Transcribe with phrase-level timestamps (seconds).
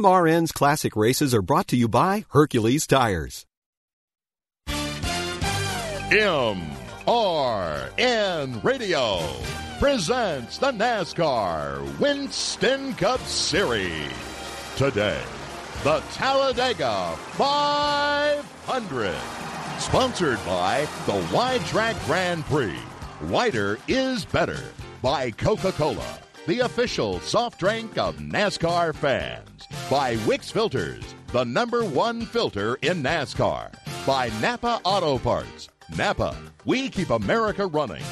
[0.00, 3.44] MRN's classic races are brought to you by Hercules Tires.
[6.08, 6.54] MRN
[8.64, 9.20] Radio
[9.78, 14.10] presents the NASCAR Winston Cup Series.
[14.76, 15.20] Today,
[15.84, 19.14] the Talladega 500.
[19.78, 22.78] Sponsored by the Wide Track Grand Prix.
[23.24, 24.62] Wider is better
[25.02, 26.18] by Coca Cola,
[26.50, 29.68] the official soft drink of NASCAR fans.
[29.88, 33.72] By Wix Filters, the number one filter in NASCAR.
[34.04, 35.68] By Napa Auto Parts.
[35.96, 38.02] Napa, we keep America running.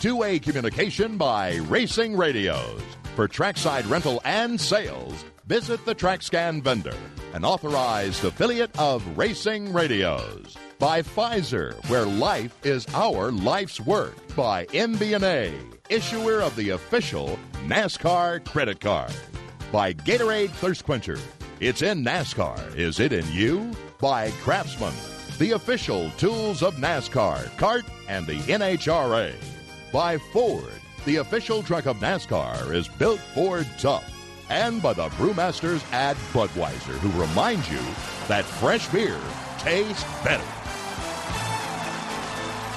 [0.00, 2.80] Two way communication by Racing Radios.
[3.14, 6.96] For trackside rental and sales, visit the TrackScan vendor,
[7.34, 10.56] an authorized affiliate of Racing Radios.
[10.82, 14.16] By Pfizer, where life is our life's work.
[14.34, 15.54] By MBNA,
[15.88, 19.14] issuer of the official NASCAR credit card.
[19.70, 21.20] By Gatorade Thirst Quencher.
[21.60, 22.74] It's in NASCAR.
[22.74, 23.70] Is it in you?
[24.00, 24.92] By Craftsman,
[25.38, 29.34] the official tools of NASCAR, CART, and the NHRA.
[29.92, 30.64] By Ford,
[31.04, 34.12] the official truck of NASCAR is built Ford tough.
[34.50, 37.82] And by the Brewmasters at Budweiser, who remind you
[38.26, 39.20] that fresh beer
[39.58, 40.61] tastes better.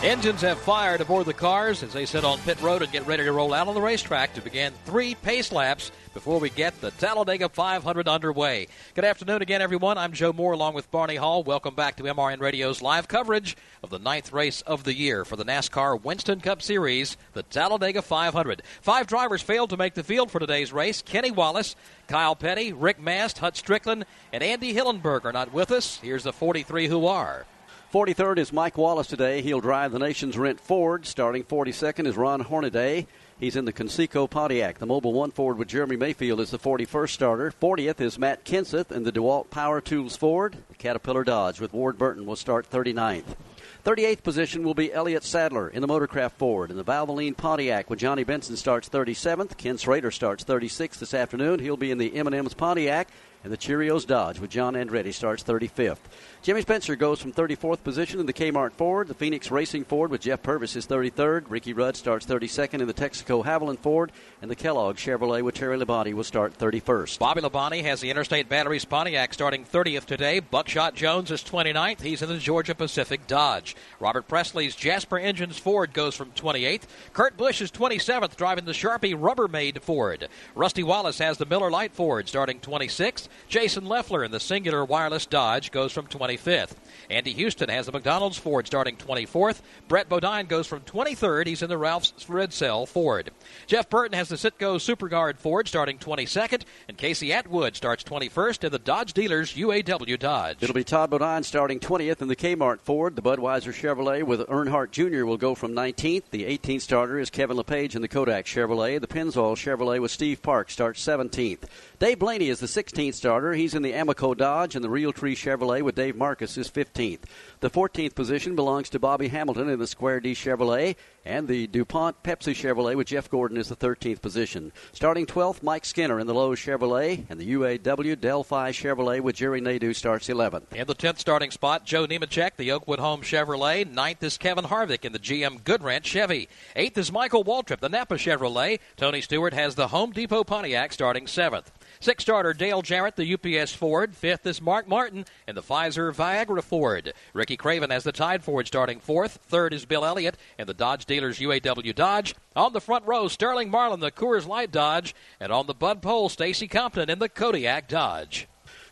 [0.05, 3.23] Engines have fired aboard the cars as they sit on pit road and get ready
[3.23, 6.91] to roll out on the racetrack to begin three pace laps before we get the
[6.91, 8.67] Talladega 500 underway.
[8.93, 9.97] Good afternoon again, everyone.
[9.97, 11.41] I'm Joe Moore along with Barney Hall.
[11.41, 15.37] Welcome back to MRN Radio's live coverage of the ninth race of the year for
[15.37, 18.61] the NASCAR Winston Cup Series, the Talladega 500.
[18.83, 21.01] Five drivers failed to make the field for today's race.
[21.01, 21.75] Kenny Wallace,
[22.07, 25.97] Kyle Petty, Rick Mast, Hut Stricklin, and Andy Hillenberg are not with us.
[25.97, 27.47] Here's the 43 who are.
[27.95, 29.41] 43rd is Mike Wallace today.
[29.41, 31.05] He'll drive the nation's rent Ford.
[31.05, 33.07] Starting 42nd is Ron Hornaday.
[33.39, 34.79] He's in the Conseco Pontiac.
[34.79, 37.53] The Mobil 1 Ford with Jeremy Mayfield is the 41st starter.
[37.61, 40.57] 40th is Matt Kenseth in the DeWalt Power Tools Ford.
[40.67, 43.37] The Caterpillar Dodge with Ward Burton will start 39th.
[43.85, 46.71] 38th position will be Elliott Sadler in the Motorcraft Ford.
[46.71, 49.55] In the Valvoline Pontiac when Johnny Benson starts 37th.
[49.55, 51.59] Ken Schrader starts 36th this afternoon.
[51.59, 53.07] He'll be in the M&M's Pontiac.
[53.45, 55.99] And the Cheerios Dodge with John Andretti starts 35th.
[56.41, 59.07] Jimmy Spencer goes from 34th position in the Kmart Ford.
[59.07, 61.45] The Phoenix Racing Ford with Jeff Purvis is 33rd.
[61.47, 64.11] Ricky Rudd starts 32nd in the Texaco Havoline Ford.
[64.41, 67.19] And the Kellogg Chevrolet with Terry Labonte will start 31st.
[67.19, 70.39] Bobby Labonte has the Interstate Batteries Pontiac starting 30th today.
[70.39, 72.01] Buckshot Jones is 29th.
[72.01, 73.75] He's in the Georgia Pacific Dodge.
[73.99, 76.83] Robert Pressley's Jasper Engines Ford goes from 28th.
[77.13, 80.29] Kurt Busch is 27th, driving the Sharpie Rubbermaid Ford.
[80.55, 83.27] Rusty Wallace has the Miller Lite Ford starting 26th.
[83.47, 86.73] Jason Leffler in the Cingular Wireless Dodge goes from 25th.
[87.09, 89.61] Andy Houston has the McDonald's Ford starting 24th.
[89.87, 91.47] Brett Bodine goes from 23rd.
[91.47, 93.31] He's in the Ralph's Red Cell Ford.
[93.67, 96.63] Jeff Burton has the Citgo Superguard Ford starting 22nd.
[96.87, 100.57] And Casey Atwood starts 21st in the Dodge Dealers UAW Dodge.
[100.61, 103.15] It'll be Todd Bodine starting 20th in the Kmart Ford.
[103.15, 105.25] The Budweiser Chevrolet with Earnhardt Jr.
[105.25, 106.23] will go from 19th.
[106.31, 108.99] The 18th starter is Kevin Lepage in the Kodak Chevrolet.
[108.99, 111.63] The Pennzoil Chevrolet with Steve Park starts 17th.
[111.99, 113.53] Dave Blaney is the 16th starter.
[113.53, 117.21] He's in the Amoco Dodge, and the Realtree Chevrolet with Dave Marcis is 15th.
[117.59, 122.21] The 14th position belongs to Bobby Hamilton in the Square D Chevrolet, and the DuPont
[122.21, 124.71] Pepsi Chevrolet with Jeff Gordon is the 13th position.
[124.93, 129.59] Starting 12th, Mike Skinner in the Lowe's Chevrolet, and the UAW Delphi Chevrolet with Jerry
[129.59, 130.71] Nadeau starts 11th.
[130.73, 133.91] In the 10th starting spot, Joe Nemechek, the Oakwood Home Chevrolet.
[133.91, 136.47] Ninth is Kevin Harvick in the GM Goodwrench Chevy.
[136.75, 138.79] Eighth is Michael Waltrip, the Napa Chevrolet.
[138.97, 141.71] Tony Stewart has the Home Depot Pontiac starting seventh.
[142.05, 144.15] Six starter Dale Jarrett, the UPS Ford.
[144.15, 147.11] Fifth is Mark Martin in the Pfizer Viagra Ford.
[147.33, 149.39] Ricky Craven has the Tide Ford starting fourth.
[149.47, 152.35] Third is Bill Elliott in the Dodge Dealers UAW Dodge.
[152.55, 155.15] On the front row, Sterling Marlin, the Coors Light Dodge.
[155.39, 158.47] And on the Bud Pole, Stacy Compton in the Kodiak Dodge.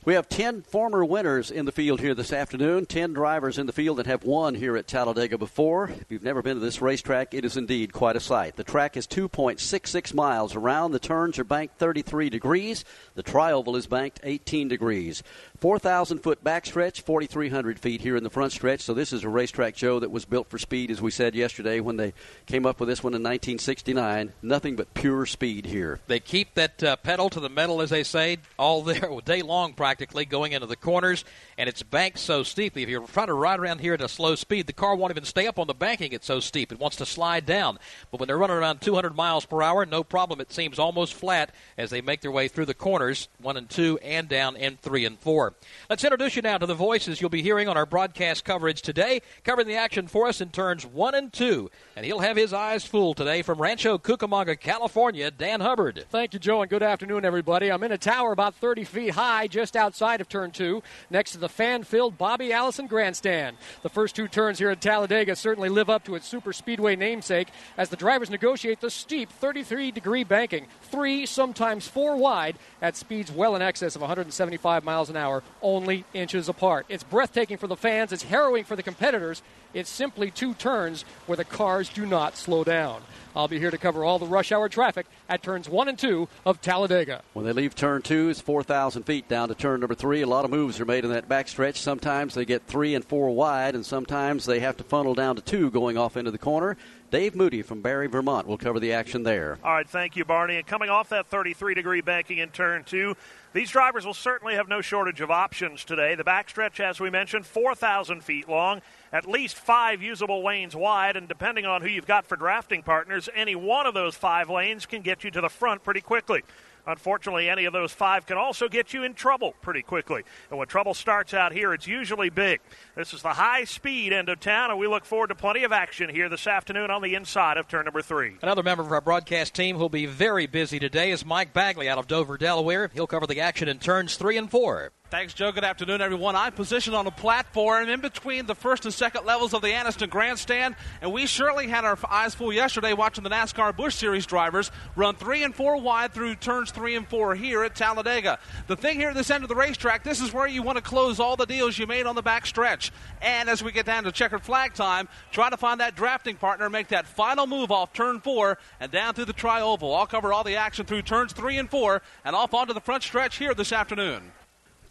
[0.05, 3.71] We have 10 former winners in the field here this afternoon, 10 drivers in the
[3.71, 5.91] field that have won here at Talladega before.
[5.91, 8.57] If you've never been to this racetrack, it is indeed quite a sight.
[8.57, 10.91] The track is 2.66 miles around.
[10.91, 12.83] The turns are banked 33 degrees.
[13.15, 15.23] The trioval is banked 18 degrees.
[15.63, 18.81] 4,000 foot backstretch, 4,300 feet here in the front stretch.
[18.81, 21.79] So this is a racetrack, Joe, that was built for speed, as we said yesterday
[21.79, 22.11] when they
[22.47, 24.33] came up with this one in 1969.
[24.41, 26.01] Nothing but pure speed here.
[26.07, 29.71] They keep that uh, pedal to the metal, as they say, all there day long
[29.71, 31.23] practically going into the corners,
[31.57, 32.83] and it's banked so steeply.
[32.83, 35.23] If you're trying to ride around here at a slow speed, the car won't even
[35.23, 36.11] stay up on the banking.
[36.11, 37.79] It's so steep; it wants to slide down.
[38.11, 40.41] But when they're running around 200 miles per hour, no problem.
[40.41, 43.97] It seems almost flat as they make their way through the corners, one and two,
[43.99, 45.52] and down and three and four.
[45.89, 49.21] Let's introduce you now to the voices you'll be hearing on our broadcast coverage today,
[49.43, 52.85] covering the action for us in turns one and two, and he'll have his eyes
[52.85, 55.29] full today from Rancho Cucamonga, California.
[55.31, 56.05] Dan Hubbard.
[56.09, 57.71] Thank you, Joe, and good afternoon, everybody.
[57.71, 61.37] I'm in a tower about 30 feet high, just outside of turn two, next to
[61.37, 63.57] the fan-filled Bobby Allison Grandstand.
[63.81, 67.49] The first two turns here at Talladega certainly live up to its super speedway namesake
[67.77, 73.55] as the drivers negotiate the steep 33-degree banking, three, sometimes four wide, at speeds well
[73.55, 76.85] in excess of 175 miles an hour, only inches apart.
[76.89, 78.11] It's breathtaking for the fans.
[78.11, 79.41] It's harrowing for the competitors.
[79.73, 83.01] It's simply two turns where the cars do not slow down.
[83.35, 86.27] I'll be here to cover all the rush hour traffic at turns one and two
[86.45, 87.23] of Talladega.
[87.33, 90.21] When they leave turn two, it's 4,000 feet down to turn number three.
[90.21, 91.77] A lot of moves are made in that backstretch.
[91.77, 95.41] Sometimes they get three and four wide, and sometimes they have to funnel down to
[95.41, 96.77] two going off into the corner.
[97.09, 99.57] Dave Moody from Barre, Vermont will cover the action there.
[99.63, 100.57] All right, thank you, Barney.
[100.57, 103.15] And coming off that 33 degree banking in turn two,
[103.53, 106.15] these drivers will certainly have no shortage of options today.
[106.15, 111.27] The backstretch, as we mentioned, 4,000 feet long, at least five usable lanes wide, and
[111.27, 115.03] depending on who you've got for drafting partners, any one of those five lanes can
[115.03, 116.41] get you to the front pretty quickly.
[116.85, 120.23] Unfortunately, any of those five can also get you in trouble pretty quickly.
[120.49, 122.59] And when trouble starts out here, it's usually big.
[122.95, 125.71] This is the high speed end of town, and we look forward to plenty of
[125.71, 128.35] action here this afternoon on the inside of turn number three.
[128.41, 131.97] Another member of our broadcast team who'll be very busy today is Mike Bagley out
[131.97, 132.91] of Dover, Delaware.
[132.93, 134.91] He'll cover the action in turns three and four.
[135.13, 135.51] Thanks, Joe.
[135.51, 136.35] Good afternoon, everyone.
[136.35, 140.09] I'm positioned on a platform in between the first and second levels of the Anniston
[140.09, 144.71] Grandstand, and we surely had our eyes full yesterday watching the NASCAR Busch Series drivers
[144.95, 148.39] run three and four wide through turns three and four here at Talladega.
[148.65, 150.83] The thing here at this end of the racetrack, this is where you want to
[150.83, 152.91] close all the deals you made on the back stretch.
[153.21, 156.71] And as we get down to checkered flag time, try to find that drafting partner,
[156.71, 159.93] make that final move off turn four and down through the tri-oval.
[159.93, 163.03] I'll cover all the action through turns three and four and off onto the front
[163.03, 164.31] stretch here this afternoon.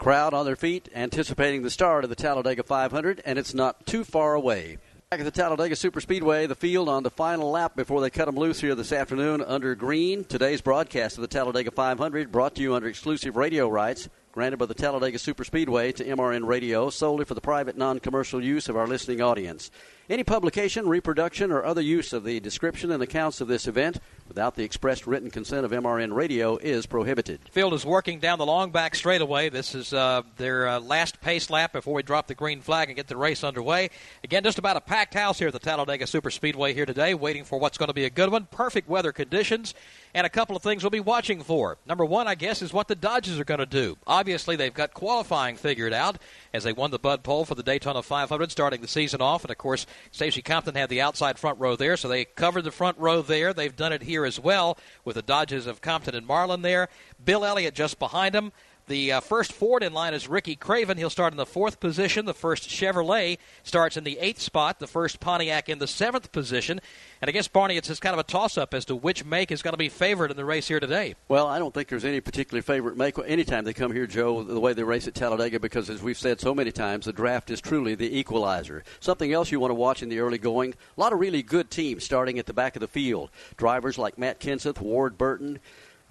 [0.03, 4.03] Crowd on their feet, anticipating the start of the Talladega 500, and it's not too
[4.03, 4.79] far away.
[5.11, 8.35] Back at the Talladega Superspeedway, the field on the final lap before they cut them
[8.35, 10.25] loose here this afternoon under green.
[10.25, 14.65] Today's broadcast of the Talladega 500 brought to you under exclusive radio rights granted by
[14.65, 18.87] the Talladega Superspeedway to MRN Radio solely for the private non commercial use of our
[18.87, 19.71] listening audience.
[20.09, 24.57] Any publication, reproduction, or other use of the description and accounts of this event without
[24.57, 27.41] the expressed written consent of MRN Radio is prohibited.
[27.51, 29.49] Field is working down the long back straightaway.
[29.49, 32.97] This is uh, their uh, last pace lap before we drop the green flag and
[32.97, 33.91] get the race underway.
[34.25, 37.59] Again, just about a packed house here at the Talladega Superspeedway here today, waiting for
[37.61, 38.47] what's going to be a good one.
[38.51, 39.75] Perfect weather conditions,
[40.15, 41.79] and a couple of things we'll be watching for.
[41.87, 43.97] Number one, I guess, is what the Dodges are going to do.
[44.07, 46.19] Obviously, they've got qualifying figured out
[46.53, 49.43] as they won the Bud Pole for the Daytona 500 starting the season off.
[49.43, 52.71] And of course, Stacy Compton had the outside front row there, so they covered the
[52.71, 53.53] front row there.
[53.53, 56.89] They've done it here as well with the Dodges of Compton and Marlin there.
[57.25, 58.53] Bill Elliott just behind them.
[58.93, 60.99] The uh, first Ford in line is Ricky Craven.
[60.99, 62.27] He'll start in the fourth position.
[62.27, 64.81] The first Chevrolet starts in the eighth spot.
[64.81, 66.79] The first Pontiac in the seventh position.
[67.23, 69.51] And I guess, Barney, it's just kind of a toss up as to which make
[69.51, 71.15] is going to be favored in the race here today.
[71.29, 74.61] Well, I don't think there's any particular favorite make anytime they come here, Joe, the
[74.61, 77.63] way they race at Talladega, because as we've said so many times, the draft is
[77.63, 78.85] truly the equalizer.
[79.01, 81.71] Something else you want to watch in the early going a lot of really good
[81.71, 83.31] teams starting at the back of the field.
[83.57, 85.61] Drivers like Matt Kenseth, Ward Burton.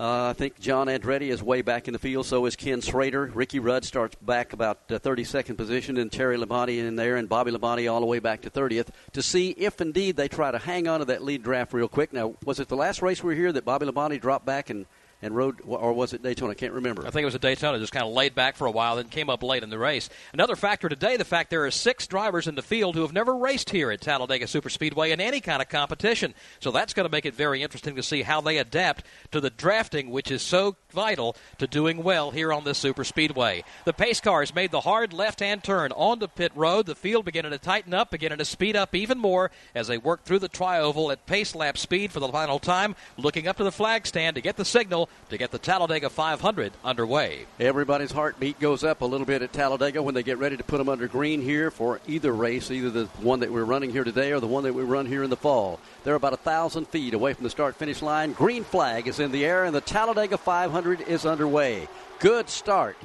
[0.02, 2.26] Uh, I think John Andretti is way back in the field.
[2.26, 3.28] So is Ken Schrader.
[3.36, 7.52] Ricky Rudd starts back about uh, 32nd position, and Terry Labonte in there, and Bobby
[7.52, 10.88] Labonte all the way back to 30th to see if indeed they try to hang
[10.88, 12.14] on to that lead draft real quick.
[12.14, 14.88] Now, was it the last race we were here that Bobby Labonte dropped back and
[15.22, 16.52] and rode, or was it Daytona?
[16.52, 17.06] I can't remember.
[17.06, 17.80] I think it was a Daytona.
[17.80, 20.10] Just kind of laid back for a while, then came up late in the race.
[20.34, 23.36] Another factor today: the fact there are six drivers in the field who have never
[23.36, 26.34] raced here at Talladega Superspeedway in any kind of competition.
[26.60, 29.50] So that's going to make it very interesting to see how they adapt to the
[29.50, 33.64] drafting, which is so vital to doing well here on this Superspeedway.
[33.86, 36.86] The pace cars made the hard left-hand turn onto pit road.
[36.86, 40.24] The field beginning to tighten up, beginning to speed up even more as they work
[40.24, 43.72] through the tri-oval at pace lap speed for the final time, looking up to the
[43.72, 47.46] flag stand to get the signal to get the Talladega 500 underway.
[47.60, 50.78] Everybody's heartbeat goes up a little bit at Talladega when they get ready to put
[50.78, 54.34] them under green here for either race, either the one that we're running here today
[54.34, 55.80] or the one that we run here in the fall.
[56.04, 58.34] They're about a thousand feet away from the start finish line.
[58.34, 61.88] Green flag is in the air, and the Talladega 500 is underway.
[62.20, 62.98] Good start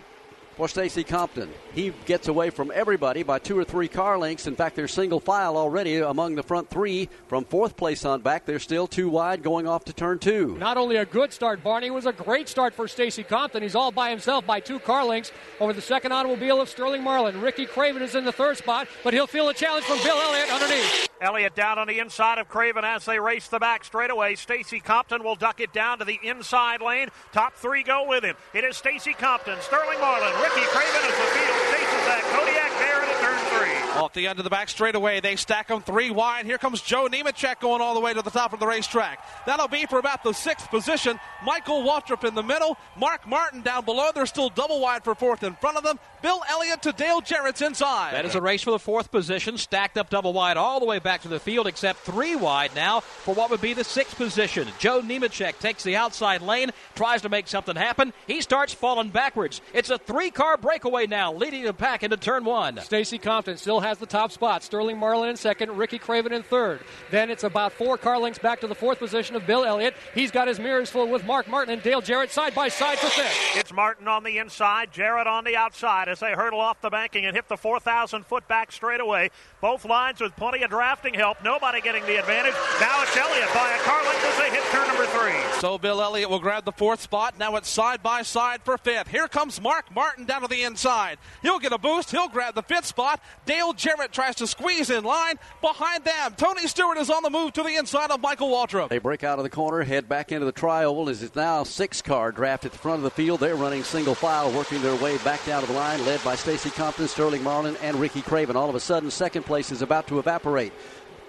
[0.56, 1.50] for Stacy Compton.
[1.72, 4.46] He gets away from everybody by two or three car lengths.
[4.46, 7.08] In fact, they're single file already among the front three.
[7.28, 10.56] From fourth place on back, they're still too wide going off to turn two.
[10.58, 13.62] Not only a good start, Barney, it was a great start for Stacy Compton.
[13.62, 17.40] He's all by himself by two car lengths over the second automobile of Sterling Marlin.
[17.40, 20.50] Ricky Craven is in the third spot, but he'll feel a challenge from Bill Elliott
[20.50, 21.05] underneath.
[21.20, 24.34] Elliott down on the inside of Craven as they race the back straightaway.
[24.34, 27.08] Stacy Compton will duck it down to the inside lane.
[27.32, 28.36] Top three go with him.
[28.54, 33.02] It is Stacy Compton, Sterling Marlin, Ricky Craven as the field chases that Kodiak there
[33.02, 33.85] into turn three.
[33.96, 36.44] Off the end of the back straightaway, they stack them three wide.
[36.44, 39.26] Here comes Joe Nemechek going all the way to the top of the racetrack.
[39.46, 41.18] That'll be for about the sixth position.
[41.44, 42.76] Michael Waltrip in the middle.
[42.98, 44.10] Mark Martin down below.
[44.14, 45.98] They're still double wide for fourth in front of them.
[46.20, 48.12] Bill Elliott to Dale Jarrett's inside.
[48.12, 50.98] That is a race for the fourth position, stacked up double wide all the way
[50.98, 54.68] back to the field, except three wide now for what would be the sixth position.
[54.78, 58.12] Joe Nemechek takes the outside lane, tries to make something happen.
[58.26, 59.60] He starts falling backwards.
[59.72, 62.80] It's a three car breakaway now, leading the pack into turn one.
[62.80, 64.62] Stacy Compton still has the top spot.
[64.62, 66.80] Sterling Marlin in second, Ricky Craven in third.
[67.10, 69.94] Then it's about four car lengths back to the fourth position of Bill Elliott.
[70.14, 73.08] He's got his mirrors full with Mark Martin and Dale Jarrett side by side for
[73.08, 73.56] fifth.
[73.56, 77.26] It's Martin on the inside, Jarrett on the outside as they hurdle off the banking
[77.26, 79.30] and hit the 4,000 foot back straightaway.
[79.60, 81.42] Both lines with plenty of drafting help.
[81.44, 82.54] Nobody getting the advantage.
[82.80, 85.60] Now it's Elliott by a car length as they hit turn number three.
[85.60, 87.38] So Bill Elliott will grab the fourth spot.
[87.38, 89.08] Now it's side by side for fifth.
[89.08, 91.18] Here comes Mark Martin down to the inside.
[91.42, 92.10] He'll get a boost.
[92.10, 93.20] He'll grab the fifth spot.
[93.44, 95.38] Dale Jarrett tries to squeeze in line.
[95.60, 98.88] Behind them, Tony Stewart is on the move to the inside of Michael Waltrip.
[98.88, 102.02] They break out of the corner, head back into the tri-oval as it's now six
[102.02, 103.40] car draft at the front of the field.
[103.40, 106.70] They're running single file, working their way back down to the line, led by Stacy
[106.70, 108.56] Compton, Sterling Marlin, and Ricky Craven.
[108.56, 110.72] All of a sudden, second place is about to evaporate.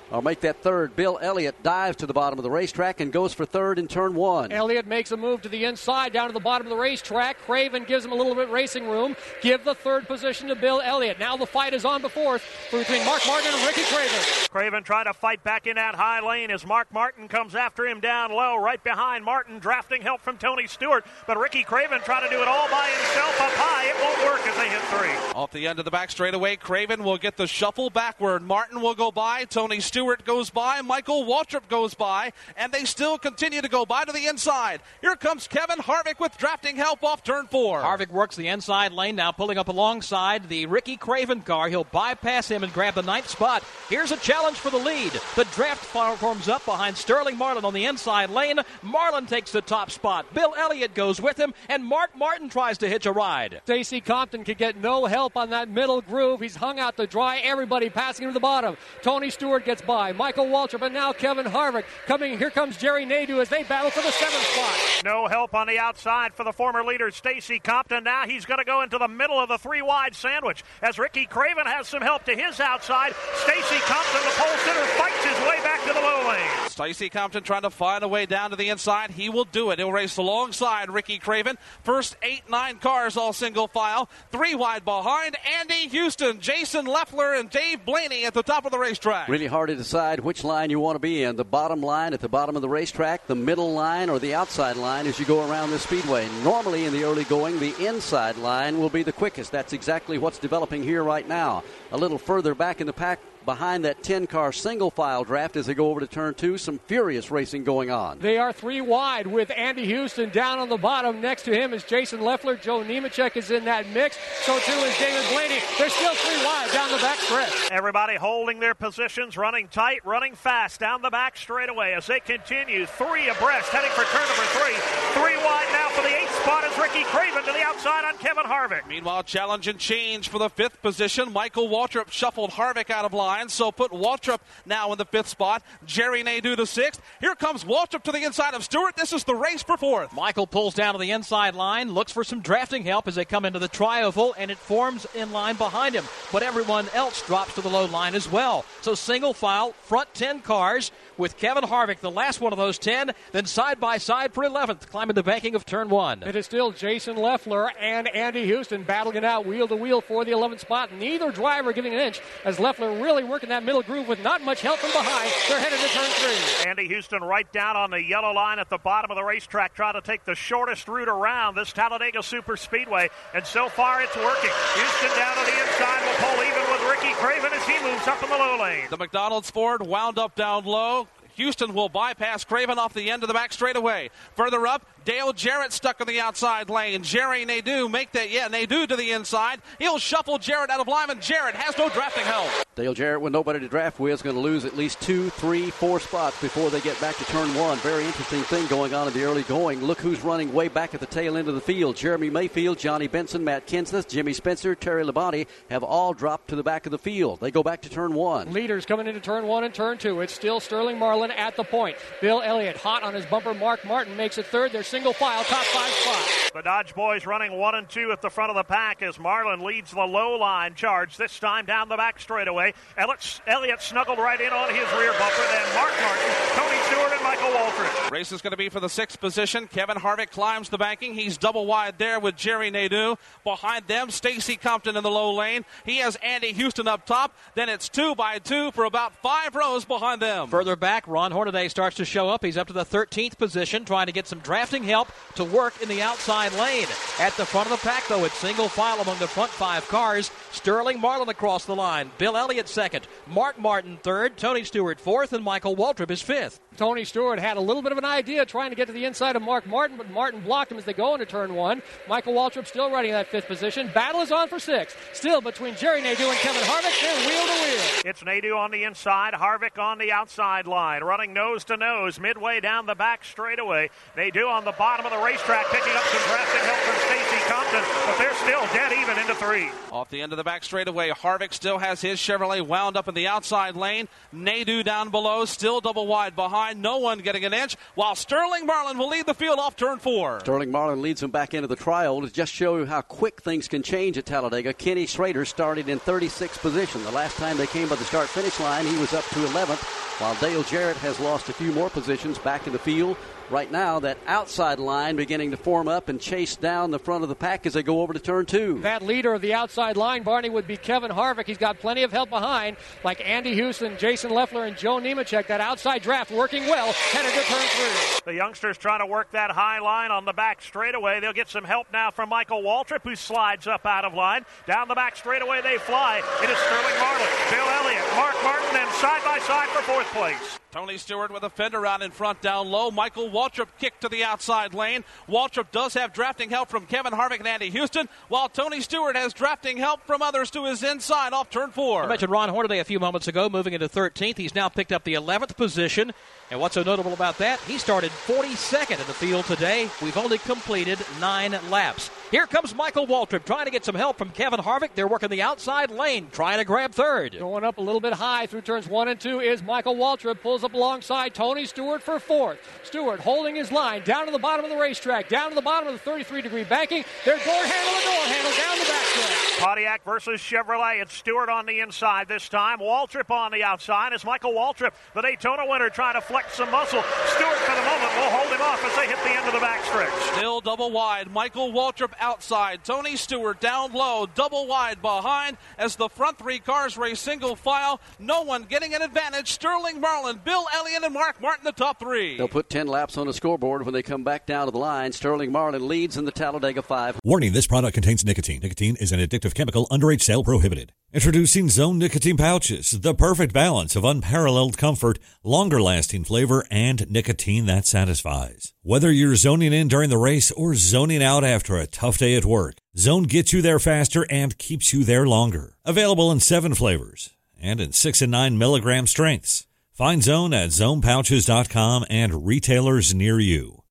[0.10, 0.96] I'll make that third.
[0.96, 4.16] Bill Elliott dives to the bottom of the racetrack and goes for third in turn
[4.16, 4.54] one.
[4.54, 7.38] Elliott makes a move to the inside, down to the bottom of the racetrack.
[7.40, 9.18] Craven gives him a little bit racing room.
[9.42, 11.20] Give the third position to Bill Elliott.
[11.20, 14.48] Now the fight is on the fourth between Mark Martin and Ricky Craven.
[14.50, 18.00] Craven trying to fight back in that high lane as Mark Martin comes after him
[18.00, 21.06] down low, right behind Martin, drafting help from Tony Stewart.
[21.28, 23.90] But Ricky Craven trying to do it all by himself up high.
[23.90, 25.36] It won't work as they hit three.
[25.36, 28.42] Off the end of the back straightaway, Craven will get the shuffle backward.
[28.42, 29.44] Martin will go by.
[29.44, 30.82] Tony Stewart goes by.
[30.82, 32.32] Michael Waltrip goes by.
[32.56, 34.82] And they still continue to go by to the inside.
[35.02, 37.82] Here comes Kevin Harvick with drafting help off turn four.
[37.82, 41.70] Harvick works the inside lane now, pulling up alongside the Ricky Craven car.
[41.70, 43.64] He'll bypass him and grab the ninth spot.
[43.90, 45.14] Here's a challenge for the lead.
[45.36, 48.60] The draft forms up behind Sterling Marlin on the inside lane.
[48.82, 50.34] Marlin takes the top spot.
[50.34, 53.62] Bill Elliott goes with him, and Mark Martin tries to hitch a ride.
[53.64, 56.42] Stacy Compton could get no help on that middle groove.
[56.42, 57.38] He's hung out to dry.
[57.40, 58.78] Everybody passing him to the bottom.
[59.02, 60.12] Tony Stewart gets by.
[60.12, 62.38] Michael Waltrip, and now Kevin Harvick coming.
[62.38, 65.04] Here comes Jerry Nadeau as they battle for the seventh spot.
[65.06, 68.04] No help on the outside for the former leader, Stacy Compton.
[68.04, 71.26] Now he's going to go into the middle of the three wide sandwich as Ricky
[71.26, 73.16] Craven has some help to his outside.
[73.38, 76.70] Stacy Compton, the pole sitter, fights his way back to the low lane.
[76.70, 79.12] Stacy Compton trying to find a way down to the inside.
[79.12, 79.80] He will do it.
[79.80, 81.58] He'll race alongside Ricky Craven.
[81.84, 84.10] First eight, nine cars all single file.
[84.32, 88.78] Three wide behind Andy Houston, Jason Leffler, and Dave Blaney at the top of the
[88.78, 89.30] racetrack.
[89.30, 91.36] Really hard to decide which line you want to be in.
[91.36, 94.76] The bottom line at the bottom of the racetrack, the middle line, or the outside
[94.76, 96.28] line as you go around the speedway.
[96.44, 99.52] Normally in the early going, the inside line will be the quickest.
[99.52, 101.64] That's exactly what's developing here right now.
[101.92, 105.66] A little further back in the pack, behind that 10 car single file draft as
[105.66, 106.58] they go over to turn two.
[106.58, 108.20] Some furious racing going on.
[108.20, 111.22] They are three wide with Andy Houston down on the bottom.
[111.22, 112.58] Next to him is Jason Leffler.
[112.58, 114.18] Joe Nemechek is in that mix.
[114.42, 115.60] So too is David Blaney.
[115.80, 117.72] They're still three wide down the back stretch.
[117.72, 122.86] Everybody holding their positions, running tight, running fast down the back straightaway as they continue
[122.86, 124.76] three abreast, heading for turn number three.
[125.16, 128.44] Three wide now for the eighth spot is Ricky Craven to the outside on Kevin
[128.44, 128.86] Harvick.
[128.90, 131.32] Meanwhile, challenge and change for the fifth position.
[131.32, 135.64] Michael Waltrip shuffled Harvick out of line so put Waltrip now in the fifth spot.
[135.86, 137.02] Jerry Nadeau the sixth.
[137.20, 138.96] Here comes Waltrip to the inside of Stewart.
[138.96, 140.14] This is the race for fourth.
[140.14, 143.46] Michael pulls down to the inside line, looks for some drafting help as they come
[143.46, 146.06] into the trioval, and it forms in line behind him.
[146.32, 148.66] But everyone else drops to the low line as well.
[148.82, 153.12] So single file, front 10 cars with Kevin Harvick, the last one of those 10,
[153.32, 156.24] then side by side for 11th, climbing the banking of turn one.
[156.24, 160.26] It is still Jason Leffler and Andy Houston battling it out wheel to wheel for
[160.26, 160.94] the 11th spot.
[160.94, 164.62] Neither driver giving an inch as Leffler really working that middle groove with not much
[164.62, 165.32] help from behind.
[165.48, 166.70] They're headed to turn three.
[166.70, 169.94] Andy Houston right down on the yellow line at the bottom of the racetrack, trying
[169.94, 173.10] to take the shortest route around this Talladega Super Speedway.
[173.34, 174.52] And so far, it's working.
[174.76, 178.22] Houston down on the inside will pull even with Ricky Craven as he moves up
[178.24, 178.86] in the low lane.
[178.90, 181.07] The McDonald's Ford wound up down low.
[181.38, 184.10] Houston will bypass Craven off the end of the back straightaway.
[184.36, 187.02] Further up, Dale Jarrett stuck on the outside lane.
[187.02, 189.62] Jerry Nadeau make that, yeah, Nadeau to the inside.
[189.80, 192.50] He'll shuffle Jarrett out of line, and Jarrett has no drafting help.
[192.76, 195.70] Dale Jarrett, with nobody to draft with, is going to lose at least two, three,
[195.72, 197.78] four spots before they get back to turn one.
[197.78, 199.82] Very interesting thing going on in the early going.
[199.82, 201.96] Look who's running way back at the tail end of the field.
[201.96, 206.64] Jeremy Mayfield, Johnny Benson, Matt Kenseth, Jimmy Spencer, Terry Labonte have all dropped to the
[206.64, 207.40] back of the field.
[207.40, 208.52] They go back to turn one.
[208.52, 210.20] Leaders coming into turn one and turn two.
[210.20, 211.96] It's still Sterling Marlin at the point.
[212.20, 213.54] Bill Elliott hot on his bumper.
[213.54, 214.74] Mark Martin makes it third.
[214.74, 216.50] They're single file, top five spots.
[216.56, 219.64] The Dodge boys running one and two at the front of the pack as Marlin
[219.64, 222.74] leads the low line charge, this time down the back straightaway.
[222.98, 225.46] Elliott, Elliott snuggled right in on his rear bumper.
[225.52, 228.10] Then Mark Martin, Tony Stewart, and Michael Waltrip.
[228.10, 229.68] Race is going to be for the sixth position.
[229.68, 231.14] Kevin Harvick climbs the banking.
[231.14, 233.20] He's double wide there with Jerry Nadeau.
[233.44, 235.64] Behind them, Stacy Compton in the low lane.
[235.86, 237.36] He has Andy Houston up top.
[237.54, 240.48] Then it's two by two for about five rows behind them.
[240.48, 242.44] Further back, Ron Hornaday starts to show up.
[242.44, 245.90] He's up to the 13th position, trying to get some drafting help to work in
[245.90, 246.88] the outside lane.
[247.20, 250.32] At the front of the pack, though, it's single file among the front five cars.
[250.58, 252.12] Sterling Marlin across the line.
[252.18, 253.08] Bill Elliott second.
[253.28, 254.38] Mark Martin third.
[254.38, 255.32] Tony Stewart fourth.
[255.32, 256.60] And Michael Waltrip is fifth.
[256.78, 259.36] Tony Stewart had a little bit of an idea trying to get to the inside
[259.36, 261.82] of Mark Martin, but Martin blocked him as they go into turn one.
[262.08, 263.90] Michael Waltrip still running that fifth position.
[263.96, 264.96] Battle is on for six.
[265.14, 267.02] Still between Jerry Nadeau and Kevin Harvick.
[267.02, 268.02] They're wheel to wheel.
[268.06, 272.60] It's Nadeau on the inside, Harvick on the outside line, running nose to nose, midway
[272.60, 273.90] down the back straightaway.
[274.16, 277.84] Nadeau on the bottom of the racetrack, picking up some drafting help from Stacy Compton,
[278.06, 279.70] but they're still dead even into three.
[279.92, 283.16] Off the end of the back straightaway, Harvick still has his Chevrolet wound up in
[283.16, 284.08] the outside lane.
[284.32, 286.82] Nadeau down below, still double wide behind.
[286.82, 290.40] No one getting an inch, while Sterling Marlin will lead the field off turn four.
[290.40, 293.68] Sterling Marlin leads him back into the tri-oval to just show you how quick things
[293.68, 294.72] can change at Talladega.
[294.72, 297.04] Kenny Schrader started in 36th position.
[297.04, 299.84] The last time they came by the start finish line, he was up to 11th,
[300.22, 303.18] while Dale Jarrett has lost a few more positions back in the field.
[303.50, 307.30] Right now, that outside line beginning to form up and chase down the front of
[307.30, 308.80] the pack as they go over to turn two.
[308.82, 311.48] That leader of the outside line, Barney, would be Kevin Harvick.
[311.48, 312.76] He's got plenty of help behind,
[313.06, 315.48] like Andy Houston, Jason Leffler, and Joe Nemechek.
[315.48, 318.20] That outside draft working well, headed to turn three.
[318.26, 321.22] The youngsters trying to work that high line on the back straightaway.
[321.22, 324.46] They'll get some help now from Michael Waltrip, who slides up out of line.
[324.68, 326.18] Down the back straightaway they fly.
[326.44, 330.60] It is Sterling Marlin, Bill Elliott, Mark Martin, and side by side for fourth place.
[330.72, 332.92] Tony Stewart with a fender out in front down low.
[332.92, 335.06] Michael Waltrip kicked to the outside lane.
[335.30, 339.34] Waltrip does have drafting help from Kevin Harvick and Andy Houston, while Tony Stewart has
[339.34, 342.04] drafting help from others to his inside off turn four.
[342.04, 344.38] I mentioned Ron Hornaday a few moments ago, moving into 13th.
[344.38, 346.12] He's now picked up the 11th position.
[346.50, 347.60] And what's so notable about that?
[347.62, 349.90] He started 42nd in the field today.
[350.02, 352.10] We've only completed nine laps.
[352.32, 354.92] Here comes Michael Waltrip trying to get some help from Kevin Harvick.
[354.96, 357.38] They're working the outside lane, trying to grab third.
[357.38, 360.42] Going up a little bit high through turns one and two is Michael Waltrip.
[360.42, 362.60] Pulls up alongside Tony Stewart for fourth.
[362.84, 365.88] Stewart holding his line down to the bottom of the racetrack, down to the bottom
[365.88, 367.04] of the 33 degree banking.
[367.26, 369.60] They're door handle to door handle down the backstretch.
[369.60, 371.02] Pontiac versus Chevrolet.
[371.02, 372.80] It's Stewart on the inside this time.
[372.80, 374.14] Waltrip on the outside.
[374.14, 377.02] It's Michael Waltrip, the Daytona winner, trying to flex some muscle.
[377.26, 379.60] Stewart, for the moment, will hold him off as they hit the end of the
[379.60, 380.36] backstretch.
[380.36, 381.32] Still double wide.
[381.32, 382.84] Michael Waltrip outside.
[382.84, 388.00] Tony Stewart down low, double wide behind as the front three cars race single file.
[388.20, 389.52] No one getting an advantage.
[389.52, 392.38] Sterling Marlin, Bill Elliott, and Mark Martin, the top three.
[392.38, 395.12] They'll put 10 laps on the scoreboard when they come back down to the line.
[395.14, 397.20] Sterling Marlin leads in the Talladega 5.
[397.24, 398.60] Warning this product contains nicotine.
[398.62, 400.94] Nicotine is an addictive chemical, underage sale prohibited.
[401.14, 407.66] Introducing Zone Nicotine Pouches, the perfect balance of unparalleled comfort, longer lasting flavor, and nicotine
[407.66, 408.74] that satisfies.
[408.84, 412.44] Whether you're zoning in during the race or zoning out after a tough day at
[412.44, 415.78] work, Zone gets you there faster and keeps you there longer.
[415.86, 419.66] Available in seven flavors and in six and nine milligram strengths.
[419.94, 423.84] Find Zone at zonepouches.com and retailers near you.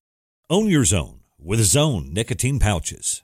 [0.51, 3.23] Own your zone with Zone Nicotine Pouches.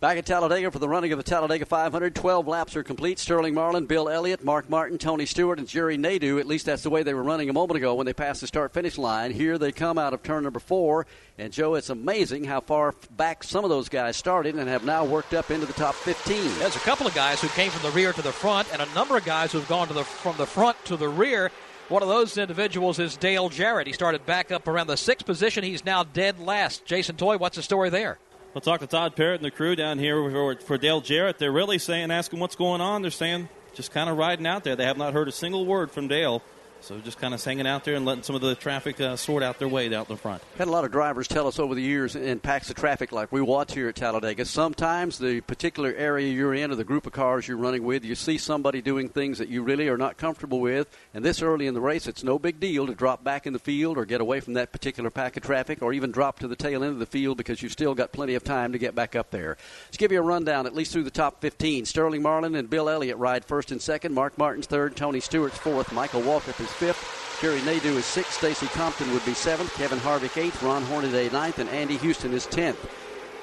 [0.00, 2.14] Back at Talladega for the running of the Talladega 500.
[2.14, 3.18] 12 laps are complete.
[3.18, 6.38] Sterling Marlin, Bill Elliott, Mark Martin, Tony Stewart, and Jerry Nadeau.
[6.38, 8.46] At least that's the way they were running a moment ago when they passed the
[8.46, 9.30] start finish line.
[9.30, 11.06] Here they come out of turn number four.
[11.36, 15.04] And, Joe, it's amazing how far back some of those guys started and have now
[15.04, 16.58] worked up into the top 15.
[16.58, 18.94] There's a couple of guys who came from the rear to the front, and a
[18.94, 21.50] number of guys who've gone to the, from the front to the rear.
[21.90, 23.86] One of those individuals is Dale Jarrett.
[23.86, 25.62] He started back up around the sixth position.
[25.62, 26.86] He's now dead last.
[26.86, 28.18] Jason Toy, what's the story there?
[28.52, 31.38] We'll talk to Todd Parrott and the crew down here for, for Dale Jarrett.
[31.38, 33.00] They're really saying, asking what's going on.
[33.00, 34.74] They're saying just kind of riding out there.
[34.74, 36.42] They have not heard a single word from Dale.
[36.82, 39.42] So just kind of hanging out there and letting some of the traffic uh, sort
[39.42, 40.42] out their way out the front.
[40.56, 43.32] Had a lot of drivers tell us over the years in packs of traffic like
[43.32, 44.44] we watch here at Talladega.
[44.44, 48.14] Sometimes the particular area you're in or the group of cars you're running with, you
[48.14, 50.88] see somebody doing things that you really are not comfortable with.
[51.12, 53.58] And this early in the race, it's no big deal to drop back in the
[53.58, 56.56] field or get away from that particular pack of traffic or even drop to the
[56.56, 59.14] tail end of the field because you've still got plenty of time to get back
[59.14, 59.56] up there.
[59.86, 61.84] Let's give you a rundown at least through the top 15.
[61.84, 64.14] Sterling Marlin and Bill Elliott ride first and second.
[64.14, 64.96] Mark Martin's third.
[64.96, 65.92] Tony Stewart's fourth.
[65.92, 67.38] Michael Waltrip is fifth.
[67.40, 68.34] Jerry Nadeau is sixth.
[68.34, 69.74] Stacy Compton would be seventh.
[69.74, 70.62] Kevin Harvick eighth.
[70.62, 71.58] Ron Hornaday ninth.
[71.58, 72.78] And Andy Houston is tenth.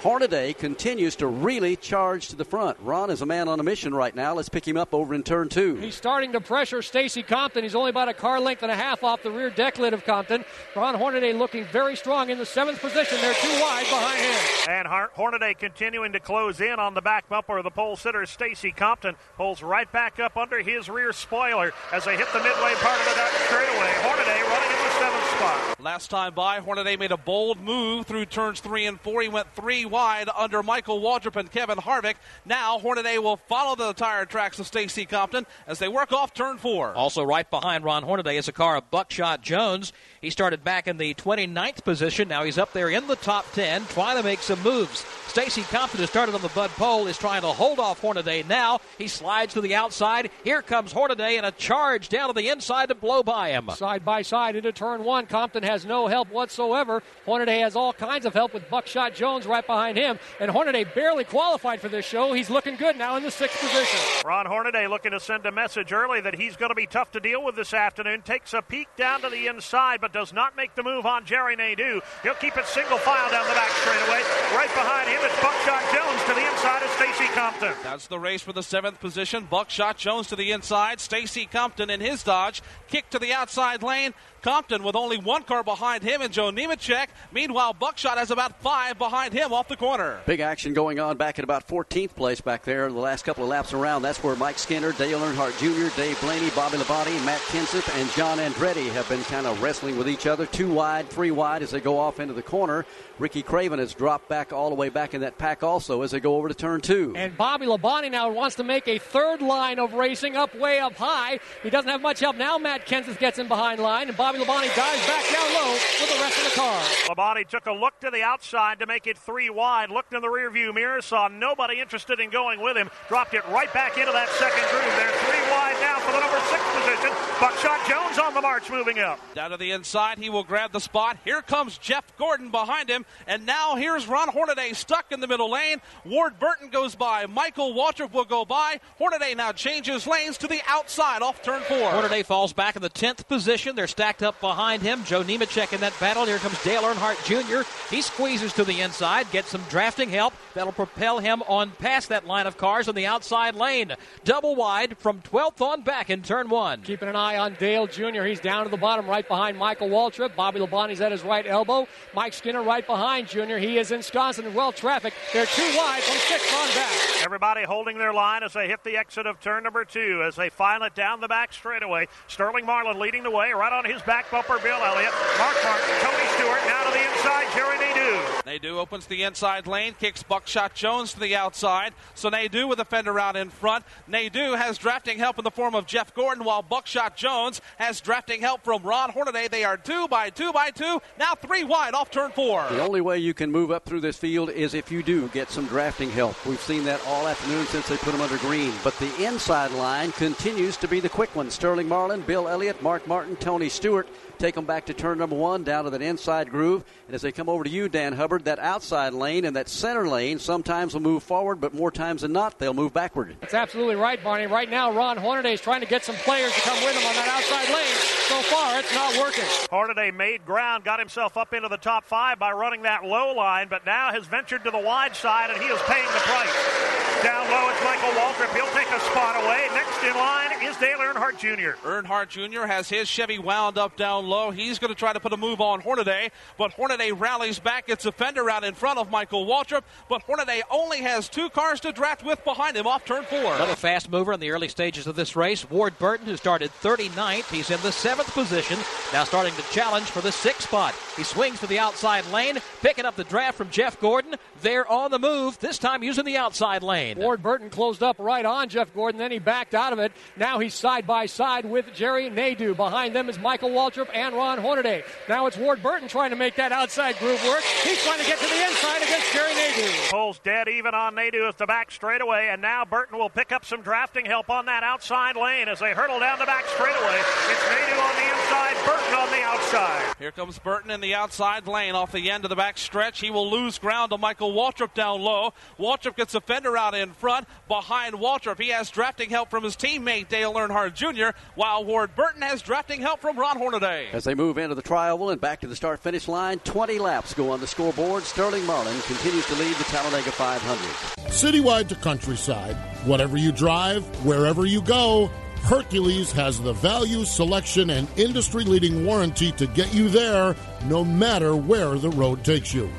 [0.02, 2.78] Hornaday continues to really charge to the front.
[2.82, 4.36] Ron is a man on a mission right now.
[4.36, 5.76] Let's pick him up over in turn two.
[5.78, 7.64] He's starting to pressure Stacy Compton.
[7.64, 10.06] He's only about a car length and a half off the rear deck lid of
[10.06, 10.46] Compton.
[10.76, 13.18] Ron Hornaday looking very strong in the seventh position.
[13.22, 14.36] They're too wide behind him.
[14.70, 18.26] And Hornaday continuing to close in on the back bumper of the pole sitter.
[18.28, 22.74] Stacy Compton pulls right back up under his rear spoiler as they hit the midway
[22.76, 23.92] part of the straightaway.
[24.04, 25.80] Hornaday running in the seventh spot.
[25.80, 29.22] Last time by, Hornaday made a bold move through turns three and four.
[29.22, 32.16] He went three wide under Michael Waltrip and Kevin Harvick.
[32.46, 36.58] Now Hornaday will follow the tire tracks of Stacy Compton as they work off turn
[36.58, 36.94] four.
[36.94, 39.94] Also, right behind Ron Hornaday is a car of Buckshot Jones.
[40.22, 42.28] He started back in the 29th position.
[42.28, 45.06] Now he's up there in the top 10, trying to make some moves.
[45.38, 48.80] Stacy Compton has started on the Bud pole, is trying to hold off Hornaday now.
[48.98, 50.32] He slides to the outside.
[50.44, 53.70] Here comes Hornaday in a charge down to the inside to blow by him.
[53.76, 55.28] Side by side into turn one.
[55.28, 57.04] Compton has no help whatsoever.
[57.28, 60.18] Hornaday has all kinds of help with Buckshot Jones right behind him.
[60.40, 62.34] And Hornaday barely qualified for this show.
[62.34, 64.00] He's looking good now in the sixth position.
[64.26, 67.20] Ron Hornaday looking to send a message early that he's going to be tough to
[67.20, 68.24] deal with this afternoon.
[68.24, 71.56] Takes a peek down to the inside, but does not make the move on Jerry
[71.56, 72.02] Nadeau.
[72.24, 74.24] He'll keep it single file down the back straightaway.
[74.56, 77.74] Right behind him is Buckshot Jones to the inside of Stacy Compton.
[77.84, 79.46] That's the race for the seventh position.
[79.50, 81.00] Buckshot Jones to the inside.
[81.00, 82.62] Stacy Compton in his Dodge.
[82.88, 84.14] Kick to the outside lane.
[84.42, 87.08] Compton with only one car behind him and Joe Nemechek.
[87.34, 90.22] Meanwhile, Buckshot has about five behind him off the corner.
[90.26, 92.90] Big action going on back at about 14th place back there.
[92.90, 96.50] The last couple of laps around, that's where Mike Skinner, Dale Earnhardt Jr., Dave Blaney,
[96.52, 100.46] Bobby Labonte, Matt Kenseth, and John Andretti have been kind of wrestling with each other.
[100.46, 102.86] Two wide, three wide as they go off into the corner.
[103.20, 106.20] Ricky Craven has dropped back all the way back in that pack also as they
[106.20, 107.14] go over to turn two.
[107.16, 110.94] And Bobby Labonte now wants to make a third line of racing up way up
[110.94, 111.40] high.
[111.64, 112.60] He doesn't have much help now.
[112.60, 116.22] Matt Kenseth gets in behind line, and Bobby Labonte dives back down low with the
[116.22, 116.82] rest of the car.
[117.08, 120.28] Labonte took a look to the outside to make it three wide, looked in the
[120.28, 124.30] rearview mirror, saw nobody interested in going with him, dropped it right back into that
[124.30, 124.94] second groove.
[124.96, 127.18] They're three wide now for the number six position.
[127.40, 129.20] Buckshot Jones on the march moving up.
[129.34, 131.18] Down to the inside, he will grab the spot.
[131.26, 135.52] Here comes Jeff Gordon behind him, and now here's Ron Hornaday stuck in the middle
[135.52, 135.82] lane.
[136.06, 137.26] Ward Burton goes by.
[137.26, 138.80] Michael Waltrip will go by.
[138.98, 141.92] Hornaday now changes lanes to the outside off turn four.
[141.92, 143.76] Hornaday falls back in the 10th position.
[143.76, 145.04] They're stacked up behind him.
[145.06, 146.26] Joe Nemechek in that battle.
[146.26, 147.68] Here comes Dale Earnhardt Jr.
[147.94, 150.34] He squeezes to the inside, gets some drafting help.
[150.54, 153.94] That'll propel him on past that line of cars on the outside lane.
[154.24, 156.82] Double wide from 12th on back in turn one.
[156.82, 158.24] Keeping an eye on Dale Jr.
[158.24, 160.36] He's down to the bottom right behind Michael Waltrip.
[160.36, 161.88] Bobby Labonte's at his right elbow.
[162.14, 163.58] Mike Skinner right behind Jr.
[163.58, 165.14] He is ensconced in well traffic.
[165.32, 167.24] They're too wide from sixth on back.
[167.24, 170.50] Everybody holding their line as they hit the exit of turn number two as they
[170.50, 172.08] file it down the back straightaway.
[172.28, 174.58] Sterling Marlin leading the way right on his back bumper.
[174.58, 176.60] Bill Elliott, Mark Martin, Tony Stewart.
[176.66, 178.42] Now to the inside, Jerry Nadeau.
[178.46, 181.94] Nadeau opens the inside lane, kicks Buckshot Jones to the outside.
[182.16, 183.86] So Nadeau with a fender out in front.
[184.08, 188.42] Nadeau has drafting help in the form of Jeff Gordon, while Buckshot Jones has drafting
[188.42, 189.48] help from Ron Hornaday.
[189.50, 192.66] They are two by two by two, now three wide off turn four.
[192.70, 195.50] The only way you can move up through this field is if you do get
[195.50, 196.34] some drafting help.
[196.46, 198.72] We've seen that all afternoon since they put them under green.
[198.82, 201.52] But the inside line continues to be the quick one.
[201.52, 205.64] Sterling Marlin, Bill Elliott, Mark Martin, Tony Stewart take them back to turn number one,
[205.64, 206.84] down to that inside groove.
[207.08, 210.08] And as they come over to you, Dan Hubbard, that outside lane and that center
[210.08, 213.36] lane sometimes will move forward, but more times than not, they'll move backward.
[213.42, 214.48] That's absolutely right, Barney.
[214.48, 217.16] Right now, Ron Hornaday is trying to get some players to come with him on
[217.16, 217.96] that outside lane.
[218.28, 219.46] So far, it's not working.
[219.70, 223.68] Hornaday made ground, got himself up into the top five by running that low line,
[223.70, 226.98] but now has ventured to the wide side, and he is paying the price.
[227.24, 228.54] Down low, it's Michael Waltrip.
[228.54, 229.68] He'll take a spot away.
[229.74, 231.88] Next in line is Dale Earnhardt Jr.
[231.88, 232.68] Earnhardt Jr.
[232.68, 234.52] has his Chevy wound up down low.
[234.52, 238.06] He's going to try to put a move on Hornaday, but Hornaday rallies back, It's
[238.06, 241.92] a fender out in front of Michael Waltrip, but Hornaday only has two cars to
[241.92, 243.56] draft with behind him off turn four.
[243.56, 247.50] Another fast mover in the early stages of this race, Ward Burton, who started 39th.
[247.50, 248.78] He's in the seventh position,
[249.14, 250.94] now starting to challenge for the sixth spot.
[251.16, 254.36] He swings to the outside lane, picking up the draft from Jeff Gordon.
[254.62, 257.18] They're on the move, this time using the outside lane.
[257.18, 260.12] Ward Burton closed up right on Jeff Gordon, then he backed out of it.
[260.36, 262.74] Now he's side by side with Jerry Nadeau.
[262.74, 265.04] Behind them is Michael Waltrip and Ron Hornaday.
[265.30, 267.62] Now it's Ward Burton trying to make that outside groove work.
[267.84, 269.92] He's trying to get to the inside against Jerry Nadeau.
[270.10, 273.64] Pulls dead even on Nadeau at the back straightaway, and now Burton will pick up
[273.64, 277.20] some drafting help on that outside lane as they hurdle down the back straightaway.
[277.50, 280.16] It's Nadeau on the inside, Burton on the outside.
[280.20, 283.20] Here comes Burton in the outside lane off the end of the back stretch.
[283.20, 285.54] He will lose ground to Michael Waltrip down low.
[285.80, 287.48] Waltrip gets a fender out in front.
[287.68, 292.42] Behind Waltrip, he has drafting help from his teammate Dale Earnhardt Jr., while Ward Burton
[292.42, 294.07] has drafting help from Ron Hornaday.
[294.14, 297.34] As they move into the tri-oval and back to the start finish line, 20 laps
[297.34, 298.24] go on the scoreboard.
[298.24, 301.30] Sterling Marlin continues to lead the Talladega 500.
[301.30, 305.30] Citywide to countryside, whatever you drive, wherever you go,
[305.64, 311.56] Hercules has the value, selection, and industry leading warranty to get you there no matter
[311.56, 312.90] where the road takes you.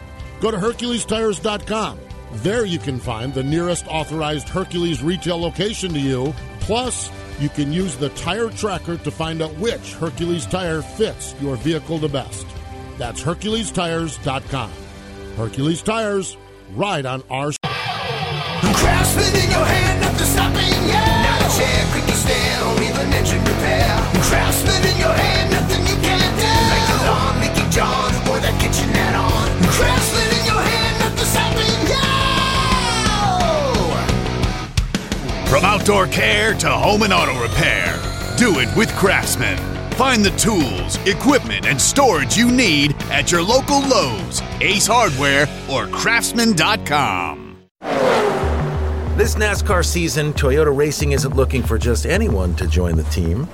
[0.41, 1.99] Go to HerculesTires.com.
[2.35, 6.35] There you can find the nearest authorized Hercules retail location to you.
[6.61, 11.57] Plus, you can use the tire tracker to find out which Hercules tire fits your
[11.57, 12.47] vehicle the best.
[12.99, 14.71] That's HerculesTires.com.
[15.37, 16.37] Hercules Tires,
[16.75, 17.53] ride on our.
[17.63, 21.23] Craftsman in your hand, nothing stopping, yeah.
[21.23, 22.19] Not a chair, creaky
[22.67, 23.89] or even engine repair.
[24.99, 26.51] Your hand, nothing you can't do.
[26.75, 28.89] Like the lawn, Mickey John, or that kitchen.
[29.79, 30.28] Craftsman in
[35.49, 37.99] From outdoor care to home and auto repair,
[38.37, 39.57] do it with Craftsman.
[39.93, 45.87] Find the tools, equipment, and storage you need at your local Lowe's, Ace Hardware, or
[45.87, 47.57] Craftsman.com.
[49.17, 53.49] This NASCAR season, Toyota Racing isn't looking for just anyone to join the team.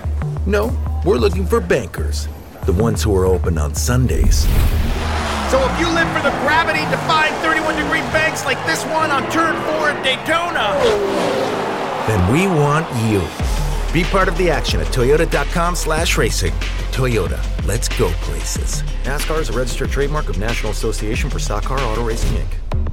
[0.47, 0.77] No,
[1.07, 2.27] we're looking for bankers,
[2.67, 4.41] the ones who are open on Sundays.
[5.49, 9.31] So if you live for the gravity defying 31 degree banks like this one on
[9.31, 11.64] turn 4 at Daytona,
[12.07, 13.21] then we want you.
[13.93, 16.53] Be part of the action at toyota.com slash racing.
[16.91, 18.83] Toyota, let's go places.
[19.05, 22.89] NASCAR is a registered trademark of National Association for Stock Car Auto Racing, Inc.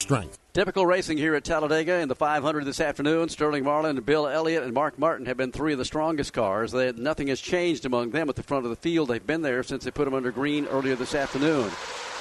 [0.00, 0.38] Strength.
[0.54, 3.28] Typical racing here at Talladega in the 500 this afternoon.
[3.28, 6.70] Sterling Marlin, Bill Elliott, and Mark Martin have been three of the strongest cars.
[6.70, 9.08] They, nothing has changed among them at the front of the field.
[9.08, 11.70] They've been there since they put them under green earlier this afternoon.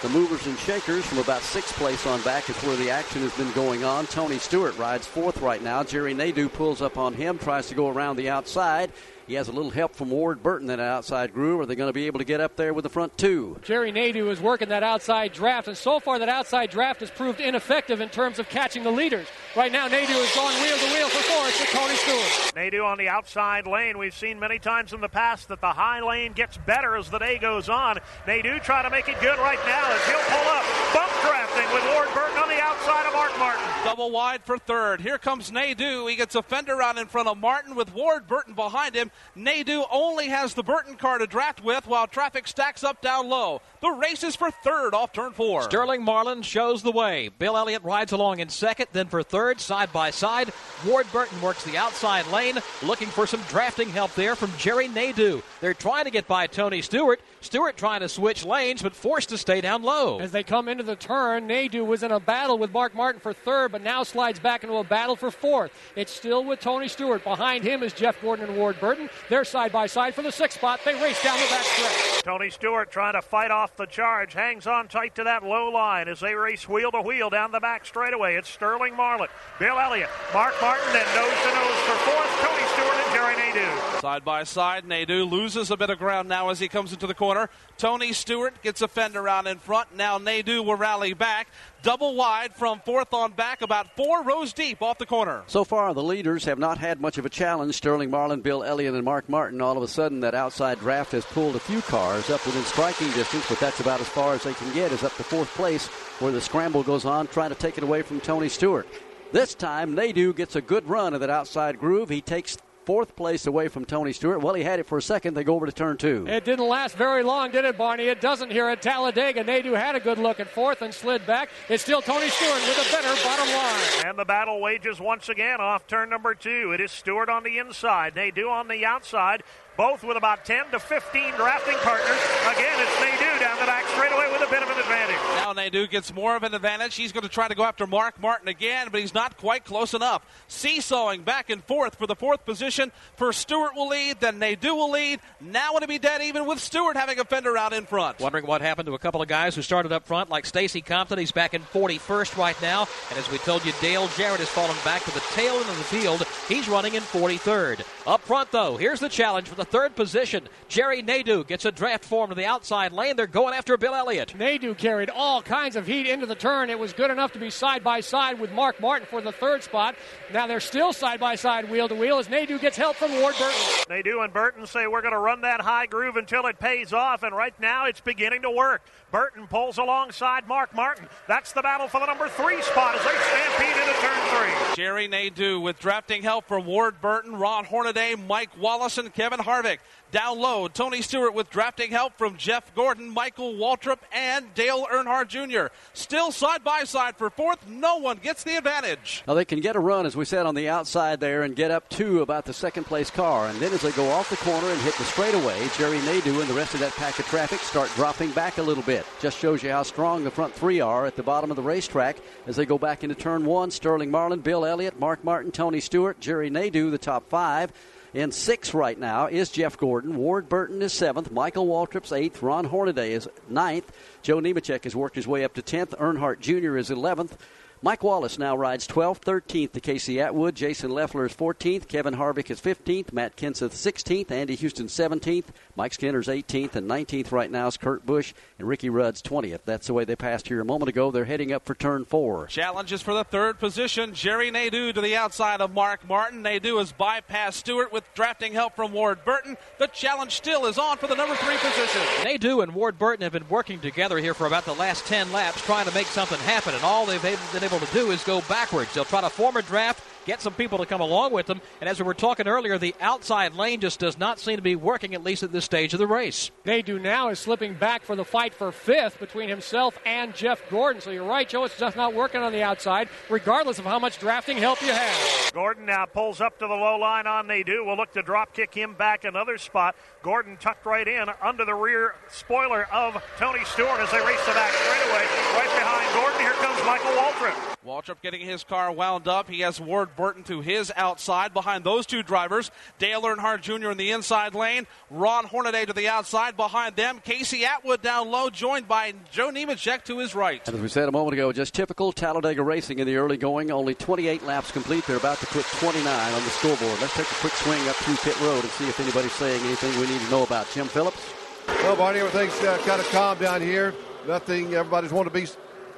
[0.03, 3.33] The movers and shakers from about sixth place on back is where the action has
[3.37, 4.05] been going on.
[4.05, 5.81] Tony Stewart rides fourth right now.
[5.81, 8.91] Jerry Nadeau pulls up on him, tries to go around the outside.
[9.27, 11.61] He has a little help from Ward Burton in that outside groove.
[11.61, 13.57] Are they going to be able to get up there with the front two?
[13.61, 17.39] Jerry Nadeau is working that outside draft, and so far that outside draft has proved
[17.39, 19.29] ineffective in terms of catching the leaders.
[19.55, 22.55] Right now, Nadeau is going wheel to wheel for fourth with Tony Stewart.
[22.55, 23.99] Nadeau on the outside lane.
[23.99, 27.19] We've seen many times in the past that the high lane gets better as the
[27.19, 27.99] day goes on.
[28.25, 30.65] Nadeau trying to make it good right now as he'll pull up.
[30.95, 33.63] Bump drafting with Ward Burton on the outside of Mark Martin.
[33.83, 35.01] Double wide for third.
[35.01, 36.07] Here comes Nadeau.
[36.07, 39.11] He gets a fender out in front of Martin with Ward Burton behind him.
[39.35, 43.61] Nadeau only has the Burton car to draft with while traffic stacks up down low.
[43.81, 45.61] The race is for third off turn four.
[45.63, 47.29] Sterling Marlin shows the way.
[47.37, 50.51] Bill Elliott rides along in second, then for third, side by side.
[50.85, 55.41] Ward Burton works the outside lane, looking for some drafting help there from Jerry Nadeau.
[55.61, 57.19] They're trying to get by Tony Stewart.
[57.43, 60.19] Stewart trying to switch lanes, but forced to stay down low.
[60.19, 63.33] As they come into the turn, Nadeau was in a battle with Mark Martin for
[63.33, 65.71] third, but now slides back into a battle for fourth.
[65.97, 67.23] It's still with Tony Stewart.
[67.23, 69.09] Behind him is Jeff Gordon and Ward Burton.
[69.27, 70.79] They're side by side for the sixth spot.
[70.85, 72.23] They race down the back stretch.
[72.23, 76.07] Tony Stewart trying to fight off the charge, hangs on tight to that low line
[76.07, 78.35] as they race wheel to wheel down the back straightaway.
[78.35, 79.27] It's Sterling Marlin,
[79.59, 83.99] Bill Elliott, Mark Martin, and nose to nose for fourth, Tony Stewart and Jerry Nadeau.
[83.99, 87.13] Side by side, Nadeau loses a bit of ground now as he comes into the
[87.13, 87.32] corner.
[87.77, 89.95] Tony Stewart gets a fender out in front.
[89.95, 91.47] Now Nadeau will rally back.
[91.81, 95.43] double wide from fourth on back, about four rows deep off the corner.
[95.47, 97.75] So far, the leaders have not had much of a challenge.
[97.75, 99.61] Sterling Marlin, Bill Elliott, and Mark Martin.
[99.61, 103.11] All of a sudden, that outside draft has pulled a few cars up within striking
[103.11, 105.87] distance, but that's about as far as they can get, is up to fourth place,
[106.19, 108.87] where the scramble goes on, trying to take it away from Tony Stewart.
[109.31, 112.09] This time, Nadeau gets a good run of that outside groove.
[112.09, 114.41] He takes fourth place away from Tony Stewart.
[114.41, 115.33] Well, he had it for a second.
[115.33, 116.25] They go over to turn two.
[116.27, 118.05] It didn't last very long, did it, Barney?
[118.05, 119.43] It doesn't here at Talladega.
[119.43, 121.49] Nadeau had a good look at fourth and slid back.
[121.69, 124.05] It's still Tony Stewart with a better bottom line.
[124.05, 126.71] And the battle wages once again off turn number two.
[126.73, 129.43] It is Stewart on the inside, Nadeau on the outside
[129.77, 132.19] both with about 10 to 15 drafting partners.
[132.51, 135.15] Again, it's Nadeau down the back straightaway with a bit of an advantage.
[135.35, 136.95] Now Nadeau gets more of an advantage.
[136.95, 139.93] He's going to try to go after Mark Martin again, but he's not quite close
[139.93, 140.25] enough.
[140.47, 142.91] Seesawing back and forth for the fourth position.
[143.17, 145.19] First Stewart will lead, then Nadeau will lead.
[145.41, 148.19] Now it'll be dead even with Stewart having a fender out in front.
[148.19, 151.17] Wondering what happened to a couple of guys who started up front, like Stacy Compton.
[151.17, 152.87] He's back in 41st right now.
[153.09, 155.77] And as we told you, Dale Jarrett has fallen back to the tail end of
[155.77, 156.23] the field.
[156.47, 157.85] He's running in 43rd.
[158.05, 160.47] Up front, though, here's the challenge for the third position.
[160.67, 163.15] Jerry Nadeau gets a draft form to the outside lane.
[163.15, 164.35] They're going after Bill Elliott.
[164.35, 166.69] Nadeau carried all kinds of heat into the turn.
[166.69, 169.63] It was good enough to be side by side with Mark Martin for the third
[169.63, 169.95] spot.
[170.31, 173.35] Now they're still side by side, wheel to wheel, as Nadeau gets help from Ward
[173.37, 173.59] Burton.
[173.89, 177.23] Nadeau and Burton say we're going to run that high groove until it pays off,
[177.23, 178.81] and right now it's beginning to work.
[179.13, 181.07] Burton pulls alongside Mark Martin.
[181.27, 184.75] That's the battle for the number three spot as they stampede into turn three.
[184.75, 189.77] Jerry Nadeau with drafting help from Ward Burton, Ron Hornaday, Mike Wallace, and Kevin Harvick.
[190.13, 195.27] Down low, Tony Stewart with drafting help from Jeff Gordon, Michael Waltrip, and Dale Earnhardt
[195.27, 195.73] Jr.
[195.93, 197.67] Still side by side for fourth.
[197.67, 199.23] No one gets the advantage.
[199.27, 201.71] Now they can get a run, as we said, on the outside there and get
[201.71, 203.47] up to about the second place car.
[203.47, 206.47] And then as they go off the corner and hit the straightaway, Jerry Nadeau and
[206.47, 209.07] the rest of that pack of traffic start dropping back a little bit.
[209.19, 212.17] Just shows you how strong the front three are at the bottom of the racetrack
[212.45, 213.71] as they go back into turn one.
[213.71, 217.73] Sterling Marlin, Bill Elliott, Mark Martin, Tony Stewart, Jerry Nadeau, the top five.
[218.13, 220.17] In sixth right now is Jeff Gordon.
[220.17, 221.31] Ward Burton is seventh.
[221.31, 222.43] Michael Waltrip's eighth.
[222.43, 223.91] Ron Hornaday is ninth.
[224.21, 225.95] Joe Nemechek has worked his way up to tenth.
[225.97, 226.77] Earnhardt Jr.
[226.77, 227.35] is eleventh.
[227.81, 230.55] Mike Wallace now rides 12th, 13th to Casey Atwood.
[230.55, 231.89] Jason Leffler is 14th.
[231.89, 233.11] Kevin Harvick is 15th.
[233.11, 234.31] Matt Kenseth 16th.
[234.31, 235.47] Andy Houston 17th.
[235.75, 236.75] Mike Skinner's 18th.
[236.75, 238.33] And 19th right now is Kurt Busch.
[238.57, 239.59] And Ricky Rudd's 20th.
[239.65, 241.11] That's the way they passed here a moment ago.
[241.11, 242.47] They're heading up for turn four.
[242.47, 244.13] Challenges for the third position.
[244.13, 246.41] Jerry Nadeau to the outside of Mark Martin.
[246.41, 249.57] Nadeau has bypassed Stewart with drafting help from Ward Burton.
[249.79, 252.01] The challenge still is on for the number three position.
[252.23, 255.61] Nadeau and Ward Burton have been working together here for about the last 10 laps
[255.65, 256.73] trying to make something happen.
[256.73, 258.93] And all they've been able able to do is go backwards.
[258.93, 261.61] They'll try to form a draft, get some people to come along with them.
[261.81, 264.75] And as we were talking earlier, the outside lane just does not seem to be
[264.75, 266.51] working, at least at this stage of the race.
[266.65, 271.01] Nadeau now is slipping back for the fight for fifth between himself and Jeff Gordon.
[271.01, 274.19] So you're right, Joe, it's just not working on the outside, regardless of how much
[274.19, 275.53] drafting help you have.
[275.53, 277.83] Gordon now pulls up to the low line on Nadeau.
[277.85, 279.95] We'll look to drop kick him back another spot.
[280.21, 284.53] Gordon tucked right in under the rear spoiler of Tony Stewart as they race the
[284.53, 285.25] back straightaway.
[285.55, 287.72] Right behind Gordon, here comes Michael Waltrip.
[287.85, 289.49] Waltrip getting his car wound up.
[289.49, 291.53] He has Ward Burton to his outside.
[291.53, 293.91] Behind those two drivers, Dale Earnhardt Jr.
[293.91, 296.55] in the inside lane, Ron Hornaday to the outside.
[296.55, 300.65] Behind them, Casey Atwood down low, joined by Joe Nemechek to his right.
[300.65, 303.69] And as we said a moment ago, just typical Talladega racing in the early going.
[303.69, 305.05] Only 28 laps complete.
[305.05, 307.01] They're about to put 29 on the scoreboard.
[307.01, 309.91] Let's take a quick swing up through pit road and see if anybody's saying anything
[309.99, 310.71] we need to know about.
[310.71, 311.33] Jim Phillips.
[311.67, 313.93] Well, Barney, everything's uh, kind of calm down here.
[314.25, 314.73] Nothing.
[314.73, 315.47] Everybody's wanting to be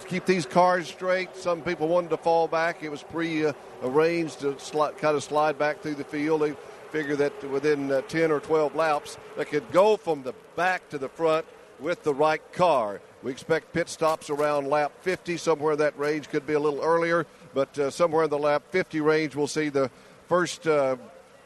[0.05, 1.35] keep these cars straight.
[1.35, 2.83] Some people wanted to fall back.
[2.83, 6.41] It was pre-arranged to sli- kind of slide back through the field.
[6.41, 6.55] They
[6.91, 10.97] figured that within uh, 10 or 12 laps, they could go from the back to
[10.97, 11.45] the front
[11.79, 13.01] with the right car.
[13.23, 15.37] We expect pit stops around lap 50.
[15.37, 18.63] Somewhere in that range could be a little earlier, but uh, somewhere in the lap
[18.69, 19.89] 50 range, we'll see the
[20.27, 20.95] first uh,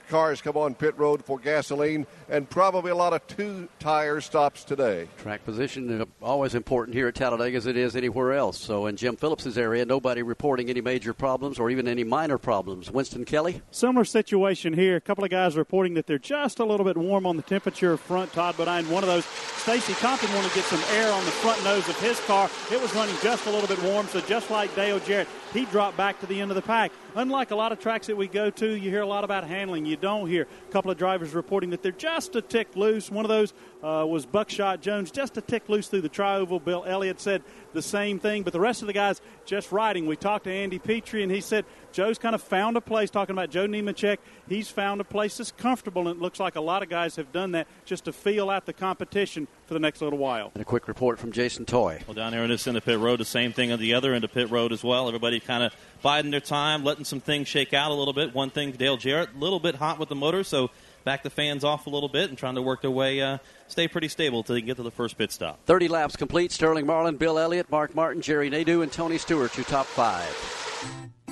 [0.09, 4.63] cars come on pit road for gasoline, and probably a lot of two tire stops
[4.63, 5.07] today.
[5.17, 8.59] Track position uh, always important here at Talladega as it is anywhere else.
[8.59, 12.91] So in Jim Phillips's area, nobody reporting any major problems or even any minor problems.
[12.91, 13.61] Winston Kelly.
[13.71, 14.95] Similar situation here.
[14.95, 17.97] A couple of guys reporting that they're just a little bit warm on the temperature
[17.97, 18.31] front.
[18.33, 19.25] Todd Bodine, one of those.
[19.25, 22.49] Stacy Compton wanted to get some air on the front nose of his car.
[22.71, 25.97] It was running just a little bit warm, so just like Dale Jarrett, he dropped
[25.97, 26.91] back to the end of the pack.
[27.15, 29.85] Unlike a lot of tracks that we go to, you hear a lot about handling.
[29.85, 33.09] You don't hear A couple of drivers reporting that they're just a tick loose.
[33.09, 33.53] One of those
[33.83, 36.59] uh, was Buckshot Jones, just a tick loose through the tri-oval.
[36.59, 37.41] Bill Elliott said
[37.73, 40.05] the same thing, but the rest of the guys just riding.
[40.05, 43.33] We talked to Andy Petree, and he said Joe's kind of found a place, talking
[43.33, 44.17] about Joe Nemechek.
[44.47, 47.31] He's found a place that's comfortable, and it looks like a lot of guys have
[47.31, 50.51] done that just to feel out the competition for the next little while.
[50.53, 52.01] And a quick report from Jason Toy.
[52.05, 54.13] Well, down here in this end of pit road, the same thing on the other
[54.13, 55.07] end of pit road as well.
[55.07, 58.33] Everybody kind of biding their time, letting some things shake out a little bit.
[58.33, 60.69] One thing, Dale Jarrett, a little bit hot with the motor, so
[61.03, 63.87] back the fans off a little bit and trying to work their way, uh, stay
[63.87, 65.59] pretty stable until they get to the first pit stop.
[65.65, 66.51] 30 laps complete.
[66.51, 70.27] Sterling Marlin, Bill Elliott, Mark Martin, Jerry Nadeau, and Tony Stewart, your top five.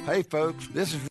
[0.06, 1.02] Hey, folks, this is.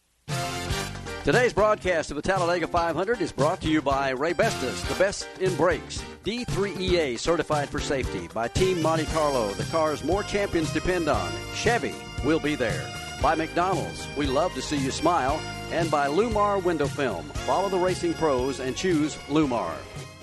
[1.25, 5.55] Today's broadcast of the Talladega 500 is brought to you by Raybestos, the best in
[5.57, 6.01] brakes.
[6.25, 8.29] D3EA certified for safety.
[8.33, 11.33] By Team Monte Carlo, the cars more champions depend on.
[11.53, 13.06] Chevy, we'll be there.
[13.27, 15.41] By McDonald's, we love to see you smile.
[15.73, 17.25] And by LLumar Window Film.
[17.45, 19.75] Follow the racing pros and choose LLumar.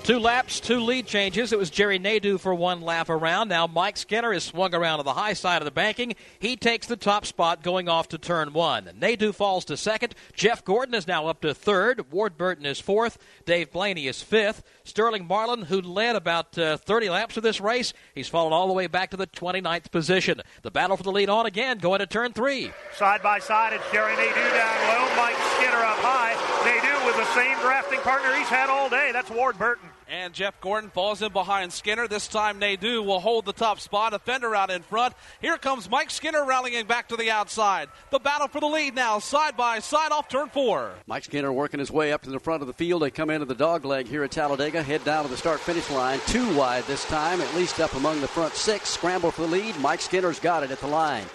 [0.03, 1.53] Two laps, two lead changes.
[1.53, 3.47] It was Jerry Nadeau for one lap around.
[3.47, 6.15] Now Mike Skinner is swung around to the high side of the banking.
[6.39, 8.89] He takes the top spot going off to turn one.
[8.99, 10.13] Nadeau falls to second.
[10.33, 12.11] Jeff Gordon is now up to third.
[12.11, 13.17] Ward Burton is fourth.
[13.45, 14.61] Dave Blaney is fifth.
[14.83, 18.73] Sterling Marlin, who led about uh, 30 laps of this race, he's fallen all the
[18.73, 20.41] way back to the 29th position.
[20.63, 22.73] The battle for the lead on again, going to turn three.
[22.97, 26.35] Side by side, it's Jerry Nadeau down low, Mike Skinner up high.
[26.65, 29.11] Nadeau with the same drafting partner he's had all day.
[29.13, 29.89] That's Ward Burton.
[30.09, 32.07] And Jeff Gordon falls in behind Skinner.
[32.07, 34.13] This time, Nadeau will hold the top spot.
[34.13, 35.13] A fender out in front.
[35.41, 37.89] Here comes Mike Skinner rallying back to the outside.
[38.11, 40.91] The battle for the lead now, side by side off turn four.
[41.07, 43.01] Mike Skinner working his way up to the front of the field.
[43.01, 45.89] They come into the dog leg here at Talladega, head down to the start finish
[45.89, 46.19] line.
[46.27, 48.89] Two wide this time, at least up among the front six.
[48.89, 49.79] Scramble for the lead.
[49.79, 51.25] Mike Skinner's got it at the line.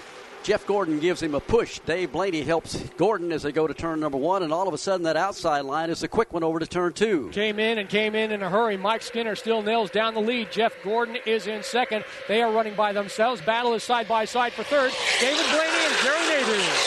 [0.43, 1.79] Jeff Gordon gives him a push.
[1.81, 4.79] Dave Blaney helps Gordon as they go to turn number one, and all of a
[4.79, 7.29] sudden that outside line is a quick one over to turn two.
[7.33, 8.77] Came in and came in in a hurry.
[8.77, 10.51] Mike Skinner still nails down the lead.
[10.51, 12.05] Jeff Gordon is in second.
[12.29, 13.41] They are running by themselves.
[13.43, 14.93] Battle is side by side for third.
[15.21, 16.19] David Blaney and Jerry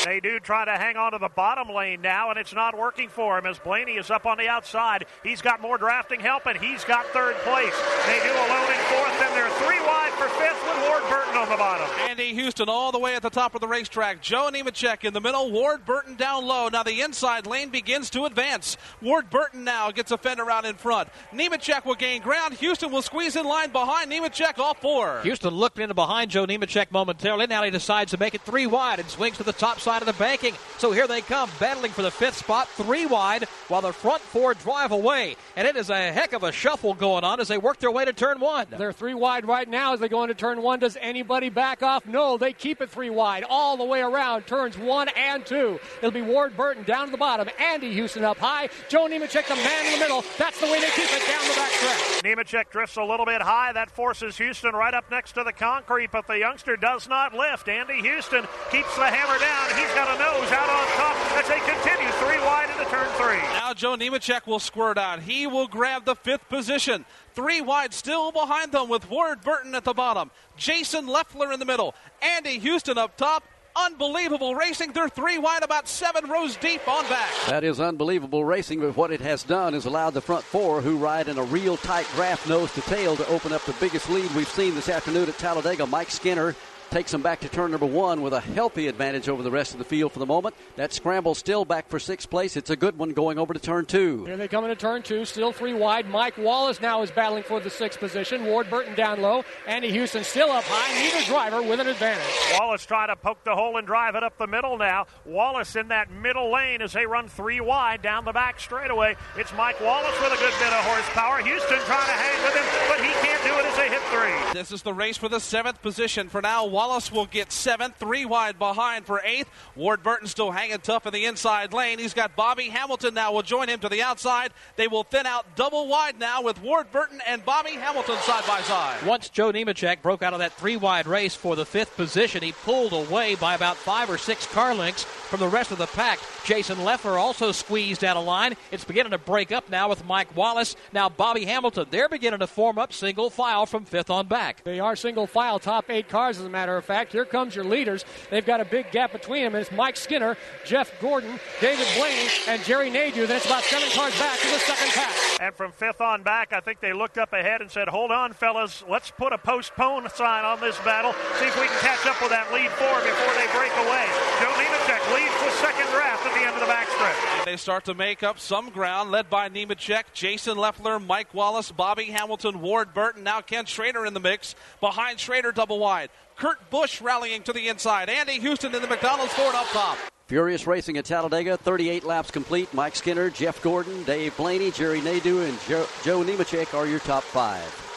[0.06, 3.38] Nadeau try to hang on to the bottom lane now, and it's not working for
[3.38, 5.06] him as Blaney is up on the outside.
[5.24, 7.74] He's got more drafting help, and he's got third place.
[8.08, 11.58] Nadeau alone in fourth, then they're three wide for fifth with Ward Burton on the
[11.58, 11.88] bottom.
[12.10, 14.22] Andy Houston all the way at the top of the racetrack.
[14.22, 15.52] Joe Nemechek in the middle.
[15.52, 16.70] Ward Burton down low.
[16.70, 18.78] Now the inside lane begins to advance.
[19.02, 21.10] Ward Burton now gets a fender out in front.
[21.34, 22.54] Nemechek will gain ground.
[22.56, 25.22] Houston will squeeze in line behind Nemechek all four.
[25.24, 27.48] Houston looked into behind Joe Nemechek momentarily.
[27.48, 30.06] Now he decides to make it three wide and swings to the top side of
[30.06, 30.54] the banking.
[30.78, 34.54] So here they come, battling for the fifth spot, three wide, while the front four
[34.54, 35.36] drive away.
[35.56, 38.06] And it is a heck of a shuffle going on as they work their way
[38.06, 38.68] to turn one.
[38.70, 40.80] They're three wide right now as they go into turn one.
[40.80, 42.06] Does anybody back off?
[42.06, 45.80] No, they keep it three wide all the way around turns one and two.
[45.98, 47.50] It'll be Ward Burton down to the bottom.
[47.60, 48.70] Andy Houston up high.
[48.90, 50.24] Joe Nemechek, the man in the middle.
[50.38, 52.24] That's the way they keep it down the back stretch.
[52.24, 53.72] Nemechek drifts a little bit high.
[53.74, 57.68] That forces Houston right up next to the concrete, but the youngster does not lift.
[57.68, 59.68] Andy Houston keeps the hammer down.
[59.80, 63.42] He's got a nose out on top as they continue three wide into turn three.
[63.54, 65.22] Now Joe Nemechek will squirt out.
[65.22, 67.06] He will grab the fifth position.
[67.34, 70.32] Three wide still behind them with Ward Burton at the bottom.
[70.58, 71.96] Jason Leffler in the middle.
[72.22, 73.44] Andy Houston up top.
[73.74, 74.92] Unbelievable racing.
[74.92, 77.32] They're three wide, about seven rows deep on back.
[77.48, 80.98] That is unbelievable racing, but what it has done is allowed the front four, who
[80.98, 84.30] ride in a real tight draft nose to tail, to open up the biggest lead
[84.36, 85.88] we've seen this afternoon at Talladega.
[85.88, 86.54] Mike Skinner
[86.92, 89.78] takes them back to turn number one with a healthy advantage over the rest of
[89.78, 90.54] the field for the moment.
[90.76, 92.58] That scramble still back for sixth place.
[92.58, 94.26] It's a good one going over to turn two.
[94.26, 96.10] Here they come into turn two, still three wide.
[96.10, 98.46] Mike Wallace now is battling for the sixth position.
[98.46, 99.46] Ward Burton down low.
[99.66, 101.02] Andy Houston still up high.
[101.02, 102.26] Neither driver with an advantage.
[102.60, 105.06] Wallace trying to poke the hole and drive it up the middle now.
[105.26, 109.16] Wallace in that middle lane as they run three wide down the back straightaway.
[109.38, 111.38] It's Mike Wallace with a good bit of horsepower.
[111.42, 114.60] Houston trying to hang with him, but he can't do it as they hit three.
[114.60, 116.28] This is the race for the seventh position.
[116.28, 116.81] For now, Wallace
[117.12, 119.50] will get seventh, three wide behind for eighth.
[119.76, 122.00] Ward Burton still hanging tough in the inside lane.
[122.00, 124.52] He's got Bobby Hamilton now will join him to the outside.
[124.78, 128.62] They will thin out double wide now with Ward Burton and Bobby Hamilton side by
[128.62, 129.06] side.
[129.06, 132.52] Once Joe Nemechek broke out of that three wide race for the fifth position, he
[132.52, 136.20] pulled away by about five or six car lengths from the rest of the pack.
[136.44, 138.56] Jason Leffler also squeezed out of line.
[138.72, 140.76] It's beginning to break up now with Mike Wallace.
[140.92, 141.86] Now Bobby Hamilton.
[141.90, 144.64] They're beginning to form up single file from fifth on back.
[144.64, 147.12] They are single file, top eight cars, as a matter of fact.
[147.12, 148.06] Here comes your leaders.
[148.30, 152.64] They've got a big gap between them, it's Mike Skinner, Jeff Gordon, David Blaney, and
[152.64, 153.26] Jerry Nadeau.
[153.26, 155.16] Then it's about seven cars back to the second pack.
[155.42, 158.34] And from fifth on back, I think they looked up ahead and said, Hold on,
[158.34, 161.14] fellas, let's put a postpone sign on this battle.
[161.40, 164.06] See if we can catch up with that lead four before they break away.
[164.40, 167.46] Joe Nemechek leads the second draft at the end of the backstretch.
[167.46, 172.06] they start to make up some ground, led by Nemechek, Jason Leffler, Mike Wallace, Bobby
[172.06, 173.24] Hamilton, Ward Burton.
[173.24, 174.56] Now Ken Schrader in the mix.
[174.80, 176.10] Behind Schrader, double wide.
[176.42, 178.10] Kurt Busch rallying to the inside.
[178.10, 179.96] Andy Houston in the McDonald's Ford up top.
[180.26, 182.74] Furious Racing at Talladega, 38 laps complete.
[182.74, 187.22] Mike Skinner, Jeff Gordon, Dave Blaney, Jerry Nadeau, and Joe, Joe Nemechek are your top
[187.22, 187.91] five.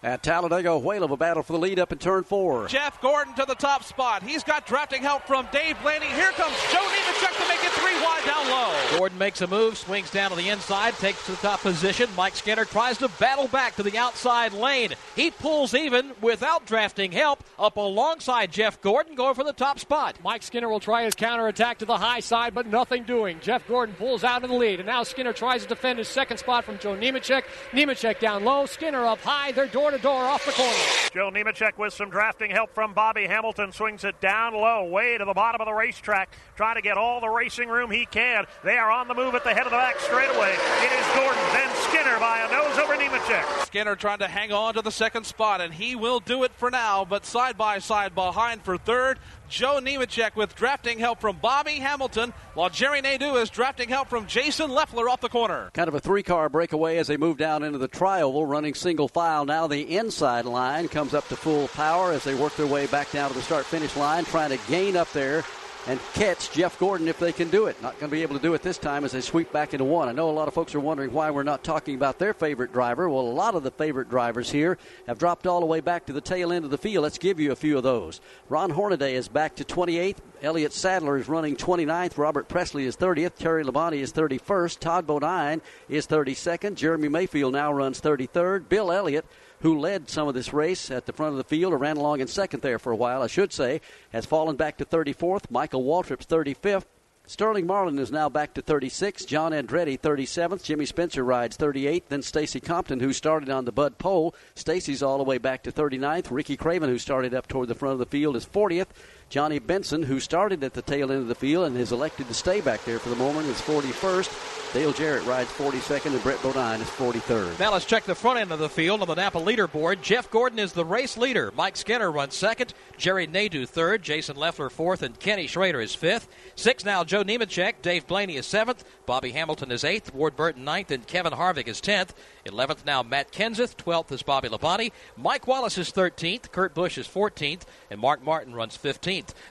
[0.00, 2.68] At Talladega, a whale of a battle for the lead up in turn four.
[2.68, 4.22] Jeff Gordon to the top spot.
[4.22, 6.06] He's got drafting help from Dave Blaney.
[6.06, 8.96] Here comes Joe Nemechek to make it three wide down low.
[8.96, 12.08] Gordon makes a move, swings down to the inside, takes to the top position.
[12.16, 14.92] Mike Skinner tries to battle back to the outside lane.
[15.16, 20.16] He pulls even without drafting help up alongside Jeff Gordon, going for the top spot.
[20.22, 23.40] Mike Skinner will try his counterattack to the high side, but nothing doing.
[23.40, 26.36] Jeff Gordon pulls out in the lead, and now Skinner tries to defend his second
[26.36, 27.42] spot from Joe Nemechek.
[27.72, 29.50] Nemechek down low, Skinner up high.
[29.50, 30.72] They're door to door off the corner.
[31.12, 35.24] Joe Nemechek with some drafting help from Bobby Hamilton swings it down low, way to
[35.24, 38.44] the bottom of the racetrack, trying to get all the racing room he can.
[38.64, 40.52] They are on the move at the head of the back straightaway.
[40.52, 43.66] It is Gordon, then Skinner by a nose over Nemechek.
[43.66, 46.70] Skinner trying to hang on to the second spot, and he will do it for
[46.70, 49.18] now, but side by side behind for third.
[49.48, 54.26] Joe Nemechek with drafting help from Bobby Hamilton, while Jerry Nadeau is drafting help from
[54.26, 55.70] Jason Leffler off the corner.
[55.72, 59.08] Kind of a three car breakaway as they move down into the tri-oval, running single
[59.08, 59.44] file.
[59.44, 63.10] Now the inside line comes up to full power as they work their way back
[63.10, 65.44] down to the start finish line, trying to gain up there
[65.88, 67.82] and catch Jeff Gordon if they can do it.
[67.82, 69.86] Not going to be able to do it this time as they sweep back into
[69.86, 70.06] one.
[70.08, 72.74] I know a lot of folks are wondering why we're not talking about their favorite
[72.74, 73.08] driver.
[73.08, 74.76] Well, a lot of the favorite drivers here
[75.06, 77.04] have dropped all the way back to the tail end of the field.
[77.04, 78.20] Let's give you a few of those.
[78.50, 80.18] Ron Hornaday is back to 28th.
[80.42, 82.18] Elliott Sadler is running 29th.
[82.18, 83.36] Robert Pressley is 30th.
[83.36, 84.78] Terry Labonte is 31st.
[84.78, 86.74] Todd Bodine is 32nd.
[86.74, 88.68] Jeremy Mayfield now runs 33rd.
[88.68, 89.24] Bill Elliott
[89.60, 92.20] who led some of this race at the front of the field or ran along
[92.20, 93.80] in second there for a while, I should say,
[94.12, 95.50] has fallen back to 34th.
[95.50, 96.84] Michael Waltrip's 35th.
[97.28, 99.26] Sterling Marlin is now back to 36.
[99.26, 100.62] John Andretti 37th.
[100.62, 102.04] Jimmy Spencer rides 38th.
[102.08, 104.34] Then Stacy Compton, who started on the Bud pole.
[104.54, 106.28] Stacy's all the way back to 39th.
[106.30, 108.86] Ricky Craven, who started up toward the front of the field, is 40th.
[109.30, 112.34] Johnny Benson, who started at the tail end of the field and has elected to
[112.34, 114.72] stay back there for the moment, is 41st.
[114.74, 117.58] Dale Jarrett rides 42nd, and Brett Bodine is 43rd.
[117.58, 120.02] Now let's check the front end of the field on the Napa leaderboard.
[120.02, 121.50] Jeff Gordon is the race leader.
[121.56, 122.74] Mike Skinner runs second.
[122.98, 124.02] Jerry Nadeau third.
[124.02, 126.28] Jason Leffler fourth, and Kenny Schrader is fifth.
[126.54, 127.80] Six now Joe Nemechek.
[127.80, 128.84] Dave Blaney is seventh.
[129.06, 130.12] Bobby Hamilton is eighth.
[130.12, 132.14] Ward Burton ninth, and Kevin Harvick is tenth.
[132.44, 133.76] Eleventh now Matt Kenseth.
[133.76, 134.92] Twelfth is Bobby Labonte.
[135.16, 136.52] Mike Wallace is thirteenth.
[136.52, 138.76] Kurt Busch is fourteenth, and Mark Martin runs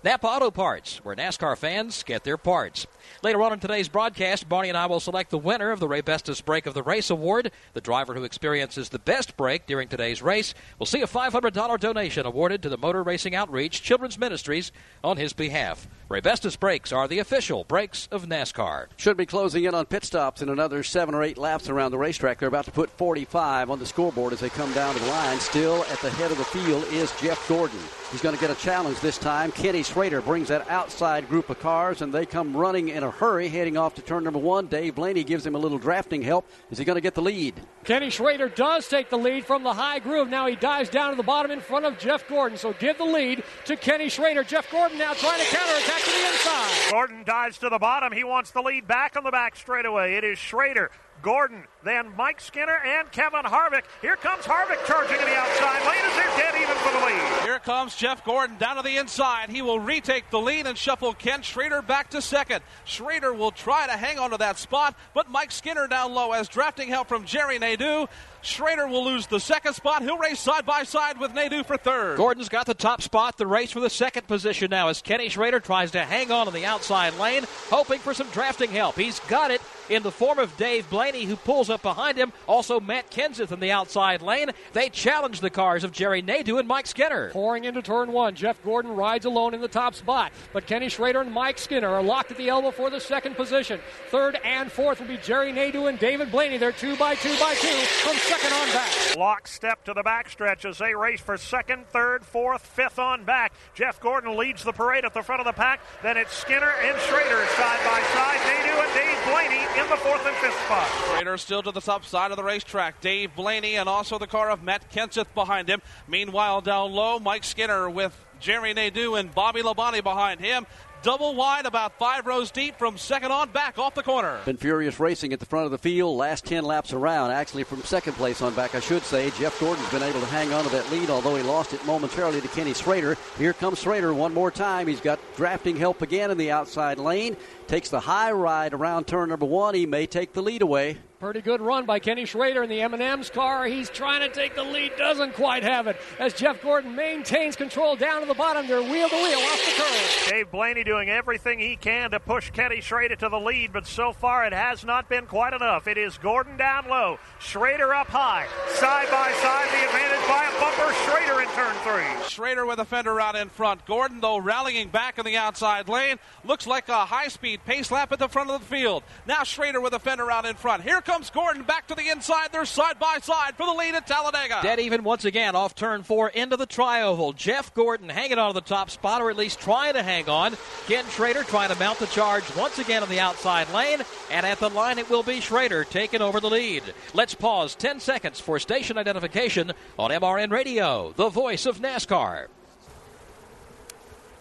[0.03, 2.87] Napa Auto Parts, where NASCAR fans get their parts.
[3.23, 6.43] Later on in today's broadcast, Barney and I will select the winner of the Raybestos
[6.43, 7.51] Break of the Race Award.
[7.73, 12.25] The driver who experiences the best break during today's race will see a $500 donation
[12.25, 14.71] awarded to the Motor Racing Outreach Children's Ministries
[15.03, 15.87] on his behalf.
[16.09, 18.87] Raybestos Brakes are the official brakes of NASCAR.
[18.97, 21.97] Should be closing in on pit stops in another seven or eight laps around the
[21.97, 22.39] racetrack.
[22.39, 25.39] They're about to put 45 on the scoreboard as they come down to the line.
[25.39, 27.79] Still at the head of the field is Jeff Gordon.
[28.11, 29.51] He's going to get a challenge this time.
[29.51, 33.49] Kenny Schrader brings that outside group of cars, and they come running in a hurry,
[33.49, 34.67] heading off to turn number one.
[34.67, 36.49] Dave Blaney gives him a little drafting help.
[36.71, 37.55] Is he going to get the lead?
[37.83, 40.29] Kenny Schrader does take the lead from the high groove.
[40.29, 42.57] Now he dives down to the bottom in front of Jeff Gordon.
[42.57, 44.45] So give the lead to Kenny Schrader.
[44.45, 46.91] Jeff Gordon now trying to counterattack to the inside.
[46.91, 48.13] Gordon dives to the bottom.
[48.13, 50.15] He wants the lead back on the back straightaway.
[50.15, 50.91] It is Schrader.
[51.21, 53.83] Gordon, then Mike Skinner and Kevin Harvick.
[54.01, 57.43] Here comes Harvick charging to the outside lane as they're dead even for the lead.
[57.43, 59.49] Here comes Jeff Gordon down to the inside.
[59.49, 62.61] He will retake the lead and shuffle Ken Schrader back to second.
[62.85, 66.49] Schrader will try to hang on to that spot, but Mike Skinner down low as
[66.49, 68.09] drafting help from Jerry Nadeau.
[68.41, 70.01] Schrader will lose the second spot.
[70.01, 72.17] He'll race side by side with Nadeau for third.
[72.17, 73.37] Gordon's got the top spot.
[73.37, 76.53] The race for the second position now as Kenny Schrader tries to hang on in
[76.53, 78.95] the outside lane, hoping for some drafting help.
[78.95, 82.33] He's got it in the form of Dave Blaney, who pulls up behind him.
[82.47, 84.51] Also, Matt Kenseth in the outside lane.
[84.73, 87.29] They challenge the cars of Jerry Nadeau and Mike Skinner.
[87.31, 91.21] Pouring into turn one, Jeff Gordon rides alone in the top spot, but Kenny Schrader
[91.21, 93.79] and Mike Skinner are locked at the elbow for the second position.
[94.09, 96.57] Third and fourth will be Jerry Nadeau and David Blaney.
[96.57, 99.15] They're two by two by two from second on back.
[99.17, 103.53] Lockstep to the backstretch as they race for second, third, fourth, fifth on back.
[103.73, 105.81] Jeff Gordon leads the parade at the front of the pack.
[106.03, 108.39] Then it's Skinner and Schrader side by side.
[108.47, 110.87] Nadeau and Dave Blaney in the fourth and fifth spot.
[111.11, 113.01] Schrader still to the top side of the racetrack.
[113.01, 115.81] Dave Blaney and also the car of Matt Kenseth behind him.
[116.07, 120.65] Meanwhile, down low, Mike Skinner with Jerry Nadeau and Bobby Labonte behind him.
[121.03, 124.39] Double wide, about five rows deep from second on back off the corner.
[124.45, 126.17] Been furious racing at the front of the field.
[126.17, 129.29] Last 10 laps around, actually from second place on back, I should say.
[129.37, 132.41] Jeff Gordon's been able to hang on to that lead, although he lost it momentarily
[132.41, 133.15] to Kenny Schrader.
[133.37, 134.87] Here comes Schrader one more time.
[134.87, 137.37] He's got drafting help again in the outside lane.
[137.67, 139.75] Takes the high ride around turn number one.
[139.75, 140.97] He may take the lead away.
[141.19, 143.65] Pretty good run by Kenny Schrader in the M&M's car.
[143.65, 145.97] He's trying to take the lead, doesn't quite have it.
[146.19, 149.81] As Jeff Gordon maintains control down to the bottom, they're wheel to wheel off the
[149.81, 150.27] curve.
[150.29, 154.13] Dave Blaney doing everything he can to push Kenny Schrader to the lead, but so
[154.13, 155.87] far it has not been quite enough.
[155.87, 158.45] It is Gordon down low, Schrader up high,
[158.75, 160.93] side by side, the advantage by a bumper.
[161.07, 162.29] Schrader in turn three.
[162.29, 163.85] Schrader with a fender out in front.
[163.87, 166.17] Gordon, though, rallying back in the outside lane.
[166.45, 169.03] Looks like a high speed pace lap at the front of the field.
[169.25, 170.83] Now Schrader with a fender out in front.
[170.83, 172.51] Here comes Gordon back to the inside.
[172.51, 174.59] They're side by side for the lead at Talladega.
[174.61, 177.33] Dead even once again off turn four into the tri-oval.
[177.33, 180.57] Jeff Gordon hanging on to the top spot, or at least trying to hang on.
[180.87, 184.01] Ken Schrader trying to mount the charge once again on the outside lane.
[184.31, 186.83] And at the line, it will be Schrader taking over the lead.
[187.13, 192.47] Let's pause 10 seconds for station identification on MRN Radio, the voice of NASCAR.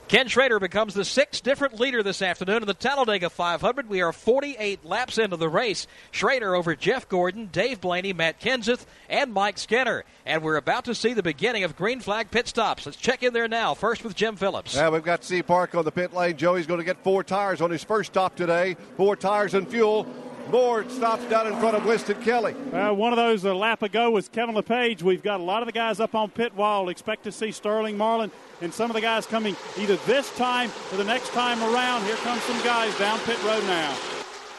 [0.08, 3.88] Ken Schrader becomes the sixth different leader this afternoon in the Talladega 500.
[3.88, 5.88] We are 48 laps into the race.
[6.12, 10.04] Schrader over Jeff Gordon, Dave Blaney, Matt Kenseth, and Mike Skinner.
[10.24, 12.86] And we're about to see the beginning of green flag pit stops.
[12.86, 13.74] Let's check in there now.
[13.74, 14.76] First with Jim Phillips.
[14.76, 16.36] Yeah, we've got C Park on the pit lane.
[16.36, 18.76] Joey's going to get four tires on his first stop today.
[18.96, 20.06] Four tires and fuel.
[20.50, 22.54] Moore stops down in front of Winston Kelly.
[22.72, 25.02] Uh, one of those a lap ago was Kevin Lepage.
[25.02, 26.88] We've got a lot of the guys up on pit wall.
[26.88, 28.30] Expect to see Sterling Marlin
[28.60, 32.04] and some of the guys coming either this time or the next time around.
[32.04, 34.15] Here comes some guys down pit road now.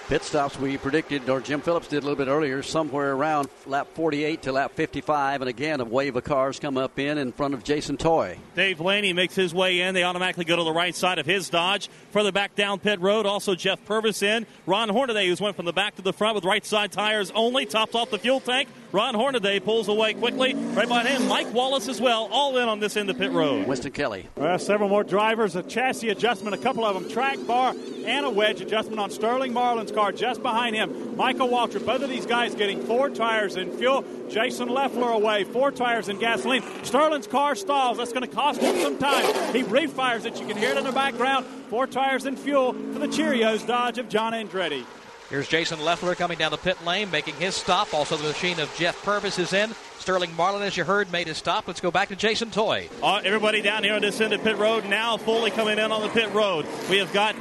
[0.08, 3.88] Pit stops we predicted, or Jim Phillips did a little bit earlier, somewhere around lap
[3.93, 5.41] 48 to lap 55.
[5.41, 8.39] And again, a wave of cars come up in in front of Jason Toy.
[8.55, 9.93] Dave Blaney makes his way in.
[9.93, 11.89] They automatically go to the right side of his Dodge.
[12.12, 14.45] Further back down pit road, also Jeff Purvis in.
[14.66, 17.66] Ron Hornaday, who's went from the back to the front with right side tires only,
[17.66, 18.70] tops off the fuel tank.
[18.92, 20.54] Ron Hornaday pulls away quickly.
[20.54, 23.68] Right behind him, Mike Wallace as well, all in on this end of pit road.
[23.68, 24.28] Winston Kelly.
[24.36, 27.76] Well, several more drivers, a chassis adjustment, a couple of them track bar
[28.06, 31.18] and a wedge adjustment on Sterling Marlin's car just behind him.
[31.18, 34.06] Michael Waltrip, both of these guys getting four tires in fuel.
[34.30, 36.64] Jason Leffler away, four tires in gasoline.
[36.84, 37.98] Sterling's car stalls.
[37.98, 39.26] That's going to cost him some time.
[39.54, 40.40] He refires it.
[40.40, 41.46] You can hear it in the background.
[41.70, 44.86] Four tires in fuel for the Cheerios Dodge of John Andretti.
[45.30, 47.94] Here's Jason Leffler coming down the pit lane, making his stop.
[47.94, 49.76] Also, the machine of Jeff Purvis is in.
[50.00, 51.68] Sterling Marlin, as you heard, made his stop.
[51.68, 52.88] Let's go back to Jason Toy.
[53.04, 56.02] Uh, everybody down here on this end of pit road now fully coming in on
[56.02, 56.66] the pit road.
[56.90, 57.36] We have got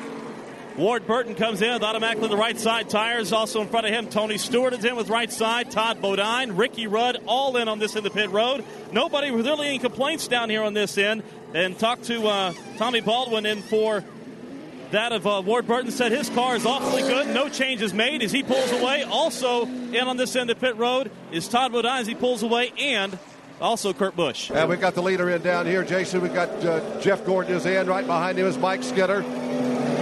[0.76, 3.32] Ward Burton comes in with automatically the right side tires.
[3.32, 5.70] Also in front of him, Tony Stewart is in with right side.
[5.70, 8.64] Todd Bodine, Ricky Rudd, all in on this end of pit road.
[8.90, 11.22] Nobody really any complaints down here on this end.
[11.54, 14.04] And talk to uh, Tommy Baldwin in for
[14.90, 17.28] that of uh, Ward Burton said his car is awfully good.
[17.28, 19.02] No changes made as he pulls away.
[19.02, 22.72] Also in on this end of pit road is Todd Bodine as he pulls away
[22.78, 23.18] and
[23.60, 24.50] also Kurt Busch.
[24.50, 26.20] And we've got the leader in down here, Jason.
[26.20, 27.86] We've got uh, Jeff Gordon is in.
[27.86, 29.22] Right behind him is Mike Skinner.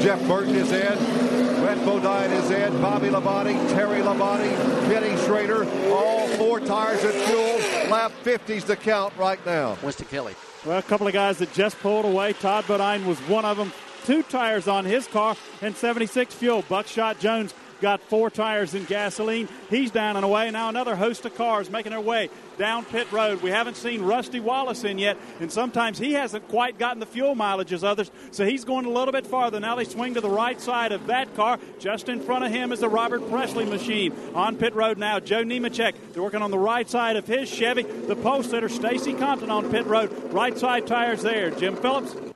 [0.01, 1.25] Jeff Burton is in.
[1.61, 2.83] Brett Bodine is in.
[2.83, 4.55] Bobby Labonte, Terry Labonte,
[4.87, 5.65] Kenny Schrader.
[5.91, 7.91] All four tires and fuel.
[7.91, 9.79] Lap 50's the count right now.
[9.83, 10.35] Winston Kelly.
[10.67, 12.33] Well, a couple of guys that just pulled away.
[12.35, 13.73] Todd Bodine was one of them.
[14.05, 16.63] Two tires on his car and 76 fuel.
[16.69, 19.49] Buckshot Jones got four tires in gasoline.
[19.69, 20.51] He's down and away.
[20.51, 23.43] Now another host of cars making their way down pit road.
[23.43, 27.35] We haven't seen Rusty Wallace in yet, and sometimes he hasn't quite gotten the fuel
[27.35, 29.61] mileage as others, so he's going a little bit farther.
[29.61, 31.59] Now they swing to the right side of that car.
[31.79, 34.15] Just in front of him is the Robert Pressley machine.
[34.35, 35.95] On pit road now, Joe Nemechek.
[36.13, 37.83] They're working on the right side of his Chevy.
[37.83, 40.11] The post sitter, Stacy Compton on pit road.
[40.33, 41.51] Right side tires there.
[41.51, 42.34] Jim Phillips.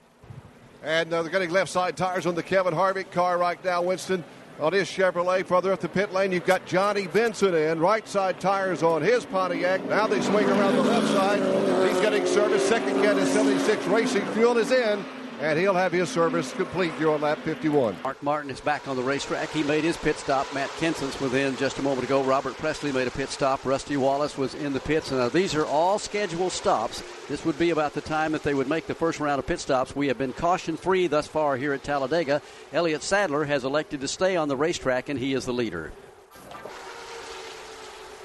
[0.88, 4.24] And uh, they're getting left side tires on the Kevin Harvick car right now, Winston.
[4.58, 7.78] On his Chevrolet, further up the pit lane, you've got Johnny Benson in.
[7.78, 9.84] Right side tires on his Pontiac.
[9.84, 11.90] Now they swing around the left side.
[11.90, 12.66] He's getting service.
[12.66, 15.04] Second get is 76 Racing Fuel is in.
[15.40, 17.96] And he'll have his service complete on lap 51.
[18.02, 19.50] Mark Martin is back on the racetrack.
[19.50, 20.52] He made his pit stop.
[20.52, 22.24] Matt Kenseth was in just a moment ago.
[22.24, 23.64] Robert Pressley made a pit stop.
[23.64, 25.12] Rusty Wallace was in the pits.
[25.12, 27.04] Now, these are all scheduled stops.
[27.28, 29.60] This would be about the time that they would make the first round of pit
[29.60, 29.94] stops.
[29.94, 32.42] We have been caution free thus far here at Talladega.
[32.72, 35.92] Elliott Sadler has elected to stay on the racetrack, and he is the leader.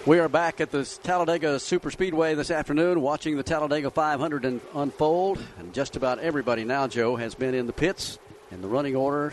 [0.06, 5.42] We are back at the Talladega Super Speedway this afternoon watching the Talladega 500 unfold.
[5.58, 8.20] And just about everybody now, Joe, has been in the pits
[8.52, 9.32] and the running order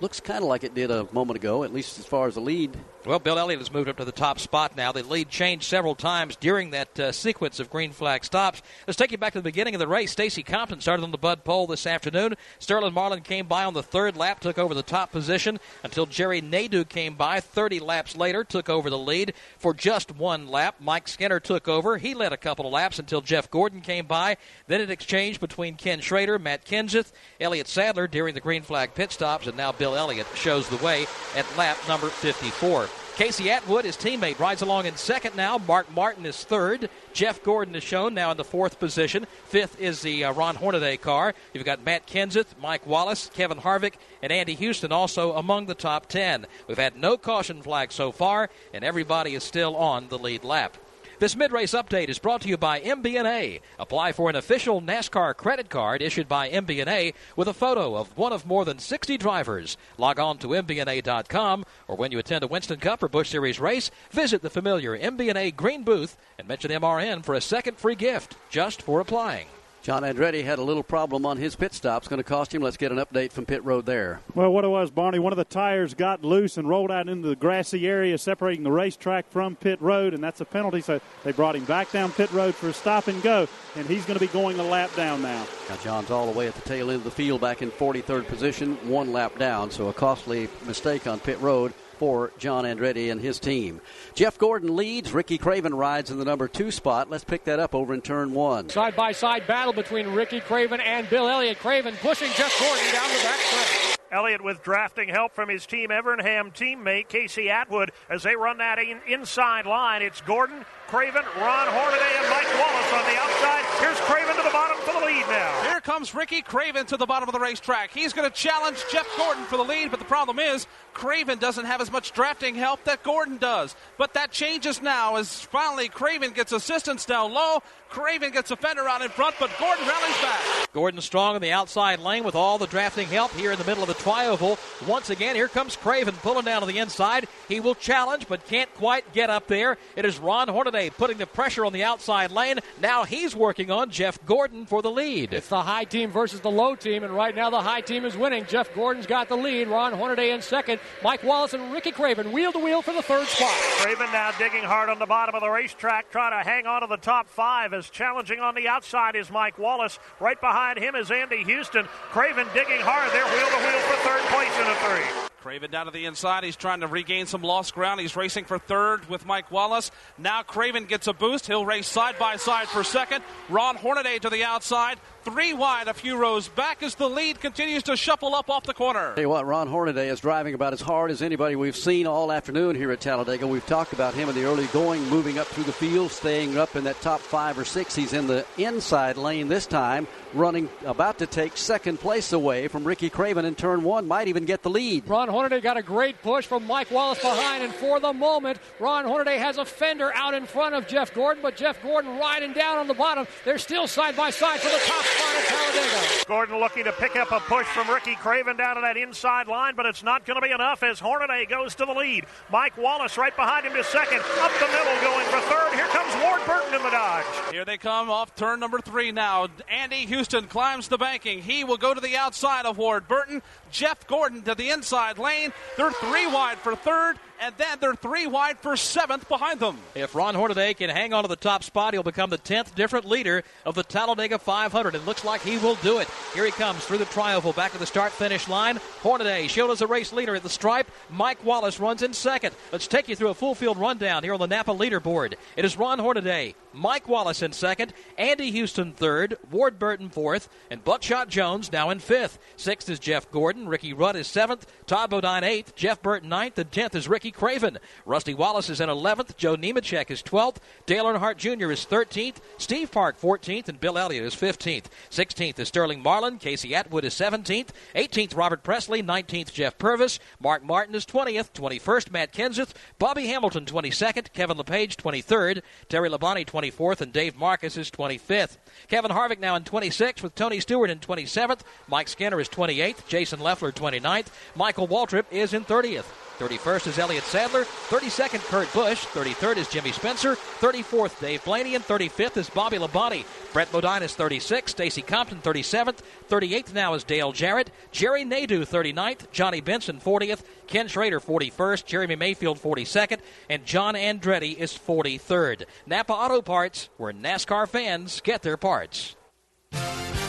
[0.00, 2.40] looks kind of like it did a moment ago, at least as far as the
[2.40, 2.70] lead.
[3.06, 4.90] Well, Bill Elliott has moved up to the top spot now.
[4.90, 8.62] The lead changed several times during that uh, sequence of green flag stops.
[8.84, 10.10] Let's take you back to the beginning of the race.
[10.10, 12.34] Stacy Compton started on the Bud pole this afternoon.
[12.58, 16.40] Sterling Marlin came by on the third lap, took over the top position until Jerry
[16.40, 20.74] Nadeau came by 30 laps later, took over the lead for just one lap.
[20.80, 21.98] Mike Skinner took over.
[21.98, 24.36] He led a couple of laps until Jeff Gordon came by.
[24.66, 29.12] Then it exchanged between Ken Schrader, Matt Kenseth, Elliott Sadler during the green flag pit
[29.12, 32.88] stops, and now Bill Elliott shows the way at lap number 54.
[33.16, 35.56] Casey Atwood, his teammate, rides along in second now.
[35.56, 36.90] Mark Martin is third.
[37.14, 39.26] Jeff Gordon is shown now in the fourth position.
[39.46, 41.32] Fifth is the uh, Ron Hornaday car.
[41.54, 46.10] You've got Matt Kenseth, Mike Wallace, Kevin Harvick, and Andy Houston also among the top
[46.10, 46.46] ten.
[46.68, 50.76] We've had no caution flag so far, and everybody is still on the lead lap.
[51.18, 53.62] This mid race update is brought to you by MBNA.
[53.78, 58.34] Apply for an official NASCAR credit card issued by MBNA with a photo of one
[58.34, 59.78] of more than 60 drivers.
[59.96, 63.90] Log on to MBNA.com or when you attend a Winston Cup or Busch Series race,
[64.10, 68.82] visit the familiar MBNA green booth and mention MRN for a second free gift just
[68.82, 69.46] for applying.
[69.86, 72.02] John Andretti had a little problem on his pit stop.
[72.02, 72.60] It's going to cost him.
[72.60, 74.18] Let's get an update from pit road there.
[74.34, 77.28] Well, what it was, Barney, one of the tires got loose and rolled out into
[77.28, 80.80] the grassy area separating the racetrack from pit road, and that's a penalty.
[80.80, 84.04] So they brought him back down pit road for a stop and go, and he's
[84.04, 85.46] going to be going a lap down now.
[85.68, 88.26] Now, John's all the way at the tail end of the field back in 43rd
[88.26, 93.20] position, one lap down, so a costly mistake on pit road for John Andretti and
[93.20, 93.80] his team.
[94.14, 95.12] Jeff Gordon leads.
[95.12, 97.10] Ricky Craven rides in the number two spot.
[97.10, 98.68] Let's pick that up over in turn one.
[98.68, 101.58] Side by side battle between Ricky Craven and Bill Elliott.
[101.58, 103.96] Craven pushing Jeff Gordon down the back stretch.
[104.12, 108.78] Elliott with drafting help from his Team Evernham teammate Casey Atwood as they run that
[108.78, 110.00] in, inside line.
[110.00, 113.64] It's Gordon, Craven, Ron Hornaday, and Mike Wallace on the outside.
[113.80, 115.62] Here's Craven to the bottom for the lead now.
[115.62, 117.90] Here comes Ricky Craven to the bottom of the racetrack.
[117.90, 120.66] He's going to challenge Jeff Gordon for the lead, but the problem is
[120.96, 123.76] Craven doesn't have as much drafting help that Gordon does.
[123.98, 127.58] But that changes now as finally Craven gets assistance down low.
[127.90, 130.40] Craven gets a fender out in front, but Gordon rallies back.
[130.72, 133.82] Gordon strong in the outside lane with all the drafting help here in the middle
[133.82, 134.58] of the tri-oval.
[134.88, 137.28] Once again, here comes Craven pulling down to the inside.
[137.46, 139.76] He will challenge, but can't quite get up there.
[139.96, 142.58] It is Ron Hornaday putting the pressure on the outside lane.
[142.80, 145.34] Now he's working on Jeff Gordon for the lead.
[145.34, 148.16] It's the high team versus the low team, and right now the high team is
[148.16, 148.46] winning.
[148.46, 149.68] Jeff Gordon's got the lead.
[149.68, 150.80] Ron Hornaday in second.
[151.02, 153.54] Mike Wallace and Ricky Craven wheel to wheel for the third spot.
[153.78, 156.86] Craven now digging hard on the bottom of the racetrack, trying to hang on to
[156.86, 157.72] the top five.
[157.72, 159.98] As challenging on the outside is Mike Wallace.
[160.20, 161.84] Right behind him is Andy Houston.
[162.10, 165.26] Craven digging hard there, wheel to wheel for third place in a three.
[165.46, 166.42] Craven down to the inside.
[166.42, 168.00] He's trying to regain some lost ground.
[168.00, 169.92] He's racing for third with Mike Wallace.
[170.18, 171.46] Now Craven gets a boost.
[171.46, 173.22] He'll race side by side for second.
[173.48, 174.98] Ron Hornaday to the outside.
[175.26, 178.72] Three wide, a few rows back as the lead continues to shuffle up off the
[178.72, 179.12] corner.
[179.16, 182.30] Tell you what, Ron Hornaday is driving about as hard as anybody we've seen all
[182.30, 183.44] afternoon here at Talladega.
[183.44, 186.76] We've talked about him in the early going, moving up through the field, staying up
[186.76, 187.96] in that top five or six.
[187.96, 192.84] He's in the inside lane this time, running about to take second place away from
[192.84, 194.06] Ricky Craven in turn one.
[194.06, 195.08] Might even get the lead.
[195.08, 199.04] Ron Hornaday got a great push from Mike Wallace behind, and for the moment, Ron
[199.04, 202.78] Hornaday has a fender out in front of Jeff Gordon, but Jeff Gordon riding down
[202.78, 203.26] on the bottom.
[203.44, 206.24] They're still side by side for the top spot at Talladega.
[206.26, 209.74] Gordon looking to pick up a push from Ricky Craven down to that inside line,
[209.76, 212.26] but it's not going to be enough as Hornaday goes to the lead.
[212.50, 214.18] Mike Wallace right behind him to second.
[214.18, 215.74] Up the middle going for third.
[215.74, 217.24] Here comes Ward Burton in the Dodge.
[217.52, 219.48] Here they come off turn number three now.
[219.68, 221.42] Andy Houston climbs the banking.
[221.42, 223.42] He will go to the outside of Ward Burton.
[223.70, 225.52] Jeff Gordon to the inside lane.
[225.76, 229.78] They're three wide for third, and then they're three wide for seventh behind them.
[229.94, 233.06] If Ron Hornaday can hang on to the top spot, he'll become the 10th different
[233.06, 234.94] leader of the Talladega 500.
[234.94, 236.08] It looks like he will do it.
[236.34, 238.78] Here he comes through the tri-oval back to the start finish line.
[239.02, 240.90] Hornaday shown as a race leader at the stripe.
[241.10, 242.54] Mike Wallace runs in second.
[242.72, 245.34] Let's take you through a full field rundown here on the Napa leaderboard.
[245.56, 250.84] It is Ron Hornaday, Mike Wallace in second, Andy Houston third, Ward Burton fourth, and
[250.84, 252.38] Buckshot Jones now in fifth.
[252.56, 253.68] Sixth is Jeff Gordon.
[253.68, 254.66] Ricky Rudd is seventh.
[254.86, 255.74] Todd Bodine eighth.
[255.74, 256.58] Jeff Burton ninth.
[256.58, 257.78] And tenth is Ricky Craven.
[258.04, 259.36] Rusty Wallace is in eleventh.
[259.36, 260.60] Joe Nemechek is twelfth.
[260.86, 261.70] Dale Earnhardt Jr.
[261.70, 262.40] is thirteenth.
[262.58, 264.88] Steve Park fourteenth, and Bill Elliott is fifteenth.
[265.10, 266.38] Sixteenth is Sterling Marlin.
[266.38, 267.72] Casey Atwood is seventeenth.
[267.94, 269.02] Eighteenth Robert Pressley.
[269.02, 270.18] Nineteenth Jeff Purvis.
[270.40, 271.52] Mark Martin is twentieth.
[271.52, 272.72] Twenty-first Matt Kenseth.
[272.98, 274.32] Bobby Hamilton twenty-second.
[274.32, 275.62] Kevin Lepage twenty-third.
[275.88, 278.58] Terry Labonte twenty-fourth, and Dave Marcis is twenty-fifth.
[278.88, 281.60] Kevin Harvick now in 26th with Tony Stewart in 27th.
[281.88, 283.06] Mike Skinner is 28th.
[283.08, 284.26] Jason Leffler 29th.
[284.54, 286.04] Michael Waltrip is in 30th.
[286.38, 287.64] 31st is Elliott Sadler.
[287.64, 289.06] 32nd, Kurt Busch.
[289.06, 290.36] 33rd is Jimmy Spencer.
[290.60, 291.74] 34th, Dave Blaney.
[291.74, 293.24] And 35th is Bobby Labonte.
[293.52, 294.70] Brett Bodine is 36th.
[294.70, 295.98] Stacy Compton, 37th.
[296.28, 297.70] 38th now is Dale Jarrett.
[297.90, 299.30] Jerry Nadeau, 39th.
[299.32, 300.42] Johnny Benson, 40th.
[300.66, 301.86] Ken Schrader, 41st.
[301.86, 303.18] Jeremy Mayfield, 42nd.
[303.48, 305.64] And John Andretti is 43rd.
[305.86, 309.16] Napa Auto Parts, where NASCAR fans get their parts.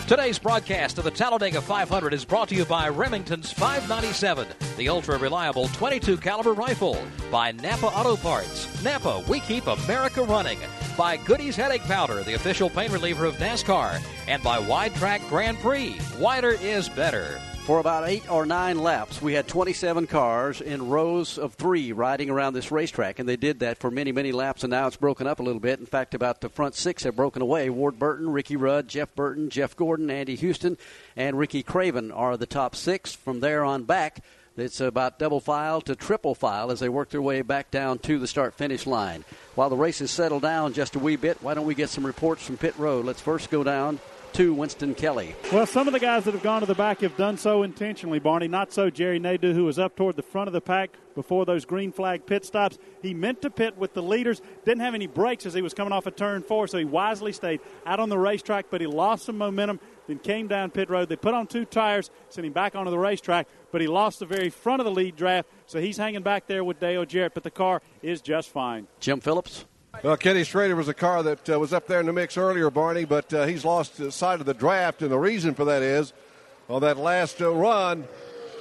[0.07, 4.47] Today's broadcast of the Talladega 500 is brought to you by Remington's 597,
[4.77, 6.97] the ultra reliable 22 caliber rifle,
[7.29, 8.81] by Napa Auto Parts.
[8.85, 10.59] Napa, we keep America running.
[10.97, 15.57] By Goody's Headache Powder, the official pain reliever of NASCAR, and by Wide Track Grand
[15.57, 15.97] Prix.
[16.17, 17.41] Wider is better.
[17.67, 22.29] For about eight or nine laps, we had 27 cars in rows of three riding
[22.29, 25.27] around this racetrack, and they did that for many, many laps, and now it's broken
[25.27, 25.77] up a little bit.
[25.77, 27.69] In fact, about the front six have broken away.
[27.69, 30.77] Ward Burton, Ricky Rudd, Jeff Burton, Jeff Gordon, Andy Houston,
[31.17, 33.11] and Ricky Craven are the top six.
[33.13, 34.23] From there on back,
[34.55, 38.17] it's about double file to triple file as they work their way back down to
[38.17, 39.25] the start finish line.
[39.55, 42.45] While the races settle down just a wee bit, why don't we get some reports
[42.45, 43.03] from pit road?
[43.03, 43.99] Let's first go down
[44.37, 45.35] to Winston Kelly.
[45.51, 48.19] Well, some of the guys that have gone to the back have done so intentionally,
[48.19, 48.47] Barney.
[48.47, 51.65] Not so Jerry Nadeau, who was up toward the front of the pack before those
[51.65, 52.77] green flag pit stops.
[53.01, 55.91] He meant to pit with the leaders, didn't have any brakes as he was coming
[55.91, 59.25] off a turn four, so he wisely stayed out on the racetrack, but he lost
[59.25, 61.09] some momentum, then came down pit road.
[61.09, 64.27] They put on two tires, sent him back onto the racetrack, but he lost the
[64.27, 67.41] very front of the lead draft, so he's hanging back there with Dale Jarrett, but
[67.41, 68.85] the car is just fine.
[68.99, 69.65] Jim Phillips.
[70.03, 72.69] Well, Kenny Schrader was a car that uh, was up there in the mix earlier,
[72.69, 76.13] Barney, but uh, he's lost sight of the draft, and the reason for that is
[76.69, 78.07] on that last uh, run,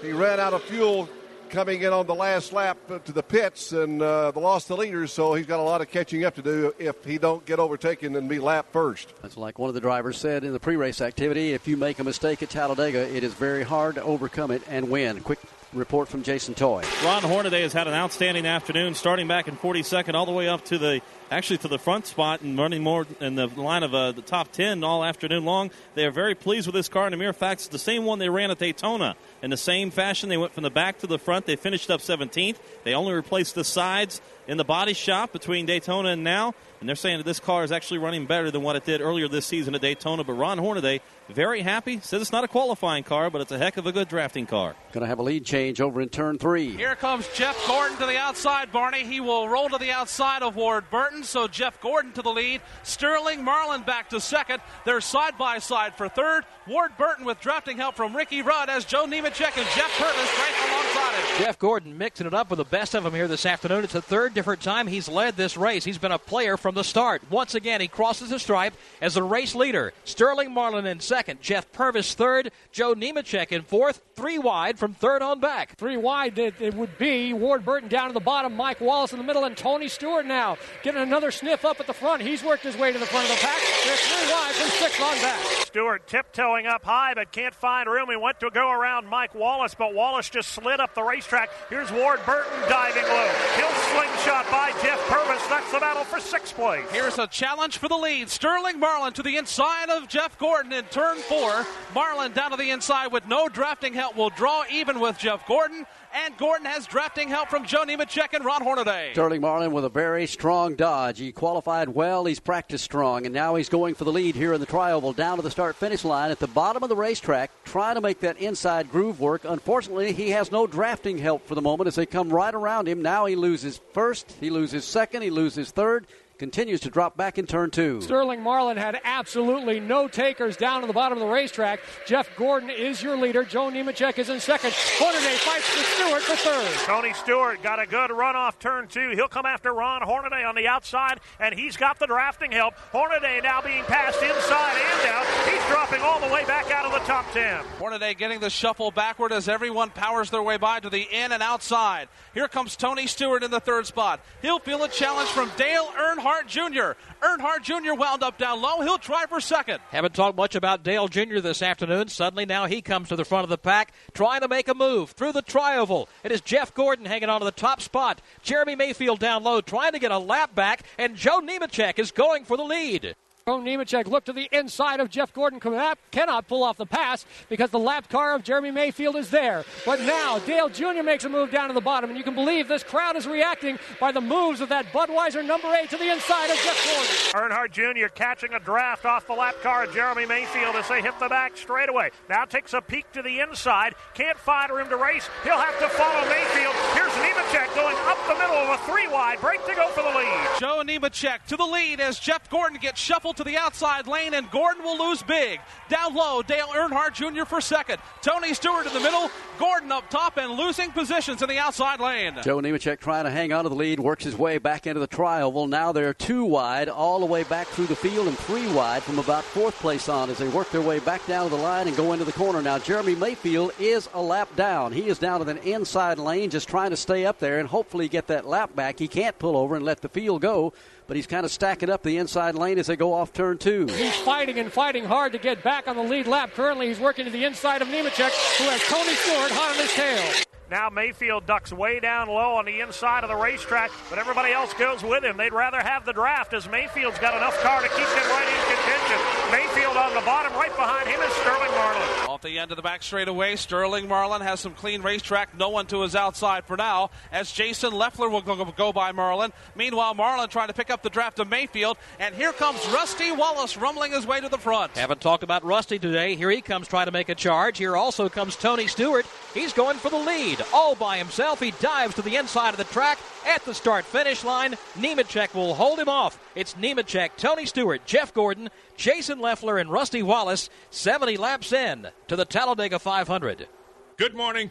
[0.00, 1.10] he ran out of fuel
[1.50, 5.34] coming in on the last lap to the pits and uh, lost the leaders, so
[5.34, 8.30] he's got a lot of catching up to do if he don't get overtaken and
[8.30, 9.12] be lap first.
[9.20, 11.52] That's like one of the drivers said in the pre-race activity.
[11.52, 14.88] If you make a mistake at Talladega, it is very hard to overcome it and
[14.88, 15.20] win.
[15.20, 15.40] Quick
[15.76, 16.82] report from Jason Toy.
[17.04, 20.64] Ron Hornaday has had an outstanding afternoon, starting back in 42nd all the way up
[20.66, 21.00] to the
[21.30, 24.52] actually to the front spot and running more in the line of uh, the top
[24.52, 25.70] 10 all afternoon long.
[25.94, 28.18] They are very pleased with this car, and the mere fact it's the same one
[28.18, 29.16] they ran at Daytona.
[29.42, 31.46] In the same fashion, they went from the back to the front.
[31.46, 32.56] They finished up 17th.
[32.84, 36.96] They only replaced the sides in the body shop between Daytona and now, and they're
[36.96, 39.74] saying that this car is actually running better than what it did earlier this season
[39.74, 40.22] at Daytona.
[40.22, 43.76] But Ron Hornaday, very happy, says it's not a qualifying car, but it's a heck
[43.76, 44.76] of a good drafting car.
[44.92, 46.76] Going to have a lead change over in turn three.
[46.76, 49.04] Here comes Jeff Gordon to the outside, Barney.
[49.04, 52.60] He will roll to the outside of Ward Burton, so Jeff Gordon to the lead.
[52.82, 54.60] Sterling Marlin back to second.
[54.84, 56.44] They're side by side for third.
[56.66, 60.68] Ward Burton with drafting help from Ricky Rudd as Joe Nemechek and Jeff Purvis right
[60.68, 61.44] alongside him.
[61.44, 63.84] Jeff Gordon mixing it up with the best of them here this afternoon.
[63.84, 65.84] It's the third different time he's led this race.
[65.84, 67.22] He's been a player from the start.
[67.30, 69.92] Once again, he crosses the stripe as the race leader.
[70.04, 75.22] Sterling Marlin in second, Jeff Purvis third, Joe Nemechek in fourth, three wide from third
[75.22, 75.74] on back.
[75.78, 79.18] Three wide, it, it would be Ward Burton down to the bottom, Mike Wallace in
[79.18, 82.20] the middle, and Tony Stewart now getting another sniff up at the front.
[82.20, 83.58] He's worked his way to the front of the pack.
[83.86, 85.40] They're three wide from six on back.
[85.64, 88.10] Stewart tiptoeing up high, but can't find room.
[88.10, 91.48] He went to go around Mike Wallace, but Wallace just slid up the racetrack.
[91.70, 93.30] Here's Ward Burton diving low.
[93.56, 95.46] He'll slingshot by Jeff Purvis.
[95.48, 96.84] That's the battle for sixth place.
[96.90, 98.28] Here's a challenge for the lead.
[98.28, 101.64] Sterling Marlin to the inside of Jeff Gordon in turn four.
[101.94, 105.86] Marlin down to the inside with no drafting help will draw even with Jeff Gordon.
[106.14, 109.12] And Gordon has drafting help from Joe Nemechek and Ron Hornaday.
[109.12, 111.18] Sterling Marlin with a very strong dodge.
[111.18, 112.24] He qualified well.
[112.24, 115.36] He's practiced strong, and now he's going for the lead here in the trioval down
[115.36, 118.38] to the start finish line at the bottom of the racetrack, trying to make that
[118.38, 119.44] inside groove work.
[119.44, 123.02] Unfortunately, he has no drafting help for the moment as they come right around him.
[123.02, 126.06] Now he loses first, he loses second, he loses third
[126.38, 128.00] continues to drop back in turn two.
[128.02, 131.80] Sterling Marlin had absolutely no takers down to the bottom of the racetrack.
[132.06, 133.44] Jeff Gordon is your leader.
[133.44, 134.72] Joe Nemechek is in second.
[134.74, 136.86] Hornaday fights with Stewart for third.
[136.86, 139.10] Tony Stewart got a good run off turn two.
[139.10, 142.74] He'll come after Ron Hornaday on the outside, and he's got the drafting help.
[142.92, 145.26] Hornaday now being passed inside and out.
[145.48, 147.64] He's dropping all the way back out of the top ten.
[147.78, 151.42] Hornaday getting the shuffle backward as everyone powers their way by to the in and
[151.42, 152.08] outside.
[152.34, 154.20] Here comes Tony Stewart in the third spot.
[154.42, 156.96] He'll feel a challenge from Dale Earnhardt Jr.
[157.22, 157.94] Earnhardt Jr.
[157.94, 158.80] wound up down low.
[158.80, 159.80] He'll try for second.
[159.90, 161.38] Haven't talked much about Dale Jr.
[161.40, 162.08] this afternoon.
[162.08, 165.10] Suddenly now he comes to the front of the pack, trying to make a move
[165.10, 166.08] through the tri-oval.
[166.24, 168.20] It is Jeff Gordon hanging on to the top spot.
[168.42, 172.44] Jeremy Mayfield down low, trying to get a lap back, and Joe Nemechek is going
[172.44, 173.14] for the lead.
[173.48, 175.60] Joe Nemechek looked to the inside of Jeff Gordon.
[175.60, 179.64] Cannot pull off the pass because the lap car of Jeremy Mayfield is there.
[179.84, 181.04] But now Dale Jr.
[181.04, 183.78] makes a move down to the bottom, and you can believe this crowd is reacting
[184.00, 187.56] by the moves of that Budweiser number eight to the inside of Jeff Gordon.
[187.56, 188.08] Earnhardt Jr.
[188.08, 191.56] catching a draft off the lap car of Jeremy Mayfield as they hit the back
[191.56, 192.10] straightaway.
[192.28, 193.94] Now takes a peek to the inside.
[194.14, 195.30] Can't find room to race.
[195.44, 196.74] He'll have to follow Mayfield.
[196.94, 199.40] Here's Nemechek going up the middle of a three wide.
[199.40, 200.48] Break to go for the lead.
[200.58, 204.50] Joe Nemechek to the lead as Jeff Gordon gets shuffled to the outside lane, and
[204.50, 205.60] Gordon will lose big.
[205.88, 207.44] Down low, Dale Earnhardt Jr.
[207.44, 207.98] for second.
[208.22, 212.34] Tony Stewart in the middle, Gordon up top, and losing positions in the outside lane.
[212.42, 215.06] Joe Nemechek trying to hang on to the lead, works his way back into the
[215.06, 215.52] tri-oval.
[215.52, 219.02] Well, now they're two wide, all the way back through the field, and three wide
[219.02, 221.88] from about fourth place on as they work their way back down to the line
[221.88, 222.60] and go into the corner.
[222.60, 224.92] Now, Jeremy Mayfield is a lap down.
[224.92, 228.08] He is down to the inside lane, just trying to stay up there and hopefully
[228.08, 228.98] get that lap back.
[228.98, 230.72] He can't pull over and let the field go
[231.06, 233.86] but he's kind of stacking up the inside lane as they go off turn two.
[233.86, 236.52] He's fighting and fighting hard to get back on the lead lap.
[236.54, 239.92] Currently, he's working to the inside of Nemechek, who has Tony Stewart hot on his
[239.92, 240.46] tail.
[240.68, 244.74] Now Mayfield ducks way down low on the inside of the racetrack, but everybody else
[244.74, 245.36] goes with him.
[245.36, 248.74] They'd rather have the draft as Mayfield's got enough car to keep them right in
[248.74, 249.18] contention.
[249.52, 252.25] Mayfield on the bottom, right behind him is Sterling Marlin.
[252.36, 255.56] Off the end of the back straightaway, Sterling Marlin has some clean racetrack.
[255.56, 259.54] No one to his outside for now, as Jason Leffler will go by Marlin.
[259.74, 263.78] Meanwhile, Marlin trying to pick up the draft of Mayfield, and here comes Rusty Wallace
[263.78, 264.98] rumbling his way to the front.
[264.98, 266.34] Haven't talked about Rusty today.
[266.34, 267.78] Here he comes trying to make a charge.
[267.78, 269.24] Here also comes Tony Stewart.
[269.54, 271.58] He's going for the lead all by himself.
[271.58, 273.16] He dives to the inside of the track
[273.46, 274.74] at the start finish line.
[274.96, 276.38] Nemechek will hold him off.
[276.54, 282.36] It's Nemechek, Tony Stewart, Jeff Gordon, Jason Leffler, and Rusty Wallace 70 laps in to
[282.36, 283.68] the Talladega 500.
[284.16, 284.70] Good morning.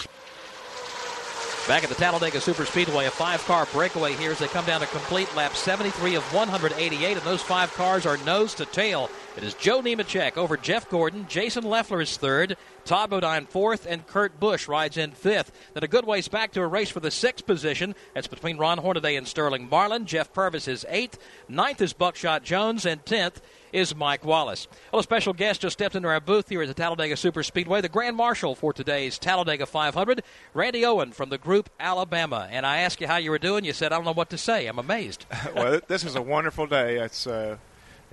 [1.67, 4.87] Back at the Talladega Superspeedway, a five car breakaway here as they come down to
[4.87, 9.09] complete lap 73 of 188, and those five cars are nose to tail.
[9.37, 11.25] It is Joe Nemechek over Jeff Gordon.
[11.27, 12.55] Jason Leffler is third.
[12.85, 15.51] Todd Bodine fourth, and Kurt Busch rides in fifth.
[15.73, 17.95] Then a good ways back to a race for the sixth position.
[18.13, 20.05] That's between Ron Hornaday and Sterling Marlin.
[20.05, 21.19] Jeff Purvis is eighth.
[21.49, 23.41] Ninth is Buckshot Jones, and tenth
[23.73, 24.69] is Mike Wallace.
[24.93, 27.81] Well, a special guest just stepped into our booth here at the Talladega Super Speedway,
[27.81, 30.23] the Grand Marshal for today's Talladega 500,
[30.53, 32.47] Randy Owen from the group Alabama.
[32.49, 33.65] And I asked you how you were doing.
[33.65, 34.67] You said, I don't know what to say.
[34.67, 35.25] I'm amazed.
[35.55, 36.99] well, this is a wonderful day.
[36.99, 37.57] It's, uh,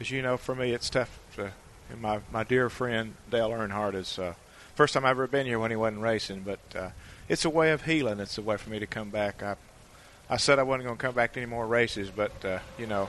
[0.03, 1.21] as you know, for me, it's tough.
[1.37, 1.53] To,
[2.01, 4.35] my, my dear friend Dale Earnhardt is uh,
[4.75, 6.91] first time I've ever been here when he wasn't racing, but uh,
[7.29, 8.19] it's a way of healing.
[8.19, 9.45] It's a way for me to come back.
[9.45, 9.55] I,
[10.29, 12.89] I said I wasn't going to come back to any more races, but uh, you
[12.89, 13.09] know,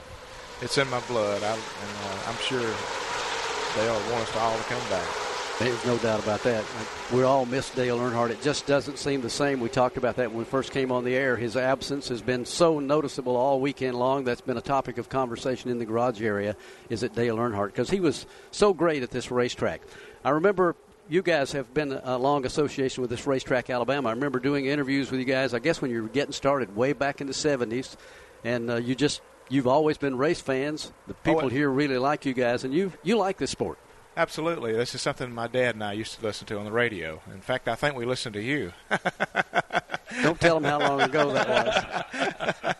[0.62, 4.56] it's in my blood, I, and uh, I'm sure they all want us to all
[4.56, 5.33] to come back.
[5.60, 6.64] There's no doubt about that.
[7.12, 8.30] We all miss Dale Earnhardt.
[8.30, 9.60] It just doesn't seem the same.
[9.60, 11.36] We talked about that when we first came on the air.
[11.36, 14.24] His absence has been so noticeable all weekend long.
[14.24, 16.56] That's been a topic of conversation in the garage area.
[16.90, 17.68] Is it Dale Earnhardt?
[17.68, 19.82] Because he was so great at this racetrack.
[20.24, 20.74] I remember
[21.08, 24.08] you guys have been a long association with this racetrack, Alabama.
[24.08, 25.54] I remember doing interviews with you guys.
[25.54, 27.94] I guess when you were getting started, way back in the '70s,
[28.42, 30.92] and uh, you just you've always been race fans.
[31.06, 33.78] The people oh, here really like you guys, and you you like this sport.
[34.16, 34.72] Absolutely.
[34.72, 37.20] This is something my dad and I used to listen to on the radio.
[37.32, 38.72] In fact, I think we listened to you.
[40.22, 42.74] Don't tell them how long ago that was.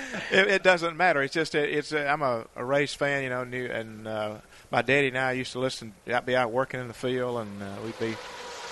[0.30, 1.22] it, it, doesn't matter.
[1.22, 4.36] It's just it's a, I'm a, a race fan, you know, new, and uh,
[4.70, 5.92] my daddy and I used to listen.
[6.06, 8.16] I'd be out working in the field, and uh, we'd be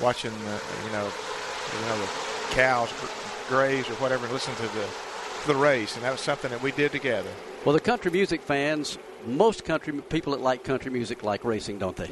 [0.01, 2.91] watching, uh, you know, you know the cows
[3.49, 4.89] graze or whatever, and listen to the
[5.47, 7.31] the race, and that was something that we did together.
[7.65, 8.99] Well, the country music fans,
[9.29, 12.11] most country people that like country music like racing, don't they?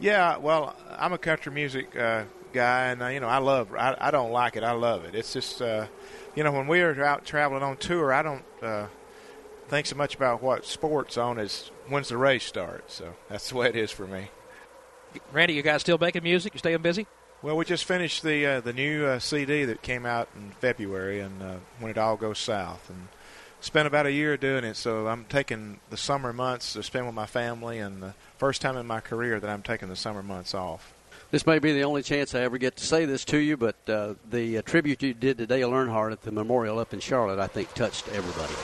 [0.00, 3.74] Yeah, well, I'm a country music uh, guy, and uh, you know, I love.
[3.74, 4.64] I, I don't like it.
[4.64, 5.14] I love it.
[5.14, 5.86] It's just, uh,
[6.34, 8.86] you know, when we are out traveling on tour, I don't uh,
[9.68, 12.90] think so much about what sports on as when's the race start.
[12.90, 14.30] So that's the way it is for me.
[15.32, 16.54] Randy, you guys still making music?
[16.54, 17.06] You staying busy?
[17.42, 21.20] Well, we just finished the uh, the new uh, CD that came out in February,
[21.20, 23.08] and uh, when it all goes south, and
[23.64, 24.76] spent about a year doing it.
[24.76, 28.76] So I'm taking the summer months to spend with my family, and the first time
[28.76, 30.92] in my career that I'm taking the summer months off.
[31.30, 33.76] This may be the only chance I ever get to say this to you, but
[33.88, 37.38] uh, the uh, tribute you did to Dale Earnhardt at the memorial up in Charlotte,
[37.38, 38.54] I think, touched everybody.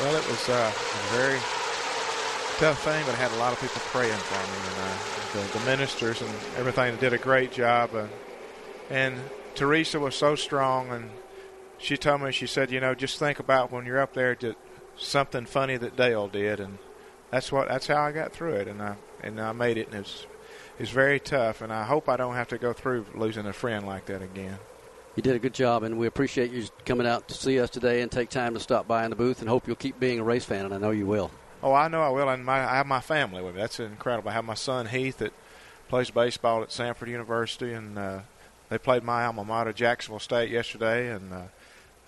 [0.00, 1.38] Well, it was uh, a very
[2.58, 5.58] tough thing, but I had a lot of people praying for me, and uh, the,
[5.58, 7.92] the ministers and everything did a great job.
[7.94, 8.08] And,
[8.88, 9.20] and
[9.56, 11.10] Teresa was so strong, and
[11.82, 14.54] she told me, she said, you know, just think about when you're up there, to
[14.96, 16.78] something funny that Dale did, and
[17.30, 19.96] that's what that's how I got through it, and I and I made it, and
[19.96, 20.26] it's
[20.78, 23.84] it's very tough, and I hope I don't have to go through losing a friend
[23.84, 24.58] like that again.
[25.16, 28.00] You did a good job, and we appreciate you coming out to see us today
[28.00, 30.24] and take time to stop by in the booth, and hope you'll keep being a
[30.24, 31.30] race fan, and I know you will.
[31.62, 33.60] Oh, I know I will, and my, I have my family with me.
[33.60, 34.30] That's incredible.
[34.30, 35.32] I have my son Heath that
[35.88, 38.20] plays baseball at Samford University, and uh,
[38.68, 41.32] they played my alma mater, Jacksonville State, yesterday, and.
[41.32, 41.42] Uh,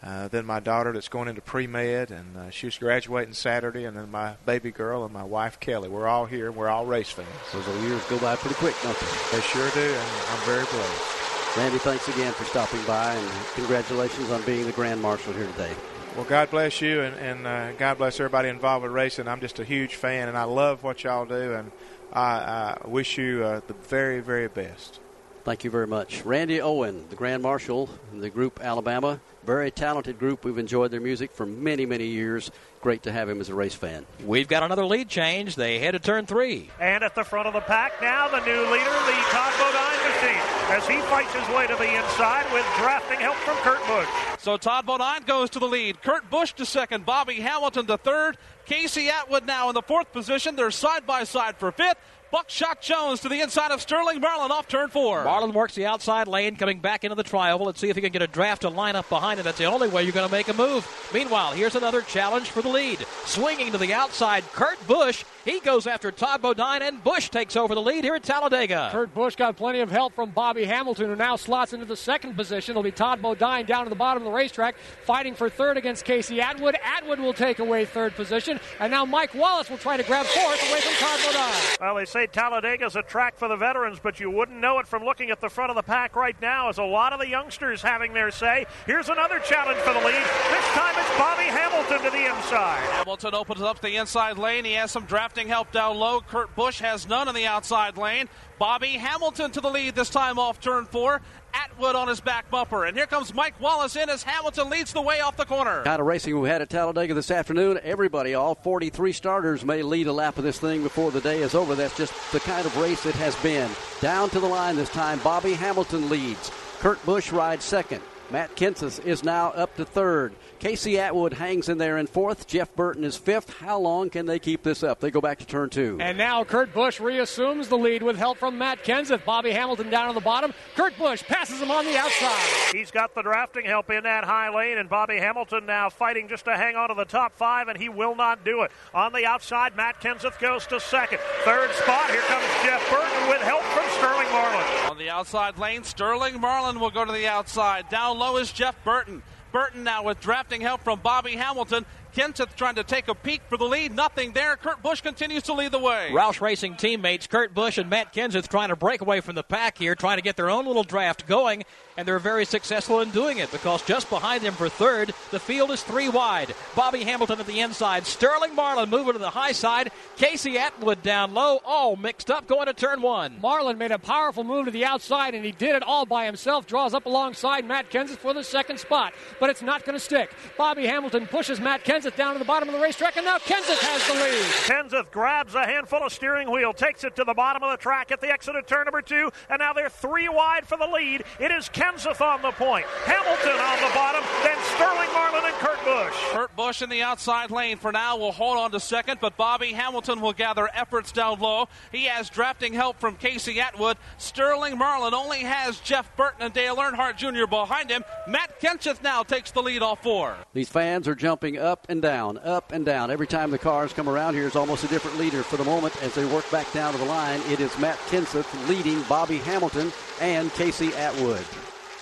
[0.04, 3.84] uh, then my daughter that's going into pre med, and uh, she was graduating Saturday,
[3.84, 5.88] and then my baby girl and my wife Kelly.
[5.88, 7.28] We're all here, and we're all race fans.
[7.52, 9.36] Those years go by pretty quick, don't they?
[9.36, 11.56] They sure do, and I'm very blessed.
[11.56, 15.72] Randy, thanks again for stopping by, and congratulations on being the Grand Marshal here today.
[16.16, 19.26] Well, God bless you, and, and uh, God bless everybody involved with racing.
[19.26, 21.72] I'm just a huge fan, and I love what y'all do, and
[22.12, 25.00] I, I wish you uh, the very, very best.
[25.44, 26.24] Thank you very much.
[26.24, 29.20] Randy Owen, the Grand Marshal, in the group Alabama.
[29.44, 30.44] Very talented group.
[30.44, 32.50] We've enjoyed their music for many, many years.
[32.80, 34.06] Great to have him as a race fan.
[34.24, 35.54] We've got another lead change.
[35.54, 36.70] They head to turn three.
[36.80, 40.42] And at the front of the pack now, the new leader, the Todd Bodine machine,
[40.70, 44.08] as he fights his way to the inside with drafting help from Kurt Busch.
[44.38, 46.00] So Todd Bodine goes to the lead.
[46.02, 47.04] Kurt Busch to second.
[47.04, 48.38] Bobby Hamilton to third.
[48.64, 50.56] Casey Atwood now in the fourth position.
[50.56, 51.98] They're side by side for fifth.
[52.34, 55.22] Buckshot Jones to the inside of Sterling Marlin off turn four.
[55.22, 57.64] Marlin works the outside lane, coming back into the tri-oval.
[57.64, 59.44] Let's see if he can get a draft to line up behind him.
[59.44, 60.84] That's the only way you're going to make a move.
[61.14, 63.06] Meanwhile, here's another challenge for the lead.
[63.24, 65.24] Swinging to the outside, Kurt Busch.
[65.44, 68.88] He goes after Todd Bodine, and Busch takes over the lead here at Talladega.
[68.90, 72.34] Kurt Busch got plenty of help from Bobby Hamilton, who now slots into the second
[72.34, 72.72] position.
[72.72, 74.74] It'll be Todd Bodine down to the bottom of the racetrack,
[75.04, 76.76] fighting for third against Casey Atwood.
[76.82, 80.68] Atwood will take away third position, and now Mike Wallace will try to grab fourth
[80.68, 81.76] away from Todd Bodine.
[81.78, 85.04] Well, they say Talladega's a track for the veterans, but you wouldn't know it from
[85.04, 87.82] looking at the front of the pack right now, as a lot of the youngsters
[87.82, 88.66] having their say.
[88.86, 90.24] Here's another challenge for the lead.
[90.50, 92.82] This time it's Bobby Hamilton to the inside.
[92.92, 94.64] Hamilton opens up the inside lane.
[94.64, 96.20] He has some drafting help down low.
[96.20, 98.28] Kurt Busch has none on the outside lane.
[98.58, 101.20] Bobby Hamilton to the lead this time off turn four.
[101.52, 102.84] Atwood on his back bumper.
[102.84, 105.82] And here comes Mike Wallace in as Hamilton leads the way off the corner.
[105.84, 107.78] Kind of racing we had at Talladega this afternoon.
[107.82, 111.54] Everybody, all 43 starters, may lead a lap of this thing before the day is
[111.54, 111.74] over.
[111.74, 113.70] That's just the kind of race it has been.
[114.00, 116.50] Down to the line this time, Bobby Hamilton leads.
[116.80, 118.02] Kurt Busch rides second.
[118.30, 120.34] Matt Kenseth is now up to third.
[120.64, 122.46] Casey Atwood hangs in there in fourth.
[122.46, 123.52] Jeff Burton is fifth.
[123.58, 124.98] How long can they keep this up?
[124.98, 125.98] They go back to turn two.
[126.00, 129.26] And now Kurt Busch reassumes the lead with help from Matt Kenseth.
[129.26, 130.54] Bobby Hamilton down on the bottom.
[130.74, 132.74] Kurt Busch passes him on the outside.
[132.74, 136.46] He's got the drafting help in that high lane, and Bobby Hamilton now fighting just
[136.46, 138.72] to hang on to the top five, and he will not do it.
[138.94, 141.18] On the outside, Matt Kenseth goes to second.
[141.44, 144.64] Third spot, here comes Jeff Burton with help from Sterling Marlin.
[144.90, 147.90] On the outside lane, Sterling Marlin will go to the outside.
[147.90, 149.22] Down low is Jeff Burton.
[149.54, 151.86] Burton now with drafting help from Bobby Hamilton.
[152.14, 153.94] Kenseth trying to take a peek for the lead.
[153.94, 154.56] Nothing there.
[154.56, 156.10] Kurt Busch continues to lead the way.
[156.12, 159.76] Roush Racing teammates Kurt Busch and Matt Kenseth trying to break away from the pack
[159.78, 161.64] here, trying to get their own little draft going,
[161.96, 165.70] and they're very successful in doing it because just behind them for third, the field
[165.70, 166.54] is three wide.
[166.76, 171.34] Bobby Hamilton at the inside, Sterling Marlin moving to the high side, Casey Atwood down
[171.34, 173.40] low, all mixed up going to turn one.
[173.40, 176.66] Marlin made a powerful move to the outside, and he did it all by himself.
[176.66, 180.32] Draws up alongside Matt Kenseth for the second spot, but it's not going to stick.
[180.56, 183.78] Bobby Hamilton pushes Matt Kenseth down to the bottom of the racetrack, and now Kenseth
[183.80, 184.44] has the lead.
[184.68, 188.12] Kenseth grabs a handful of steering wheel, takes it to the bottom of the track
[188.12, 191.24] at the exit of turn number two, and now they're three wide for the lead.
[191.40, 195.82] It is Kenseth on the point, Hamilton on the bottom, then Sterling Marlin and Kurt
[195.84, 196.14] Busch.
[196.32, 199.72] Kurt Busch in the outside lane for now will hold on to second, but Bobby
[199.72, 201.68] Hamilton will gather efforts down low.
[201.92, 203.96] He has drafting help from Casey Atwood.
[204.18, 207.46] Sterling Marlin only has Jeff Burton and Dale Earnhardt Jr.
[207.46, 208.04] behind him.
[208.26, 210.36] Matt Kenseth now takes the lead off four.
[210.52, 213.10] These fans are jumping up and down, up and down.
[213.10, 215.42] Every time the cars come around here is almost a different leader.
[215.42, 218.68] For the moment, as they work back down to the line, it is Matt Kenseth
[218.68, 221.44] leading Bobby Hamilton and Casey Atwood.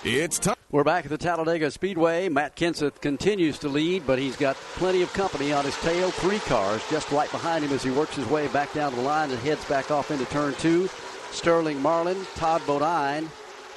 [0.03, 0.55] It's time.
[0.69, 2.29] We're back at the Talladega Speedway.
[2.29, 6.09] Matt Kenseth continues to lead, but he's got plenty of company on his tail.
[6.09, 9.03] Three cars just right behind him as he works his way back down to the
[9.03, 10.89] line and heads back off into turn two.
[11.31, 13.29] Sterling Marlin, Todd Bodine,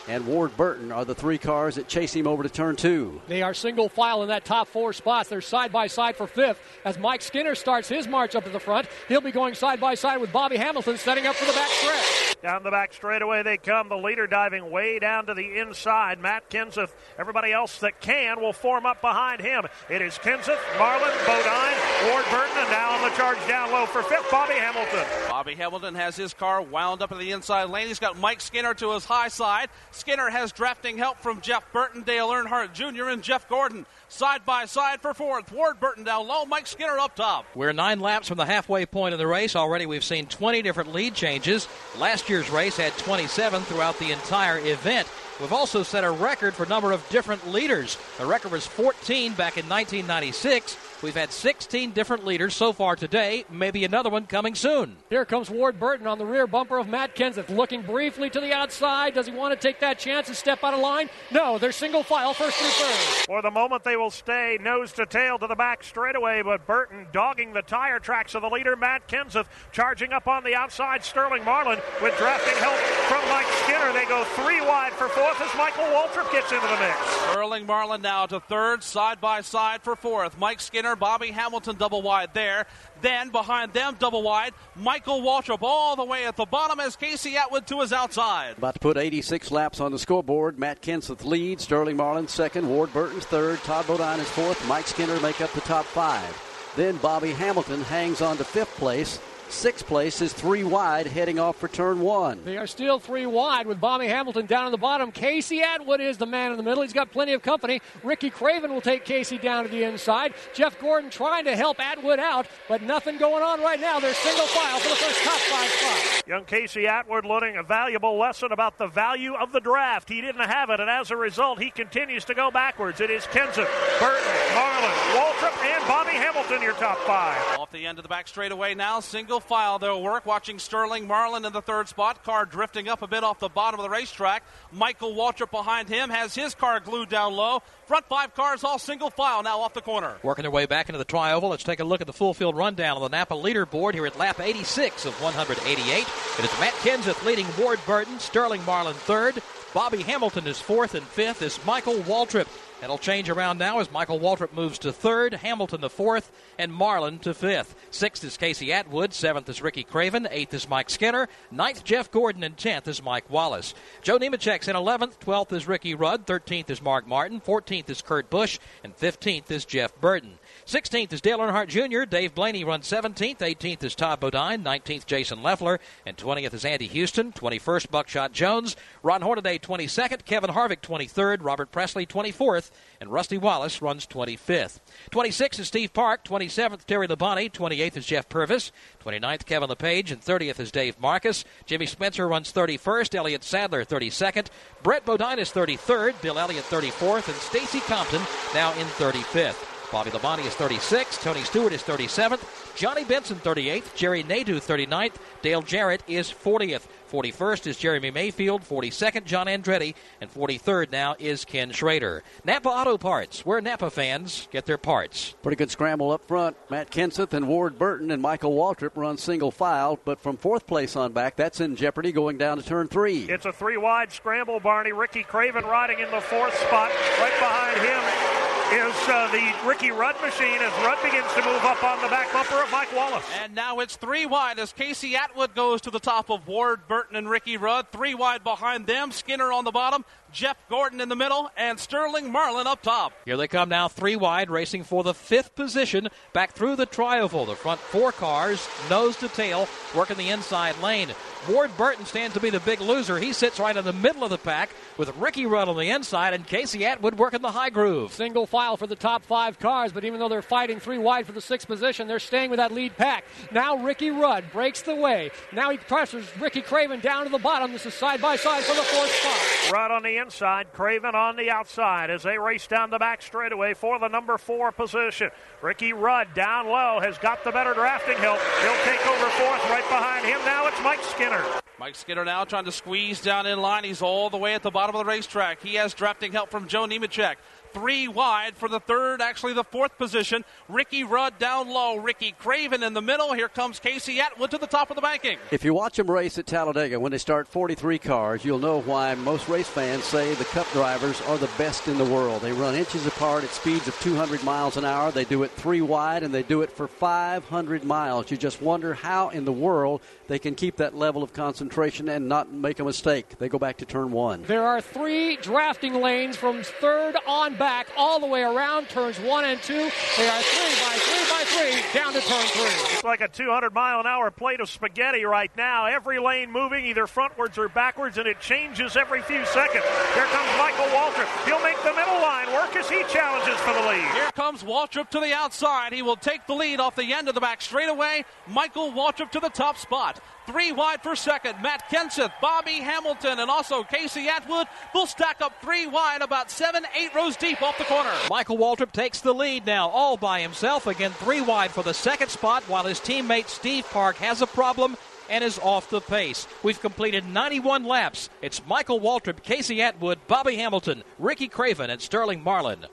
[0.08, 3.20] and Ward Burton are the three cars that chase him over to turn two.
[3.26, 5.28] They are single file in that top four spots.
[5.28, 8.60] They're side by side for fifth as Mike Skinner starts his march up to the
[8.60, 8.88] front.
[9.08, 12.36] He'll be going side by side with Bobby Hamilton, setting up for the back stretch.
[12.42, 13.88] Down the back straightaway they come.
[13.88, 16.20] The leader diving way down to the inside.
[16.20, 16.90] Matt Kenseth.
[17.18, 19.64] Everybody else that can will form up behind him.
[19.90, 24.02] It is Kenseth, Marlin, Bodine, Ward Burton, and now on the charge down low for
[24.02, 25.04] fifth, Bobby Hamilton.
[25.28, 27.88] Bobby Hamilton has his car wound up in the inside lane.
[27.88, 29.68] He's got Mike Skinner to his high side.
[29.96, 33.86] Skinner has drafting help from Jeff Burton, Dale Earnhardt Jr., and Jeff Gordon.
[34.08, 35.50] Side by side for fourth.
[35.50, 36.44] Ward Burton down low.
[36.44, 37.46] Mike Skinner up top.
[37.54, 39.56] We're nine laps from the halfway point of the race.
[39.56, 41.66] Already we've seen 20 different lead changes.
[41.98, 45.08] Last year's race had 27 throughout the entire event.
[45.40, 47.98] We've also set a record for number of different leaders.
[48.18, 50.78] The record was 14 back in 1996.
[51.02, 53.44] We've had 16 different leaders so far today.
[53.50, 54.96] Maybe another one coming soon.
[55.10, 58.54] Here comes Ward Burton on the rear bumper of Matt Kenseth, looking briefly to the
[58.54, 59.12] outside.
[59.12, 61.10] Does he want to take that chance and step out of line?
[61.30, 63.26] No, they're single file first through third.
[63.26, 67.06] For the moment, they will stay nose to tail to the back straightaway, but Burton
[67.12, 71.04] dogging the tire tracks of the leader, Matt Kenseth, charging up on the outside.
[71.04, 72.78] Sterling Marlin with drafting help
[73.08, 73.92] from Mike Skinner.
[73.92, 76.98] They go three wide for fourth as Michael Waltrip gets into the mix.
[77.30, 80.38] Sterling Marlin now to third, side by side for fourth.
[80.38, 82.66] Mike Skinner, Bobby Hamilton double wide there.
[83.02, 87.36] Then behind them, double wide, Michael Waltrip all the way at the bottom as Casey
[87.36, 88.58] Atwood to his outside.
[88.58, 90.58] About to put 86 laps on the scoreboard.
[90.58, 95.18] Matt Kenseth leads, Sterling Marlin second, Ward Burton's third, Todd Bodine is fourth, Mike Skinner
[95.20, 96.42] make up the top five.
[96.76, 99.18] Then Bobby Hamilton hangs on to fifth place.
[99.48, 102.44] Sixth place is three wide, heading off for turn one.
[102.44, 105.12] They are still three wide with Bobby Hamilton down in the bottom.
[105.12, 106.82] Casey Atwood is the man in the middle.
[106.82, 107.80] He's got plenty of company.
[108.02, 110.34] Ricky Craven will take Casey down to the inside.
[110.52, 113.98] Jeff Gordon trying to help Atwood out, but nothing going on right now.
[113.98, 116.28] They're single file for the first top five spot.
[116.28, 120.08] Young Casey Atwood learning a valuable lesson about the value of the draft.
[120.08, 123.00] He didn't have it, and as a result, he continues to go backwards.
[123.00, 123.68] It is Kenseth,
[124.00, 127.40] Burton, Marlin, Waltrip, and Bobby Hamilton, your top five.
[127.58, 130.26] Off the end of the back straightaway now, single file they'll work.
[130.26, 132.24] Watching Sterling Marlin in the third spot.
[132.24, 134.42] Car drifting up a bit off the bottom of the racetrack.
[134.72, 137.62] Michael Waltrip behind him has his car glued down low.
[137.86, 140.16] Front five cars all single file now off the corner.
[140.22, 141.50] Working their way back into the tri-oval.
[141.50, 144.18] Let's take a look at the full field rundown on the Napa leaderboard here at
[144.18, 146.06] lap 86 of 188.
[146.38, 149.40] It is Matt Kenseth leading Ward Burton, Sterling Marlin third.
[149.72, 152.48] Bobby Hamilton is fourth, and fifth is Michael Waltrip.
[152.82, 157.18] It'll change around now as Michael Waltrip moves to third, Hamilton to fourth, and Marlin
[157.20, 157.74] to fifth.
[157.90, 162.44] Sixth is Casey Atwood, seventh is Ricky Craven, eighth is Mike Skinner, ninth Jeff Gordon,
[162.44, 163.74] and tenth is Mike Wallace.
[164.02, 168.28] Joe Nemechek's in eleventh, twelfth is Ricky Rudd, thirteenth is Mark Martin, fourteenth is Kurt
[168.28, 170.38] Busch, and fifteenth is Jeff Burton.
[170.66, 172.04] 16th is Dale Earnhardt Jr.
[172.04, 173.38] Dave Blaney runs 17th.
[173.38, 174.64] 18th is Todd Bodine.
[174.64, 175.78] 19th, Jason Leffler.
[176.04, 177.30] And 20th is Andy Houston.
[177.30, 178.74] 21st, Buckshot Jones.
[179.04, 180.24] Ron Hornaday, 22nd.
[180.24, 181.38] Kevin Harvick, 23rd.
[181.42, 182.72] Robert Pressley, 24th.
[183.00, 184.80] And Rusty Wallace runs 25th.
[185.12, 186.24] 26th is Steve Park.
[186.24, 187.52] 27th, Terry Labonte.
[187.52, 188.72] 28th is Jeff Purvis.
[189.04, 190.10] 29th, Kevin Lepage.
[190.10, 191.44] And 30th is Dave Marcis.
[191.66, 193.14] Jimmy Spencer runs 31st.
[193.14, 194.48] Elliott Sadler, 32nd.
[194.82, 196.20] Brett Bodine is 33rd.
[196.22, 197.28] Bill Elliott, 34th.
[197.28, 198.22] And Stacy Compton
[198.52, 199.75] now in 35th.
[199.92, 201.22] Bobby Labonte is 36th.
[201.22, 202.76] Tony Stewart is 37th.
[202.76, 203.94] Johnny Benson 38th.
[203.94, 205.14] Jerry Nadeau, 39th.
[205.42, 206.82] Dale Jarrett is 40th.
[207.08, 208.62] 41st is Jeremy Mayfield.
[208.62, 209.94] 42nd, John Andretti.
[210.20, 212.22] And 43rd now is Ken Schrader.
[212.44, 215.34] Napa Auto Parts, where Napa fans get their parts.
[215.42, 216.56] Pretty good scramble up front.
[216.70, 220.96] Matt Kenseth and Ward Burton and Michael Waltrip run single file, but from fourth place
[220.96, 223.24] on back, that's in jeopardy going down to turn three.
[223.28, 224.92] It's a three wide scramble, Barney.
[224.92, 226.90] Ricky Craven riding in the fourth spot.
[227.18, 228.36] Right behind him
[228.72, 232.32] is uh, the Ricky Rudd machine as Rudd begins to move up on the back
[232.32, 233.24] bumper of Mike Wallace.
[233.40, 236.95] And now it's three wide as Casey Atwood goes to the top of Ward Burton
[237.12, 237.88] and Ricky Rudd.
[237.92, 239.12] Three wide behind them.
[239.12, 240.04] Skinner on the bottom.
[240.36, 243.14] Jeff Gordon in the middle, and Sterling Marlin up top.
[243.24, 246.08] Here they come now, three wide, racing for the fifth position.
[246.34, 247.46] Back through the tri-oval.
[247.46, 251.08] The front four cars, nose to tail, working the inside lane.
[251.48, 253.18] Ward Burton stands to be the big loser.
[253.18, 254.68] He sits right in the middle of the pack
[254.98, 258.12] with Ricky Rudd on the inside and Casey Atwood working the high groove.
[258.12, 261.32] Single file for the top five cars, but even though they're fighting three wide for
[261.32, 263.24] the sixth position, they're staying with that lead pack.
[263.52, 265.30] Now Ricky Rudd breaks the way.
[265.52, 267.72] Now he presses Ricky Craven down to the bottom.
[267.72, 269.72] This is side by side for the fourth spot.
[269.72, 270.25] Rudd on the inside,
[270.72, 274.72] Craven on the outside as they race down the back straightaway for the number four
[274.72, 275.30] position.
[275.62, 278.40] Ricky Rudd down low has got the better drafting help.
[278.62, 280.38] He'll take over fourth right behind him.
[280.44, 281.42] Now it's Mike Skinner.
[281.78, 283.84] Mike Skinner now trying to squeeze down in line.
[283.84, 285.62] He's all the way at the bottom of the racetrack.
[285.62, 287.36] He has drafting help from Joe Nemechek.
[287.76, 290.46] Three wide for the third, actually the fourth position.
[290.66, 291.98] Ricky Rudd down low.
[291.98, 293.34] Ricky Craven in the middle.
[293.34, 295.36] Here comes Casey Atwood to the top of the banking.
[295.50, 299.14] If you watch them race at Talladega when they start 43 cars, you'll know why
[299.16, 302.40] most race fans say the Cup drivers are the best in the world.
[302.40, 305.12] They run inches apart at speeds of 200 miles an hour.
[305.12, 308.30] They do it three wide and they do it for 500 miles.
[308.30, 312.26] You just wonder how in the world they can keep that level of concentration and
[312.26, 313.36] not make a mistake.
[313.38, 314.44] They go back to turn one.
[314.44, 317.65] There are three drafting lanes from third on back
[317.96, 319.90] all the way around turns one and two.
[320.18, 322.94] They are three by three by three down to turn three.
[322.94, 325.86] It's like a 200 mile an hour plate of spaghetti right now.
[325.86, 329.84] Every lane moving either frontwards or backwards, and it changes every few seconds.
[330.14, 331.46] Here comes Michael Wall Waltrip.
[331.46, 334.10] He'll make the middle line work as he challenges for the lead.
[334.12, 335.92] Here comes Waltrip to the outside.
[335.92, 338.24] He will take the lead off the end of the back straightaway.
[338.48, 340.20] Michael Waltrip to the top spot.
[340.46, 341.60] Three wide for second.
[341.60, 346.84] Matt Kenseth, Bobby Hamilton, and also Casey Atwood will stack up three wide, about seven,
[346.96, 348.12] eight rows deep off the corner.
[348.30, 350.86] Michael Waltrip takes the lead now, all by himself.
[350.86, 354.96] Again, three wide for the second spot, while his teammate Steve Park has a problem
[355.28, 356.46] and is off the pace.
[356.62, 358.30] We've completed 91 laps.
[358.40, 362.86] It's Michael Waltrip, Casey Atwood, Bobby Hamilton, Ricky Craven, and Sterling Marlin.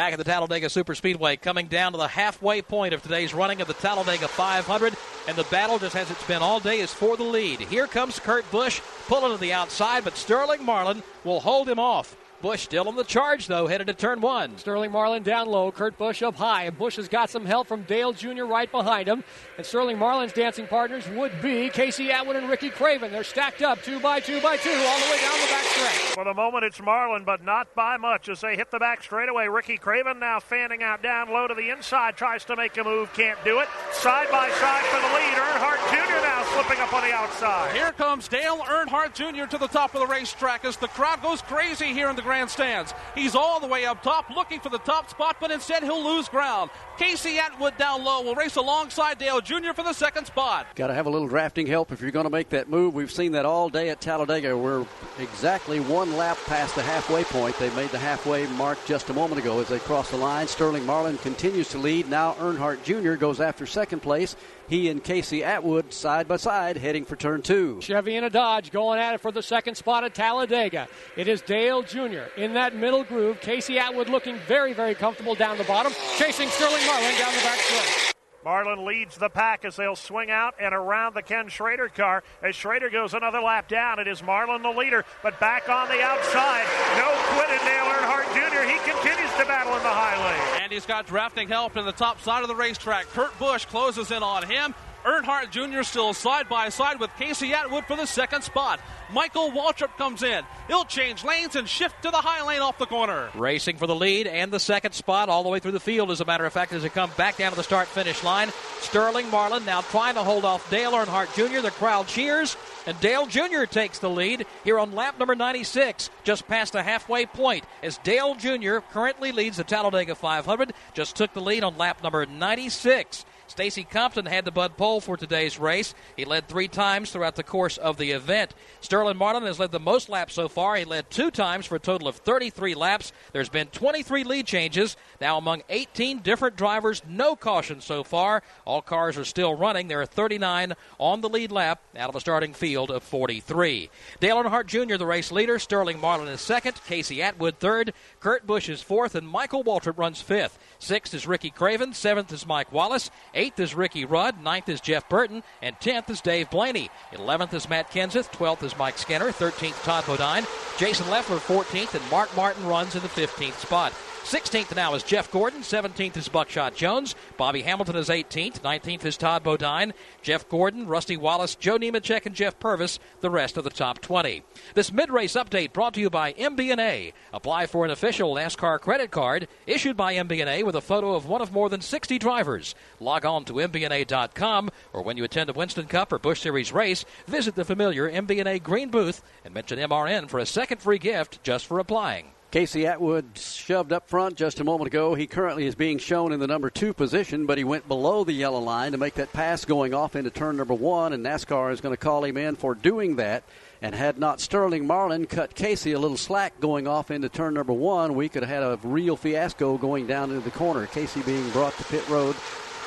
[0.00, 3.68] Back at the Talladega Superspeedway, coming down to the halfway point of today's running of
[3.68, 4.96] the Talladega 500,
[5.28, 7.60] and the battle, just as it's been all day, is for the lead.
[7.60, 12.16] Here comes Kurt Busch, pulling to the outside, but Sterling Marlin will hold him off.
[12.40, 14.56] Busch still on the charge, though, headed to turn one.
[14.56, 17.82] Sterling Marlin down low, Kurt Busch up high, and Busch has got some help from
[17.82, 18.44] Dale Jr.
[18.44, 19.22] right behind him.
[19.58, 23.12] And Sterling Marlin's dancing partners would be Casey Atwood and Ricky Craven.
[23.12, 26.14] They're stacked up two by two by two all the way down the back stretch.
[26.14, 29.48] For the moment, it's Marlin, but not by much as they hit the back straightaway.
[29.48, 33.12] Ricky Craven now fanning out down low to the inside, tries to make a move,
[33.12, 33.68] can't do it.
[33.92, 35.36] Side by side for the lead.
[35.36, 36.22] Earnhardt Jr.
[36.22, 37.74] now slipping up on the outside.
[37.74, 39.44] Here comes Dale Earnhardt Jr.
[39.50, 42.94] to the top of the racetrack as the crowd goes crazy here in the grandstands.
[43.16, 46.28] He's all the way up top looking for the top spot, but instead he'll lose
[46.28, 46.70] ground.
[46.96, 49.72] Casey Atwood down low will race alongside Dale Jr.
[49.74, 50.68] for the second spot.
[50.76, 52.94] Got to have a little drafting help if you're going to make that move.
[52.94, 54.56] We've seen that all day at Talladega.
[54.56, 54.86] We're
[55.18, 57.58] exactly one lap past the halfway point.
[57.58, 60.46] They made the halfway mark just a moment ago as they crossed the line.
[60.46, 62.08] Sterling Marlin continues to lead.
[62.08, 63.14] Now Earnhardt Jr.
[63.14, 64.36] goes after second place.
[64.68, 67.80] He and Casey Atwood side by side heading for turn two.
[67.80, 70.86] Chevy and a Dodge going at it for the second spot at Talladega.
[71.16, 72.19] It is Dale Jr.
[72.36, 73.40] in that middle groove.
[73.40, 77.58] Casey Atwood looking very, very comfortable down the bottom, chasing Sterling Marlin down the back
[77.58, 78.14] stretch.
[78.44, 82.22] Marlin leads the pack as they'll swing out and around the Ken Schrader car.
[82.42, 86.00] As Schrader goes another lap down, it is Marlin the leader, but back on the
[86.00, 86.64] outside.
[86.96, 88.62] No quit in Dale Earnhardt Jr.
[88.62, 90.62] He continues to battle in the high lane.
[90.62, 93.06] And he's got drafting help in the top side of the racetrack.
[93.08, 94.74] Kurt Busch closes in on him.
[95.04, 95.82] Earnhardt Jr.
[95.82, 98.80] still side by side with Casey Atwood for the second spot.
[99.12, 100.44] Michael Waltrip comes in.
[100.68, 103.30] He'll change lanes and shift to the high lane off the corner.
[103.34, 106.20] Racing for the lead and the second spot all the way through the field, as
[106.20, 108.50] a matter of fact, as they come back down to the start finish line.
[108.80, 111.60] Sterling Marlin now trying to hold off Dale Earnhardt Jr.
[111.60, 112.56] The crowd cheers,
[112.86, 113.64] and Dale Jr.
[113.64, 118.34] takes the lead here on lap number 96, just past the halfway point, as Dale
[118.34, 118.78] Jr.
[118.92, 123.24] currently leads the Talladega 500, just took the lead on lap number 96.
[123.50, 125.92] Stacy Compton had the Bud pole for today's race.
[126.16, 128.54] He led three times throughout the course of the event.
[128.80, 130.76] Sterling Marlin has led the most laps so far.
[130.76, 133.12] He led two times for a total of 33 laps.
[133.32, 134.96] There's been 23 lead changes.
[135.20, 138.44] Now among 18 different drivers, no caution so far.
[138.64, 139.88] All cars are still running.
[139.88, 143.90] There are 39 on the lead lap out of a starting field of 43.
[144.20, 145.58] Dale Earnhardt Jr., the race leader.
[145.58, 146.80] Sterling Marlin is second.
[146.86, 147.94] Casey Atwood third.
[148.20, 150.56] Kurt Busch is fourth, and Michael Waltrip runs fifth.
[150.80, 151.92] Sixth is Ricky Craven.
[151.92, 153.10] Seventh is Mike Wallace.
[153.34, 154.42] Eighth is Ricky Rudd.
[154.42, 155.42] Ninth is Jeff Burton.
[155.60, 156.90] And tenth is Dave Blaney.
[157.12, 158.32] Eleventh is Matt Kenseth.
[158.32, 159.30] Twelfth is Mike Skinner.
[159.30, 160.46] Thirteenth, Todd Bodine.
[160.78, 161.94] Jason Leffler, 14th.
[161.94, 163.92] And Mark Martin runs in the 15th spot.
[164.24, 165.62] 16th now is Jeff Gordon.
[165.62, 167.16] 17th is Buckshot Jones.
[167.36, 168.60] Bobby Hamilton is 18th.
[168.60, 169.92] 19th is Todd Bodine.
[170.22, 174.44] Jeff Gordon, Rusty Wallace, Joe Nemechek, and Jeff Purvis, the rest of the top 20.
[174.74, 177.12] This mid-race update brought to you by MBNA.
[177.32, 181.42] Apply for an official NASCAR credit card issued by MBNA with a photo of one
[181.42, 182.76] of more than 60 drivers.
[183.00, 187.04] Log on to MBNA.com or when you attend a Winston Cup or Busch Series race,
[187.26, 191.66] visit the familiar MBNA green booth and mention MRN for a second free gift just
[191.66, 192.26] for applying.
[192.50, 195.14] Casey Atwood shoved up front just a moment ago.
[195.14, 198.32] He currently is being shown in the number two position, but he went below the
[198.32, 201.80] yellow line to make that pass going off into turn number one, and NASCAR is
[201.80, 203.44] going to call him in for doing that.
[203.82, 207.72] And had not Sterling Marlin cut Casey a little slack going off into turn number
[207.72, 210.86] one, we could have had a real fiasco going down into the corner.
[210.86, 212.34] Casey being brought to pit road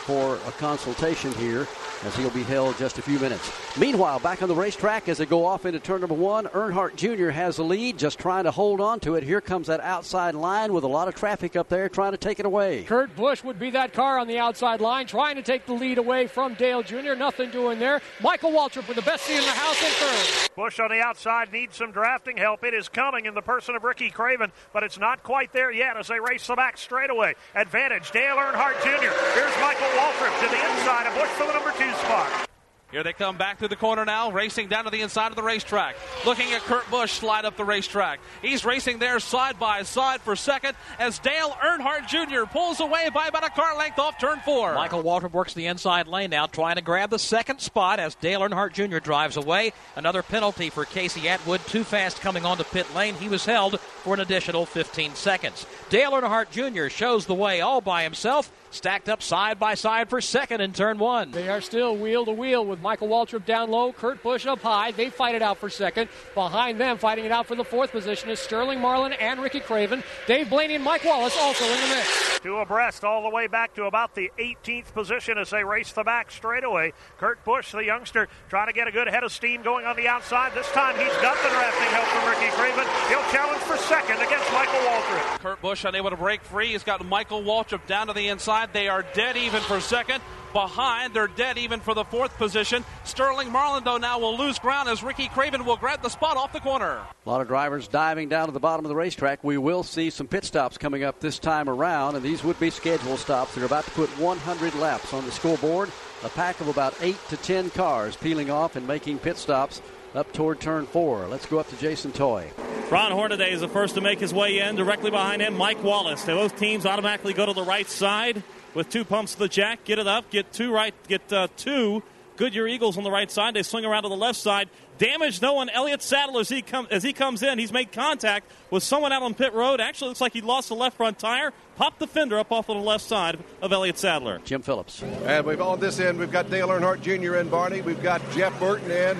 [0.05, 1.67] for a consultation here
[2.05, 3.51] as he'll be held just a few minutes.
[3.77, 7.29] Meanwhile, back on the racetrack as they go off into turn number one, Earnhardt Jr.
[7.29, 9.23] has the lead, just trying to hold on to it.
[9.23, 12.39] Here comes that outside line with a lot of traffic up there trying to take
[12.39, 12.83] it away.
[12.83, 15.97] Kurt Busch would be that car on the outside line, trying to take the lead
[15.97, 17.15] away from Dale Jr.
[17.15, 18.01] Nothing doing there.
[18.21, 20.49] Michael Waltrip with the best seat in the house in third.
[20.55, 22.63] Busch on the outside needs some drafting help.
[22.63, 25.97] It is coming in the person of Ricky Craven, but it's not quite there yet
[25.97, 27.35] as they race the back straightaway.
[27.55, 29.13] Advantage, Dale Earnhardt Jr.
[29.33, 32.49] Here's Michael Waltrip to the inside of Busch for the number two spot.
[32.93, 35.41] Here they come back through the corner now, racing down to the inside of the
[35.41, 35.95] racetrack.
[36.27, 38.19] Looking at Kurt Busch slide up the racetrack.
[38.43, 42.45] He's racing there side by side for second as Dale Earnhardt Jr.
[42.45, 44.75] pulls away by about a car length off turn four.
[44.75, 48.41] Michael Waltrip works the inside lane now, trying to grab the second spot as Dale
[48.41, 48.99] Earnhardt Jr.
[48.99, 49.73] drives away.
[49.95, 53.15] Another penalty for Casey Atwood, too fast coming onto pit lane.
[53.15, 55.65] He was held for an additional 15 seconds.
[55.89, 56.89] Dale Earnhardt Jr.
[56.89, 60.97] shows the way all by himself stacked up side by side for second in turn
[60.97, 61.31] one.
[61.31, 64.91] They are still wheel to wheel with Michael Waltrip down low, Kurt Busch up high.
[64.91, 66.09] They fight it out for second.
[66.33, 70.03] Behind them, fighting it out for the fourth position is Sterling Marlin and Ricky Craven.
[70.27, 72.39] Dave Blaney and Mike Wallace also in the mix.
[72.41, 76.03] Two abreast all the way back to about the 18th position as they race the
[76.03, 76.91] back straightaway.
[77.17, 80.07] Kurt Busch, the youngster, trying to get a good head of steam going on the
[80.07, 80.53] outside.
[80.53, 82.85] This time he's got the drafting help from Ricky Craven.
[83.07, 85.39] He'll challenge for second against Michael Waltrip.
[85.39, 86.69] Kurt Busch unable to break free.
[86.69, 88.62] He's got Michael Waltrip down to the inside.
[88.71, 90.21] They are dead even for second.
[90.53, 92.85] Behind, they're dead even for the fourth position.
[93.05, 96.53] Sterling Marlin, though, now will lose ground as Ricky Craven will grab the spot off
[96.53, 97.01] the corner.
[97.25, 99.43] A lot of drivers diving down to the bottom of the racetrack.
[99.43, 102.69] We will see some pit stops coming up this time around, and these would be
[102.69, 103.55] scheduled stops.
[103.55, 105.89] They're about to put 100 laps on the scoreboard.
[106.23, 109.81] A pack of about 8 to 10 cars peeling off and making pit stops
[110.15, 111.27] up toward turn four.
[111.27, 112.51] Let's go up to Jason Toy.
[112.89, 114.75] Ron Hornaday is the first to make his way in.
[114.75, 116.23] Directly behind him, Mike Wallace.
[116.23, 119.83] They Both teams automatically go to the right side with two pumps to the jack.
[119.83, 120.29] Get it up.
[120.29, 120.93] Get two right.
[121.07, 122.03] Get uh, two.
[122.35, 123.53] Goodyear Eagles on the right side.
[123.53, 124.69] They swing around to the left side.
[124.97, 125.69] Damage no one.
[125.69, 127.59] Elliott Sadler as he come as he comes in.
[127.59, 129.79] He's made contact with someone out on pit road.
[129.81, 131.51] Actually, looks like he lost the left front tire.
[131.75, 134.39] Popped the fender up off of the left side of Elliott Sadler.
[134.45, 135.01] Jim Phillips.
[135.01, 137.35] And we've on this end, we've got Dale Earnhardt Jr.
[137.35, 137.81] and Barney.
[137.81, 139.17] We've got Jeff Burton in.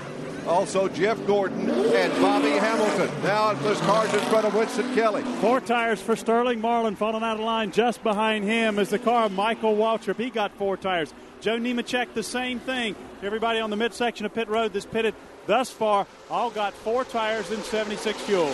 [0.48, 3.10] Also, Jeff Gordon and Bobby Hamilton.
[3.24, 5.24] Now, there's cars in front of Winston Kelly.
[5.40, 9.26] Four tires for Sterling Marlin falling out of line just behind him is the car
[9.26, 10.18] of Michael Waltrip.
[10.18, 11.14] He got four tires.
[11.42, 12.96] Joe Nemechek, the same thing.
[13.22, 15.16] Everybody on the midsection of pit road that's pitted
[15.46, 18.54] thus far all got four tires and 76 fuel.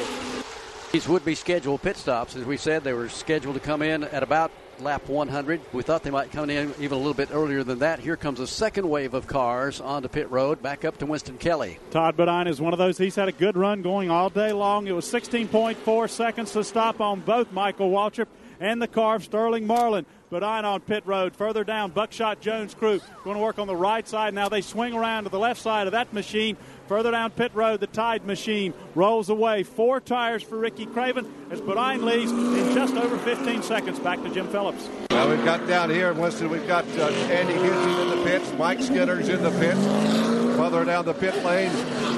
[0.91, 2.35] These would be scheduled pit stops.
[2.35, 5.61] As we said, they were scheduled to come in at about lap 100.
[5.73, 7.99] We thought they might come in even a little bit earlier than that.
[7.99, 11.79] Here comes a second wave of cars onto pit road, back up to Winston Kelly.
[11.91, 12.97] Todd Bodine is one of those.
[12.97, 14.87] He's had a good run going all day long.
[14.87, 18.27] It was 16.4 seconds to stop on both Michael Waltrip
[18.59, 20.05] and the car of Sterling Marlin.
[20.29, 21.35] Bodine on pit road.
[21.35, 24.33] Further down, Buckshot Jones crew going to work on the right side.
[24.33, 26.55] Now they swing around to the left side of that machine.
[26.89, 29.61] Further down pit road, the Tide machine rolls away.
[29.61, 33.99] Four tires for Ricky Craven as Bodine leads in just over 15 seconds.
[33.99, 34.89] Back to Jim Phillips.
[35.11, 38.51] Now we've got down here in Winston, we've got uh, Andy Houston in the pits.
[38.57, 39.79] Mike Skinner's in the pits.
[40.57, 41.69] Further down the pit lane,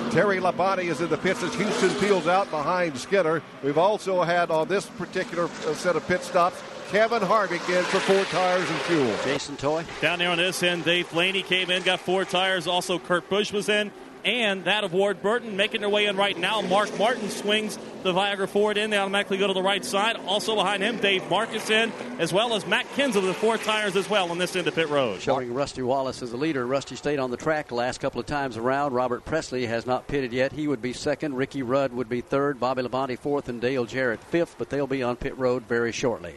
[0.09, 3.43] Terry Labonte is in the pits as Houston peels out behind Skinner.
[3.61, 7.99] We've also had on this particular uh, set of pit stops Kevin Harvick in for
[7.99, 9.15] four tires and fuel.
[9.23, 9.85] Jason Toy.
[10.01, 12.67] Down there on this end, Dave Blaney came in, got four tires.
[12.67, 13.91] Also, Kurt Busch was in.
[14.23, 16.61] And that of Ward Burton making their way in right now.
[16.61, 18.89] Mark Martin swings the Viagra Ford in.
[18.89, 20.17] They automatically go to the right side.
[20.27, 24.09] Also behind him, Dave Marcis in, as well as Matt Kenseth with four tires as
[24.09, 25.21] well on this end of pit road.
[25.21, 26.65] Showing Rusty Wallace as the leader.
[26.65, 28.93] Rusty stayed on the track the last couple of times around.
[28.93, 30.51] Robert Pressley has not pitted yet.
[30.51, 31.35] He would be second.
[31.35, 32.59] Ricky Rudd would be third.
[32.59, 34.55] Bobby Labonte fourth, and Dale Jarrett fifth.
[34.57, 36.35] But they'll be on pit road very shortly.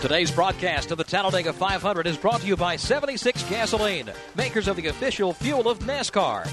[0.00, 4.76] Today's broadcast of the Talladega 500 is brought to you by 76 Gasoline, makers of
[4.76, 6.48] the official fuel of NASCAR.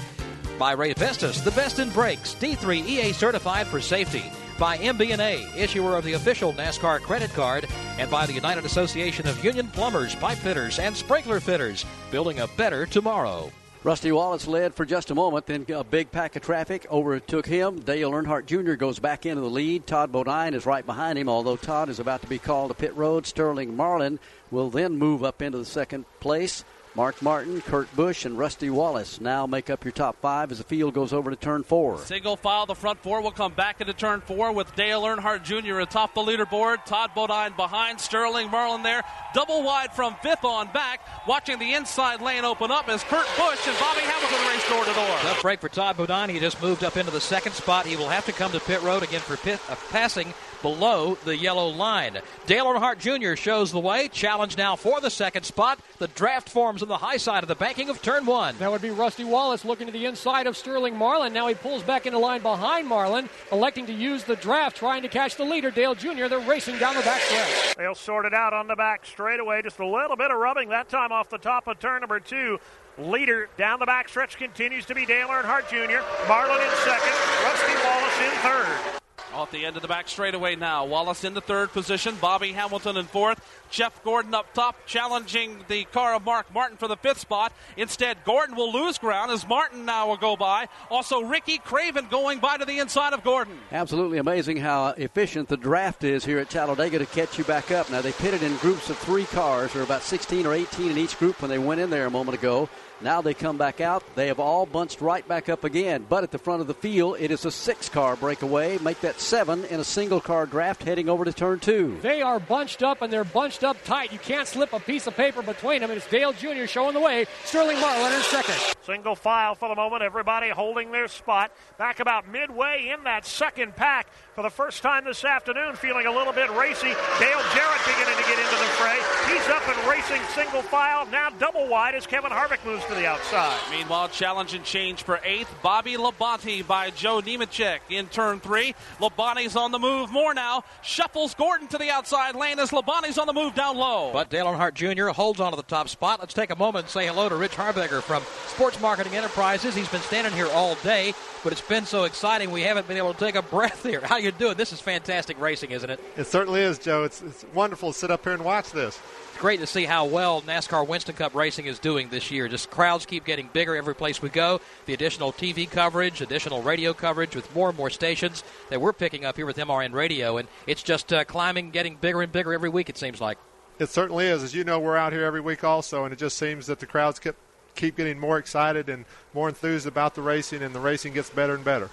[0.58, 4.24] By Raybestos, the best in brakes, D3 EA certified for safety.
[4.58, 7.68] By MBNA, issuer of the official NASCAR credit card,
[7.98, 12.48] and by the United Association of Union Plumbers, Pipe Fitters, and Sprinkler Fitters, building a
[12.48, 13.52] better tomorrow.
[13.86, 17.78] Rusty Wallace led for just a moment, then a big pack of traffic overtook him.
[17.78, 18.72] Dale Earnhardt Jr.
[18.72, 19.86] goes back into the lead.
[19.86, 22.96] Todd Bodine is right behind him, although Todd is about to be called to pit
[22.96, 23.26] road.
[23.26, 24.18] Sterling Marlin
[24.50, 26.64] will then move up into the second place.
[26.96, 30.64] Mark Martin, Kurt Busch, and Rusty Wallace now make up your top five as the
[30.64, 31.98] field goes over to turn four.
[31.98, 35.80] Single file, the front four will come back into turn four with Dale Earnhardt Jr.
[35.80, 36.86] atop the leaderboard.
[36.86, 39.02] Todd Bodine behind Sterling Marlin there.
[39.34, 41.00] Double wide from fifth on back.
[41.28, 44.94] Watching the inside lane open up as Kurt Busch and Bobby Hamilton race door to
[44.94, 45.18] door.
[45.20, 46.30] Tough break for Todd Bodine.
[46.30, 47.84] He just moved up into the second spot.
[47.84, 50.32] He will have to come to pit road again for pit, uh, passing
[50.66, 52.18] below the yellow line.
[52.46, 53.36] Dale Earnhardt Jr.
[53.36, 54.08] shows the way.
[54.08, 55.78] Challenge now for the second spot.
[55.98, 58.58] The draft forms on the high side of the banking of turn one.
[58.58, 61.32] That would be Rusty Wallace looking to the inside of Sterling Marlin.
[61.32, 65.08] Now he pulls back into line behind Marlin, electing to use the draft, trying to
[65.08, 66.26] catch the leader, Dale Jr.
[66.26, 67.76] They're racing down the back stretch.
[67.76, 69.62] They'll sort it out on the back straightaway.
[69.62, 72.58] Just a little bit of rubbing that time off the top of turn number two.
[72.98, 76.02] Leader down the back stretch continues to be Dale Earnhardt Jr.
[76.26, 77.14] Marlin in second.
[77.44, 79.00] Rusty Wallace in third.
[79.34, 80.86] Off the end of the back straightaway now.
[80.86, 82.16] Wallace in the third position.
[82.20, 83.40] Bobby Hamilton in fourth.
[83.70, 87.52] Jeff Gordon up top, challenging the car of Mark Martin for the fifth spot.
[87.76, 90.68] Instead, Gordon will lose ground as Martin now will go by.
[90.90, 93.58] Also, Ricky Craven going by to the inside of Gordon.
[93.72, 97.90] Absolutely amazing how efficient the draft is here at Talladega to catch you back up.
[97.90, 99.72] Now, they pitted in groups of three cars.
[99.72, 102.10] There were about 16 or 18 in each group when they went in there a
[102.10, 102.68] moment ago.
[103.00, 104.02] Now they come back out.
[104.14, 106.06] They have all bunched right back up again.
[106.08, 108.78] But at the front of the field, it is a six car breakaway.
[108.78, 111.98] Make that seven in a single car draft heading over to turn two.
[112.00, 114.12] They are bunched up and they're bunched up tight.
[114.12, 115.90] You can't slip a piece of paper between them.
[115.90, 116.66] And it's Dale Jr.
[116.66, 117.26] showing the way.
[117.44, 118.56] Sterling Marlin in second.
[118.84, 120.02] Single file for the moment.
[120.02, 121.52] Everybody holding their spot.
[121.78, 126.12] Back about midway in that second pack for the first time this afternoon, feeling a
[126.12, 126.88] little bit racy.
[127.18, 128.98] Dale Jarrett beginning to get into the fray.
[129.32, 131.06] He's up and racing single file.
[131.06, 133.58] Now double wide as Kevin Harvick moves to the outside.
[133.70, 135.52] Meanwhile, challenge and change for eighth.
[135.62, 138.74] Bobby Labonte by Joe Nemechek in turn three.
[139.00, 140.62] Labonte's on the move more now.
[140.82, 144.12] Shuffles Gordon to the outside lane as Labonte's on the move down low.
[144.12, 145.08] But Dale Earnhardt Jr.
[145.08, 146.20] holds on to the top spot.
[146.20, 149.74] Let's take a moment and say hello to Rich Harberger from Sports Marketing Enterprises.
[149.74, 153.14] He's been standing here all day, but it's been so exciting we haven't been able
[153.14, 154.00] to take a breath here.
[154.00, 154.56] How you doing?
[154.56, 156.00] This is fantastic racing, isn't it?
[156.16, 157.04] It certainly is, Joe.
[157.04, 159.00] It's, it's wonderful to sit up here and watch this.
[159.36, 162.48] It's great to see how well NASCAR Winston Cup racing is doing this year.
[162.48, 164.62] Just crowds keep getting bigger every place we go.
[164.86, 169.26] The additional TV coverage, additional radio coverage with more and more stations that we're picking
[169.26, 172.70] up here with MRN Radio, and it's just uh, climbing, getting bigger and bigger every
[172.70, 172.88] week.
[172.88, 173.36] It seems like.
[173.78, 174.42] It certainly is.
[174.42, 176.86] As you know, we're out here every week also, and it just seems that the
[176.86, 177.34] crowds keep
[177.74, 179.04] keep getting more excited and
[179.34, 181.90] more enthused about the racing, and the racing gets better and better.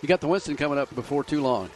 [0.00, 1.70] You got the Winston coming up before too long.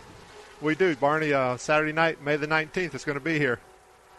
[0.60, 1.32] We do, Barney.
[1.32, 3.60] Uh, Saturday night, May the 19th, is going to be here.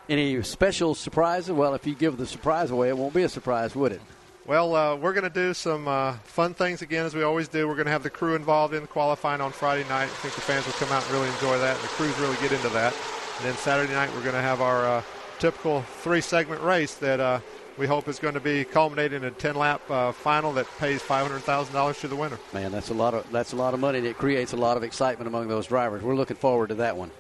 [0.09, 1.51] Any special surprises?
[1.51, 4.01] Well, if you give the surprise away, it won't be a surprise, would it?
[4.45, 7.67] Well, uh, we're going to do some uh, fun things again, as we always do.
[7.67, 10.05] We're going to have the crew involved in the qualifying on Friday night.
[10.05, 12.37] I think the fans will come out and really enjoy that, and the crews really
[12.37, 12.95] get into that.
[13.37, 15.03] And then Saturday night, we're going to have our uh,
[15.39, 17.41] typical three-segment race that uh,
[17.77, 21.99] we hope is going to be culminating in a 10-lap uh, final that pays $500,000
[21.99, 22.39] to the winner.
[22.53, 23.97] Man, that's a lot of that's a lot of money.
[23.97, 26.01] And it creates a lot of excitement among those drivers.
[26.01, 27.11] We're looking forward to that one.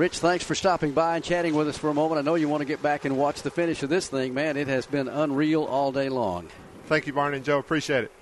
[0.00, 2.18] Rich, thanks for stopping by and chatting with us for a moment.
[2.18, 4.32] I know you want to get back and watch the finish of this thing.
[4.32, 6.48] Man, it has been unreal all day long.
[6.86, 7.58] Thank you, Barney and Joe.
[7.58, 8.12] Appreciate it.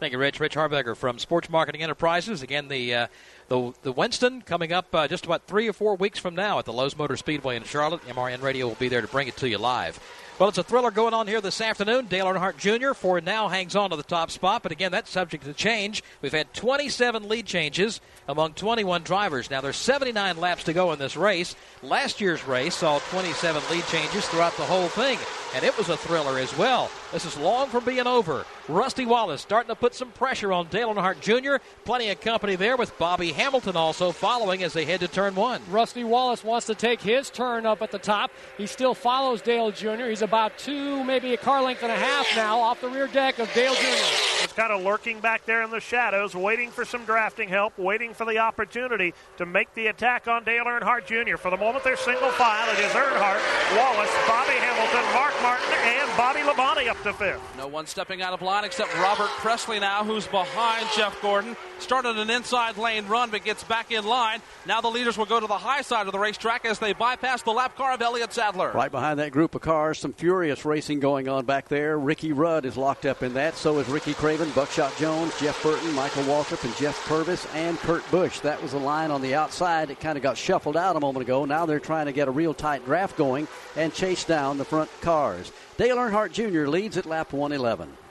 [0.00, 0.40] Thank you, Rich.
[0.40, 2.40] Rich Harberger from Sports Marketing Enterprises.
[2.40, 3.06] Again, the uh,
[3.48, 6.64] the the Winston coming up uh, just about three or four weeks from now at
[6.64, 8.00] the Lowe's Motor Speedway in Charlotte.
[8.08, 10.00] MRN Radio will be there to bring it to you live.
[10.38, 12.08] Well, it's a thriller going on here this afternoon.
[12.08, 12.92] Dale Earnhardt Jr.
[12.92, 16.02] for now hangs on to the top spot, but again, that's subject to change.
[16.20, 19.50] We've had 27 lead changes among 21 drivers.
[19.50, 21.56] Now, there's 79 laps to go in this race.
[21.82, 25.18] Last year's race saw 27 lead changes throughout the whole thing,
[25.54, 26.90] and it was a thriller as well.
[27.12, 28.44] This is long from being over.
[28.68, 31.64] Rusty Wallace starting to put some pressure on Dale Earnhardt Jr.
[31.84, 35.62] Plenty of company there with Bobby Hamilton also following as they head to turn one.
[35.70, 38.32] Rusty Wallace wants to take his turn up at the top.
[38.58, 40.06] He still follows Dale Jr.
[40.08, 43.38] He's about two, maybe a car length and a half now off the rear deck
[43.38, 44.42] of Dale Jr.
[44.42, 48.14] It's kind of lurking back there in the shadows, waiting for some drafting help, waiting
[48.14, 51.36] for the opportunity to make the attack on Dale Earnhardt Jr.
[51.36, 52.68] For the moment, they're single file.
[52.74, 57.40] It is Earnhardt, Wallace, Bobby Hamilton, Mark Martin, and Bobby Labonte up to fifth.
[57.56, 61.56] No one stepping out of line except Robert Pressley now, who's behind Jeff Gordon.
[61.78, 64.40] Started an inside lane run, but gets back in line.
[64.66, 67.42] Now the leaders will go to the high side of the racetrack as they bypass
[67.42, 68.72] the lap car of Elliott Sadler.
[68.72, 71.98] Right behind that group of cars, some furious racing going on back there.
[71.98, 73.56] Ricky Rudd is locked up in that.
[73.56, 78.10] So is Ricky Craven, Buckshot Jones, Jeff Burton, Michael Waltrip, and Jeff Purvis, and Kurt
[78.10, 78.40] Busch.
[78.40, 79.90] That was a line on the outside.
[79.90, 81.44] It kind of got shuffled out a moment ago.
[81.44, 84.90] Now they're trying to get a real tight draft going and chase down the front
[85.02, 85.52] cars.
[85.76, 86.68] Dale Earnhardt Jr.
[86.68, 88.05] leads at lap 111.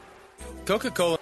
[0.65, 1.17] Coca Cola.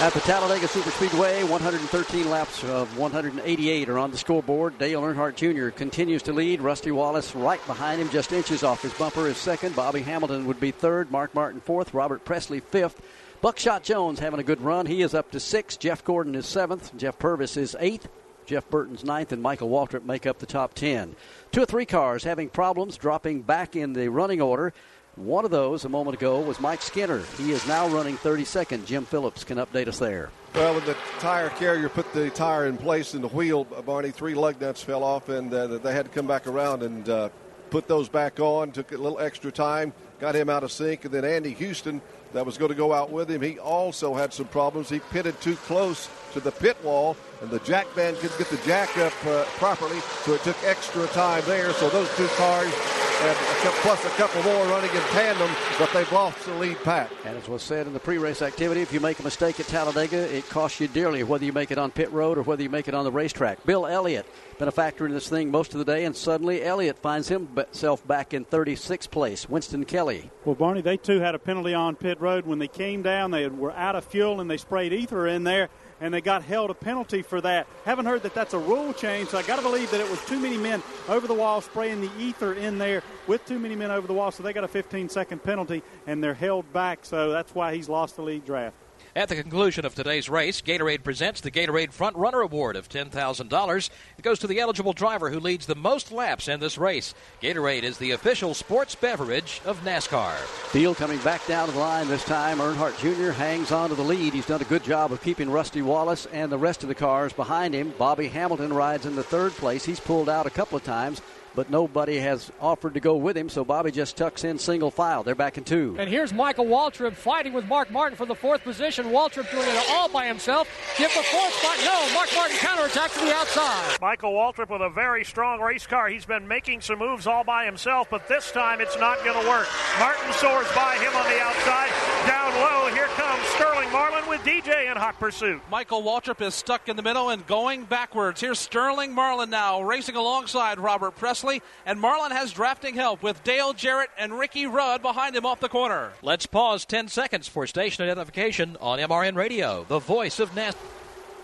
[0.00, 4.78] At the Talladega Superspeedway, 113 laps of 188 are on the scoreboard.
[4.78, 5.70] Dale Earnhardt Jr.
[5.70, 6.60] continues to lead.
[6.60, 9.74] Rusty Wallace right behind him, just inches off his bumper, is second.
[9.74, 11.10] Bobby Hamilton would be third.
[11.10, 11.92] Mark Martin fourth.
[11.94, 13.02] Robert Pressley fifth.
[13.40, 14.86] Buckshot Jones having a good run.
[14.86, 15.80] He is up to sixth.
[15.80, 16.96] Jeff Gordon is seventh.
[16.96, 18.08] Jeff Purvis is eighth.
[18.46, 21.16] Jeff Burton's ninth, and Michael Waltrip make up the top ten.
[21.50, 24.72] Two or three cars having problems dropping back in the running order.
[25.18, 27.20] One of those a moment ago was Mike Skinner.
[27.36, 28.86] He is now running 32nd.
[28.86, 30.30] Jim Phillips can update us there.
[30.54, 34.34] Well, when the tire carrier put the tire in place in the wheel, Barney, three
[34.34, 37.30] lug nuts fell off, and uh, they had to come back around and uh,
[37.70, 38.70] put those back on.
[38.70, 42.00] Took a little extra time, got him out of sync, and then Andy Houston,
[42.32, 44.88] that was going to go out with him, he also had some problems.
[44.88, 46.08] He pitted too close
[46.38, 50.00] to the pit wall, and the jack band couldn't get the jack up uh, properly,
[50.24, 51.72] so it took extra time there.
[51.72, 52.72] So those two cars
[53.20, 56.78] and a cou- plus a couple more running in tandem, but they've lost the lead
[56.84, 57.10] pack.
[57.24, 60.34] And as was said in the pre-race activity, if you make a mistake at Talladega,
[60.36, 62.86] it costs you dearly, whether you make it on pit road or whether you make
[62.86, 63.64] it on the racetrack.
[63.66, 64.26] Bill Elliott
[64.58, 68.06] been a factor in this thing most of the day, and suddenly Elliott finds himself
[68.06, 69.48] back in 36th place.
[69.48, 70.30] Winston Kelly.
[70.44, 73.30] Well, Barney, they too had a penalty on pit road when they came down.
[73.30, 75.68] They were out of fuel and they sprayed ether in there,
[76.00, 77.66] and they got held a penalty for that.
[77.84, 80.24] Haven't heard that that's a rule change, so I got to believe that it was
[80.26, 83.90] too many men over the wall spraying the ether in there with too many men
[83.90, 87.04] over the wall, so they got a 15 second penalty and they're held back.
[87.04, 88.76] So that's why he's lost the lead draft.
[89.16, 93.90] At the conclusion of today's race, Gatorade presents the Gatorade Front Runner Award of $10,000.
[94.18, 97.14] It goes to the eligible driver who leads the most laps in this race.
[97.42, 100.34] Gatorade is the official sports beverage of NASCAR.
[100.70, 102.58] Field coming back down the line this time.
[102.58, 103.32] Earnhardt Jr.
[103.32, 104.34] hangs on to the lead.
[104.34, 107.32] He's done a good job of keeping Rusty Wallace and the rest of the cars
[107.32, 107.94] behind him.
[107.98, 109.86] Bobby Hamilton rides in the third place.
[109.86, 111.22] He's pulled out a couple of times,
[111.58, 115.24] but nobody has offered to go with him, so Bobby just tucks in single file.
[115.24, 115.96] They're back in two.
[115.98, 119.06] And here's Michael Waltrip fighting with Mark Martin for the fourth position.
[119.06, 120.68] Waltrip doing it all by himself.
[120.96, 121.76] Give the fourth spot.
[121.84, 124.00] No, Mark Martin counterattack to the outside.
[124.00, 126.08] Michael Waltrip with a very strong race car.
[126.08, 129.48] He's been making some moves all by himself, but this time it's not going to
[129.48, 129.66] work.
[129.98, 131.90] Martin soars by him on the outside.
[132.24, 135.60] Down low, here comes Sterling Marlin with DJ in hot pursuit.
[135.70, 138.40] Michael Waltrip is stuck in the middle and going backwards.
[138.40, 141.47] Here's Sterling Marlin now racing alongside Robert Pressley,
[141.86, 145.68] and Marlin has drafting help with Dale Jarrett and Ricky Rudd behind him off the
[145.68, 146.12] corner.
[146.22, 150.76] Let's pause 10 seconds for station identification on MRN Radio, the voice of NASCAR.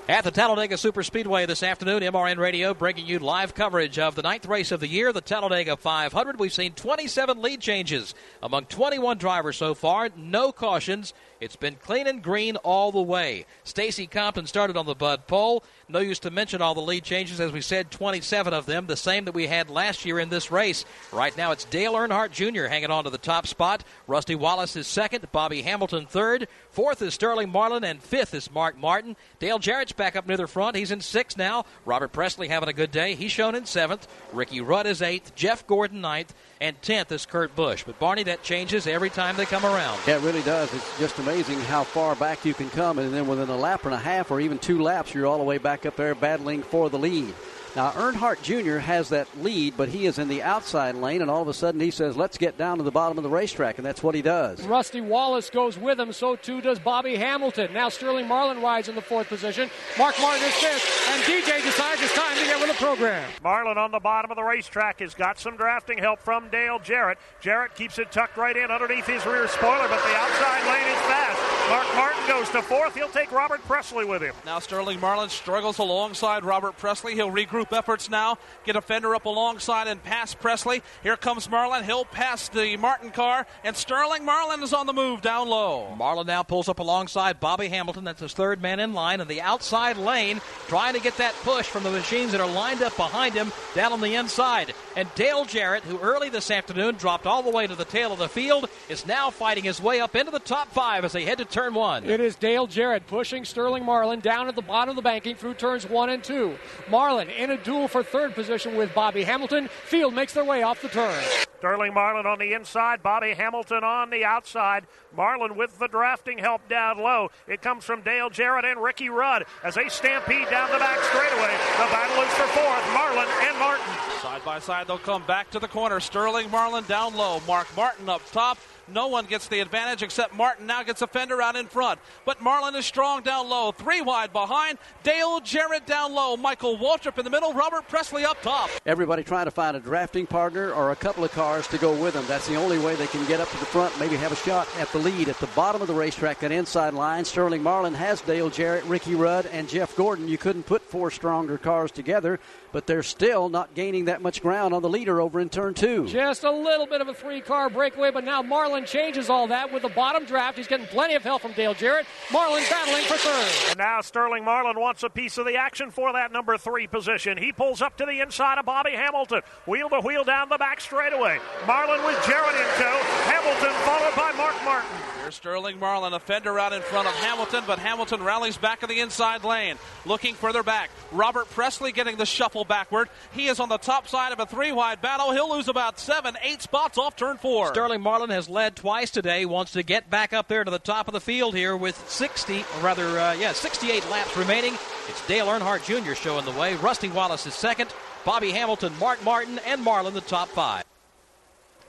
[0.06, 4.44] At the Talladega Superspeedway this afternoon, MRN Radio bringing you live coverage of the ninth
[4.44, 6.38] race of the year, the Talladega 500.
[6.38, 11.14] We've seen 27 lead changes among 21 drivers so far, no cautions.
[11.40, 13.46] It's been clean and green all the way.
[13.64, 15.64] Stacy Compton started on the Bud pole.
[15.88, 18.96] No use to mention all the lead changes, as we said, 27 of them, the
[18.96, 20.84] same that we had last year in this race.
[21.12, 22.66] Right now, it's Dale Earnhardt Jr.
[22.66, 23.84] hanging on to the top spot.
[24.06, 25.26] Rusty Wallace is second.
[25.30, 26.48] Bobby Hamilton third.
[26.70, 29.14] Fourth is Sterling Marlin, and fifth is Mark Martin.
[29.38, 30.76] Dale Jarrett's back up near the front.
[30.76, 31.64] He's in sixth now.
[31.84, 33.14] Robert Pressley having a good day.
[33.14, 34.08] He's shown in seventh.
[34.32, 35.34] Ricky Rudd is eighth.
[35.34, 36.34] Jeff Gordon ninth.
[36.60, 37.84] And tenth is Kurt Busch.
[37.84, 39.98] But Barney, that changes every time they come around.
[40.06, 40.72] Yeah, it really does.
[40.72, 43.94] It's just amazing how far back you can come, and then within a lap and
[43.94, 46.88] a half or even two laps, you're all the way back up there battling for
[46.88, 47.34] the lead.
[47.76, 48.78] Now, Earnhardt Jr.
[48.78, 51.80] has that lead, but he is in the outside lane, and all of a sudden
[51.80, 54.22] he says, Let's get down to the bottom of the racetrack, and that's what he
[54.22, 54.62] does.
[54.64, 57.72] Rusty Wallace goes with him, so too does Bobby Hamilton.
[57.72, 59.68] Now Sterling Marlin rides in the fourth position.
[59.98, 63.28] Mark Martin is fifth, and DJ decides it's time to get with the program.
[63.42, 67.18] Marlin on the bottom of the racetrack has got some drafting help from Dale Jarrett.
[67.40, 71.02] Jarrett keeps it tucked right in underneath his rear spoiler, but the outside lane is
[71.06, 71.54] fast.
[71.70, 72.94] Mark Martin goes to fourth.
[72.94, 74.34] He'll take Robert Pressley with him.
[74.44, 77.14] Now Sterling Marlin struggles alongside Robert Pressley.
[77.14, 80.82] He'll regroup efforts now, get a fender up alongside and pass Pressley.
[81.02, 81.84] Here comes Marlin.
[81.84, 85.94] He'll pass the Martin car, and Sterling Marlin is on the move down low.
[85.96, 88.04] Marlin now pulls up alongside Bobby Hamilton.
[88.04, 91.66] That's his third man in line in the outside lane, trying to get that push
[91.66, 94.74] from the machines that are lined up behind him down on the inside.
[94.96, 98.18] And Dale Jarrett, who early this afternoon dropped all the way to the tail of
[98.18, 101.38] the field, is now fighting his way up into the top five as they head
[101.38, 102.04] to turn one.
[102.04, 105.54] It is Dale Jarrett pushing Sterling Marlin down at the bottom of the banking through
[105.54, 106.56] turns one and two.
[106.90, 109.68] Marlin in a duel for third position with Bobby Hamilton.
[109.84, 111.22] Field makes their way off the turn.
[111.58, 114.86] Sterling Marlin on the inside, Bobby Hamilton on the outside.
[115.16, 117.30] Marlin with the drafting help down low.
[117.46, 121.54] It comes from Dale Jarrett and Ricky Rudd as they stampede down the back straightaway.
[121.78, 123.86] The battle is for fourth, Marlin and Martin.
[124.20, 126.00] Side by side, they'll come back to the corner.
[126.00, 127.40] Sterling Marlin down low.
[127.46, 128.58] Mark Martin up top.
[128.88, 132.00] No one gets the advantage except Martin now gets a fender out in front.
[132.24, 133.72] But Marlin is strong down low.
[133.72, 134.78] Three wide behind.
[135.02, 136.36] Dale Jarrett down low.
[136.36, 137.52] Michael Waltrip in the middle.
[137.52, 138.70] Robert Pressley up top.
[138.86, 142.14] Everybody trying to find a drafting partner or a couple of cars to go with
[142.14, 142.24] them.
[142.26, 144.68] That's the only way they can get up to the front, maybe have a shot
[144.78, 145.28] at the lead.
[145.28, 149.14] At the bottom of the racetrack, that inside line, Sterling Marlin has Dale Jarrett, Ricky
[149.14, 150.28] Rudd, and Jeff Gordon.
[150.28, 152.40] You couldn't put four stronger cars together,
[152.74, 156.08] but they're still not gaining that much ground on the leader over in turn two.
[156.08, 159.72] Just a little bit of a three car breakaway, but now Marlin changes all that
[159.72, 160.58] with the bottom draft.
[160.58, 162.04] He's getting plenty of help from Dale Jarrett.
[162.32, 163.70] Marlin battling for third.
[163.70, 167.38] And now Sterling Marlin wants a piece of the action for that number three position.
[167.38, 169.42] He pulls up to the inside of Bobby Hamilton.
[169.68, 171.38] Wheel to wheel down the back straightaway.
[171.68, 172.98] Marlin with Jarrett in tow.
[173.30, 174.90] Hamilton followed by Mark Martin.
[175.24, 178.90] Here's Sterling Marlin, a fender out in front of Hamilton, but Hamilton rallies back in
[178.90, 179.76] the inside lane.
[180.04, 180.90] Looking further back.
[181.12, 183.08] Robert Pressley getting the shuffle backward.
[183.32, 185.32] He is on the top side of a three wide battle.
[185.32, 187.68] He'll lose about seven, eight spots off turn four.
[187.68, 189.44] Sterling Marlin has led twice today.
[189.44, 192.60] Wants to get back up there to the top of the field here with 60,
[192.60, 194.74] or rather, uh, yeah, 68 laps remaining.
[195.08, 196.14] It's Dale Earnhardt Jr.
[196.14, 196.74] showing the way.
[196.76, 197.92] Rusty Wallace is second.
[198.24, 200.84] Bobby Hamilton, Mark Martin, and Marlin the top five.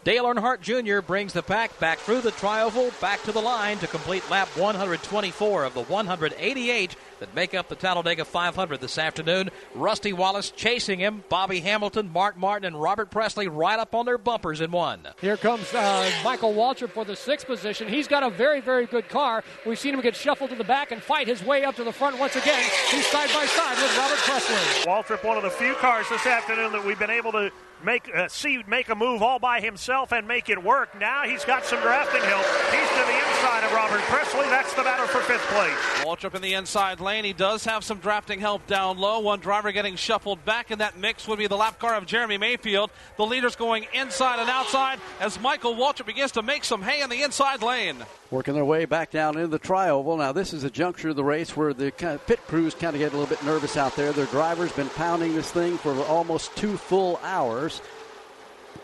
[0.05, 1.01] Dale Earnhardt Jr.
[1.01, 5.63] brings the pack back through the tri-oval, back to the line to complete lap 124
[5.63, 9.49] of the 188 that make up the Talladega 500 this afternoon.
[9.73, 11.23] Rusty Wallace chasing him.
[11.27, 14.99] Bobby Hamilton, Mark Martin, and Robert Pressley right up on their bumpers in one.
[15.21, 17.87] Here comes uh, Michael Waltrip for the sixth position.
[17.87, 19.43] He's got a very, very good car.
[19.65, 21.91] We've seen him get shuffled to the back and fight his way up to the
[21.91, 22.61] front once again.
[22.91, 24.83] He's side by side with Robert Pressley.
[24.85, 27.51] Waltrip, one of the few cars this afternoon that we've been able to
[27.83, 30.99] make uh, see make a move all by himself and make it work.
[30.99, 32.45] Now he's got some drafting help.
[32.71, 34.45] He's to the inside of Robert Pressley.
[34.45, 36.05] That's the battle for fifth place.
[36.05, 37.23] Waltrip in the inside lane.
[37.23, 39.19] He does have some drafting help down low.
[39.19, 42.37] One driver getting shuffled back in that mix would be the lap car of Jeremy
[42.37, 42.91] Mayfield.
[43.17, 47.09] The leaders going inside and outside as Michael Waltrip begins to make some hay in
[47.09, 47.97] the inside lane.
[48.35, 50.17] Working their way back down into the tri-oval.
[50.17, 51.89] Now, this is a juncture of the race where the
[52.27, 54.11] pit crews kind of get a little bit nervous out there.
[54.11, 57.81] Their driver's been pounding this thing for almost two full hours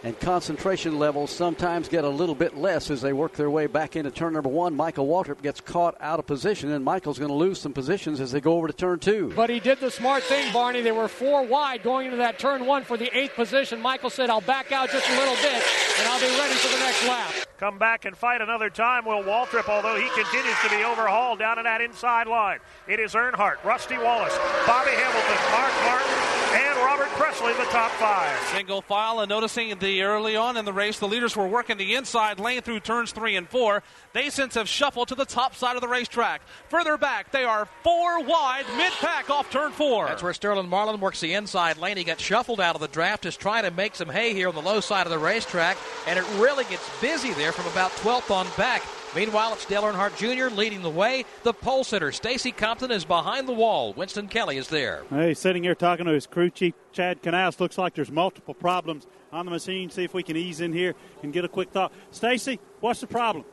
[0.04, 3.96] and concentration levels sometimes get a little bit less as they work their way back
[3.96, 4.76] into turn number one.
[4.76, 8.32] Michael Waltrip gets caught out of position, and Michael's going to lose some positions as
[8.32, 9.32] they go over to turn two.
[9.36, 10.82] But he did the smart thing, Barney.
[10.82, 13.82] They were four wide going into that turn one for the eighth position.
[13.82, 15.64] Michael said, I'll back out just a little bit,
[16.00, 17.34] and I'll be ready for the next lap.
[17.60, 21.60] Come back and fight another time, will Waltrip, although he continues to be overhauled down
[21.60, 22.58] in that inside line.
[22.88, 26.08] It is Earnhardt, Rusty Wallace, Bobby Hamilton, Mark Martin,
[26.54, 28.36] and Robert Pressley, in the top five.
[28.56, 31.96] Single file, and noticing the early on in the race, the leaders were working the
[31.96, 33.84] inside lane through turns three and four.
[34.14, 36.42] They since have shuffled to the top side of the racetrack.
[36.70, 40.08] Further back, they are four wide, mid pack off turn four.
[40.08, 41.98] That's where Sterling Marlin works the inside lane.
[41.98, 44.56] He got shuffled out of the draft, is trying to make some hay here on
[44.56, 45.78] the low side of the racetrack,
[46.08, 48.84] and it really gets busy there from about 12th on back.
[49.14, 50.56] Meanwhile, it's Dale Earnhardt Jr.
[50.56, 51.26] leading the way.
[51.44, 53.92] The pole sitter, Stacy Compton, is behind the wall.
[53.94, 55.04] Winston Kelley is there.
[55.10, 57.60] Hey, sitting here talking to his crew chief, Chad Knaus.
[57.60, 59.90] Looks like there's multiple problems on the machine.
[59.90, 61.92] See if we can ease in here and get a quick thought.
[62.12, 63.46] Stacy, what's the problem?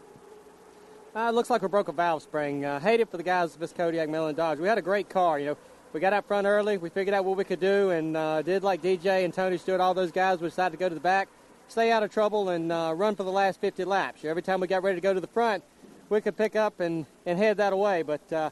[1.15, 2.65] Uh, it looks like we broke a valve spring.
[2.65, 4.59] Uh, hate it for the guys at Kodiak Melling Dodge.
[4.59, 5.57] We had a great car, you know.
[5.93, 6.77] We got out front early.
[6.77, 9.81] We figured out what we could do and uh, did like DJ and Tony Stewart,
[9.81, 10.39] all those guys.
[10.39, 11.29] We decided to go to the back,
[11.69, 14.23] stay out of trouble, and uh, run for the last 50 laps.
[14.23, 15.65] Every time we got ready to go to the front,
[16.11, 18.03] we could pick up and, and head that away.
[18.03, 18.51] But, uh,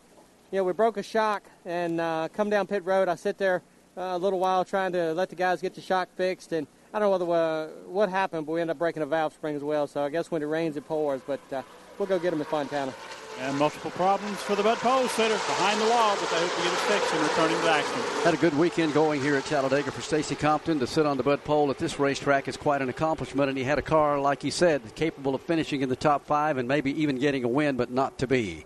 [0.51, 3.09] you know, we broke a shock and uh, come down pit road.
[3.09, 3.63] I sit there
[3.99, 6.53] uh, a little while trying to let the guys get the shock fixed.
[6.53, 6.67] And
[6.97, 9.55] I don't know whether, uh, what happened, but we ended up breaking a valve spring
[9.55, 9.87] as well.
[9.87, 11.21] So I guess when it rains, it pours.
[11.27, 11.61] But uh,
[11.99, 12.95] we'll go get them in Fontana.
[13.39, 16.63] And multiple problems for the Bud Pole sitter behind the wall, but they hope to
[16.63, 18.01] get it fixed and returning to action.
[18.25, 21.23] Had a good weekend going here at Talladega for Stacy Compton to sit on the
[21.23, 24.41] Bud Pole at this racetrack is quite an accomplishment, and he had a car, like
[24.41, 27.77] he said, capable of finishing in the top five and maybe even getting a win,
[27.77, 28.65] but not to be.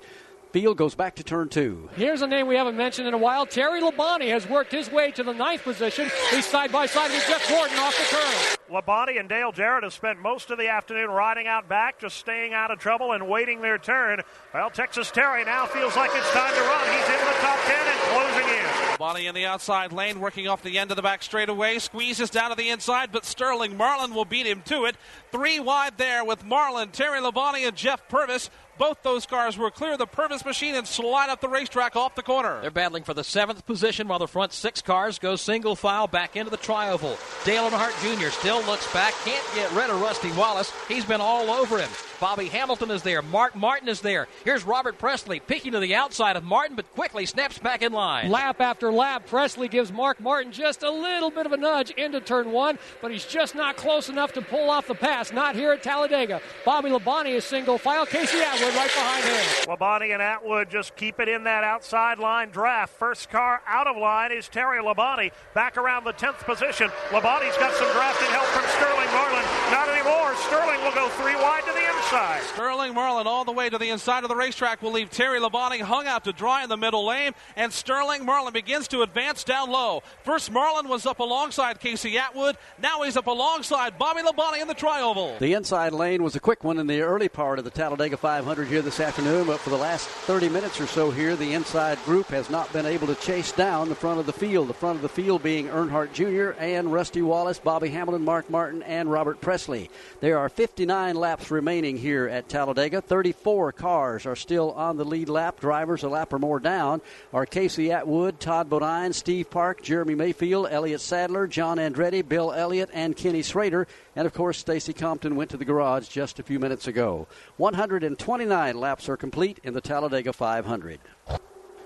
[0.52, 1.88] Field goes back to turn two.
[1.94, 3.46] Here's a name we haven't mentioned in a while.
[3.46, 6.10] Terry Labonte has worked his way to the ninth position.
[6.30, 8.56] He's side by side with Jeff Gordon off the turn.
[8.82, 12.52] Labonte and Dale Jarrett have spent most of the afternoon riding out back, just staying
[12.52, 14.22] out of trouble and waiting their turn.
[14.52, 16.84] Well, Texas Terry now feels like it's time to run.
[16.96, 18.60] He's in the top 10 and closing in.
[18.98, 22.50] Bonnie in the outside lane, working off the end of the back straightaway, squeezes down
[22.50, 24.96] to the inside, but Sterling Marlin will beat him to it.
[25.32, 28.50] Three wide there with Marlin, Terry Labonte, and Jeff Purvis.
[28.80, 32.22] Both those cars were clear the Purvis machine and slide up the racetrack off the
[32.22, 32.62] corner.
[32.62, 36.34] They're battling for the seventh position while the front six cars go single file back
[36.34, 37.18] into the tri-oval.
[37.44, 38.30] Dale Earnhardt Jr.
[38.30, 40.72] still looks back, can't get rid of Rusty Wallace.
[40.88, 41.90] He's been all over him.
[42.20, 43.22] Bobby Hamilton is there.
[43.22, 44.28] Mark Martin is there.
[44.44, 48.30] Here's Robert Pressley picking to the outside of Martin, but quickly snaps back in line.
[48.30, 52.20] Lap after lap, Pressley gives Mark Martin just a little bit of a nudge into
[52.20, 55.32] turn one, but he's just not close enough to pull off the pass.
[55.32, 56.42] Not here at Talladega.
[56.66, 58.04] Bobby Labonte is single file.
[58.04, 59.74] Casey Atwood right behind him.
[59.74, 62.92] Labonte and Atwood just keep it in that outside line draft.
[62.98, 66.90] First car out of line is Terry Labonte back around the 10th position.
[67.08, 69.44] Labonte's got some drafting help from Sterling Marlin.
[69.70, 70.36] Not anymore.
[70.46, 72.09] Sterling will go three wide to the inside.
[72.10, 75.80] Sterling Marlin all the way to the inside of the racetrack will leave Terry Labonte
[75.80, 79.70] hung out to dry in the middle lane, and Sterling Marlin begins to advance down
[79.70, 80.02] low.
[80.24, 82.56] First, Marlin was up alongside Casey Atwood.
[82.82, 85.38] Now he's up alongside Bobby Labonte in the tri-oval.
[85.38, 88.66] The inside lane was a quick one in the early part of the Talladega 500
[88.66, 92.26] here this afternoon, but for the last 30 minutes or so here, the inside group
[92.26, 94.66] has not been able to chase down the front of the field.
[94.66, 96.58] The front of the field being Earnhardt Jr.
[96.60, 99.90] and Rusty Wallace, Bobby Hamilton, Mark Martin, and Robert Pressley.
[100.20, 103.00] There are 59 laps remaining here at Talladega.
[103.00, 105.60] 34 cars are still on the lead lap.
[105.60, 107.00] Drivers a lap or more down
[107.32, 112.90] are Casey Atwood, Todd Bodine, Steve Park, Jeremy Mayfield, Elliott Sadler, John Andretti, Bill Elliott,
[112.92, 113.86] and Kenny Schrader.
[114.16, 117.28] And of course, Stacy Compton went to the garage just a few minutes ago.
[117.58, 120.98] 129 laps are complete in the Talladega 500.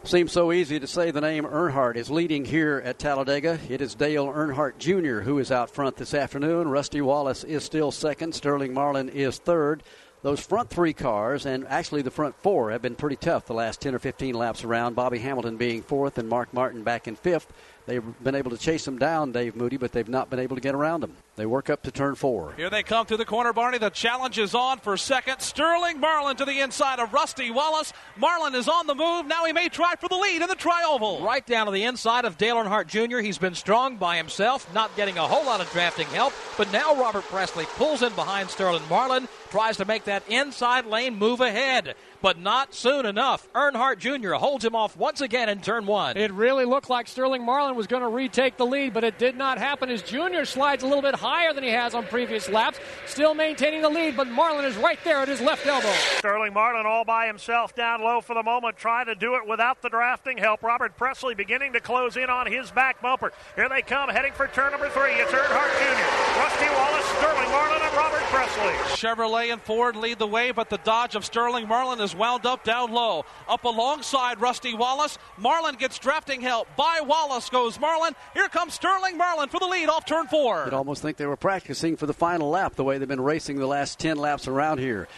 [0.04, 3.58] Seems so easy to say the name Earnhardt is leading here at Talladega.
[3.70, 5.20] It is Dale Earnhardt Jr.
[5.20, 6.68] who is out front this afternoon.
[6.68, 8.34] Rusty Wallace is still second.
[8.34, 9.82] Sterling Marlin is third.
[10.24, 13.82] Those front three cars, and actually the front four, have been pretty tough the last
[13.82, 14.96] 10 or 15 laps around.
[14.96, 17.52] Bobby Hamilton being fourth and Mark Martin back in fifth.
[17.86, 20.62] They've been able to chase them down, Dave Moody, but they've not been able to
[20.62, 21.16] get around them.
[21.36, 22.54] They work up to turn four.
[22.56, 23.76] Here they come through the corner, Barney.
[23.76, 25.40] The challenge is on for second.
[25.40, 27.92] Sterling Marlin to the inside of Rusty Wallace.
[28.16, 29.26] Marlin is on the move.
[29.26, 31.22] Now he may try for the lead in the tri-oval.
[31.22, 33.18] Right down to the inside of Dale Earnhardt Jr.
[33.18, 36.32] He's been strong by himself, not getting a whole lot of drafting help.
[36.56, 41.16] But now Robert Pressley pulls in behind Sterling Marlin, tries to make that inside lane
[41.16, 43.46] move ahead but not soon enough.
[43.52, 44.32] Earnhardt Jr.
[44.32, 46.16] holds him off once again in turn one.
[46.16, 49.36] It really looked like Sterling Marlin was going to retake the lead, but it did
[49.36, 50.44] not happen as Jr.
[50.44, 54.16] slides a little bit higher than he has on previous laps, still maintaining the lead,
[54.16, 55.92] but Marlin is right there at his left elbow.
[56.16, 59.82] Sterling Marlin all by himself down low for the moment, trying to do it without
[59.82, 60.62] the drafting help.
[60.62, 63.34] Robert Pressley beginning to close in on his back bumper.
[63.54, 65.12] Here they come, heading for turn number three.
[65.12, 68.72] It's Earnhardt Jr., Rusty Wallace, Sterling Marlin, and Robert Pressley.
[68.96, 72.64] Chevrolet and Ford lead the way, but the Dodge of Sterling Marlin is wound up
[72.64, 73.24] down low.
[73.48, 75.18] Up alongside Rusty Wallace.
[75.36, 76.68] Marlin gets drafting help.
[76.76, 78.14] By Wallace goes Marlin.
[78.32, 80.64] Here comes Sterling Marlin for the lead off turn four.
[80.64, 83.56] You'd almost think they were practicing for the final lap the way they've been racing
[83.56, 85.08] the last 10 laps around here.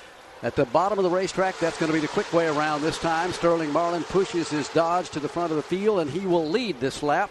[0.43, 2.99] At the bottom of the racetrack, that's going to be the quick way around this
[2.99, 3.33] time.
[3.33, 6.79] Sterling Marlin pushes his Dodge to the front of the field, and he will lead
[6.79, 7.31] this lap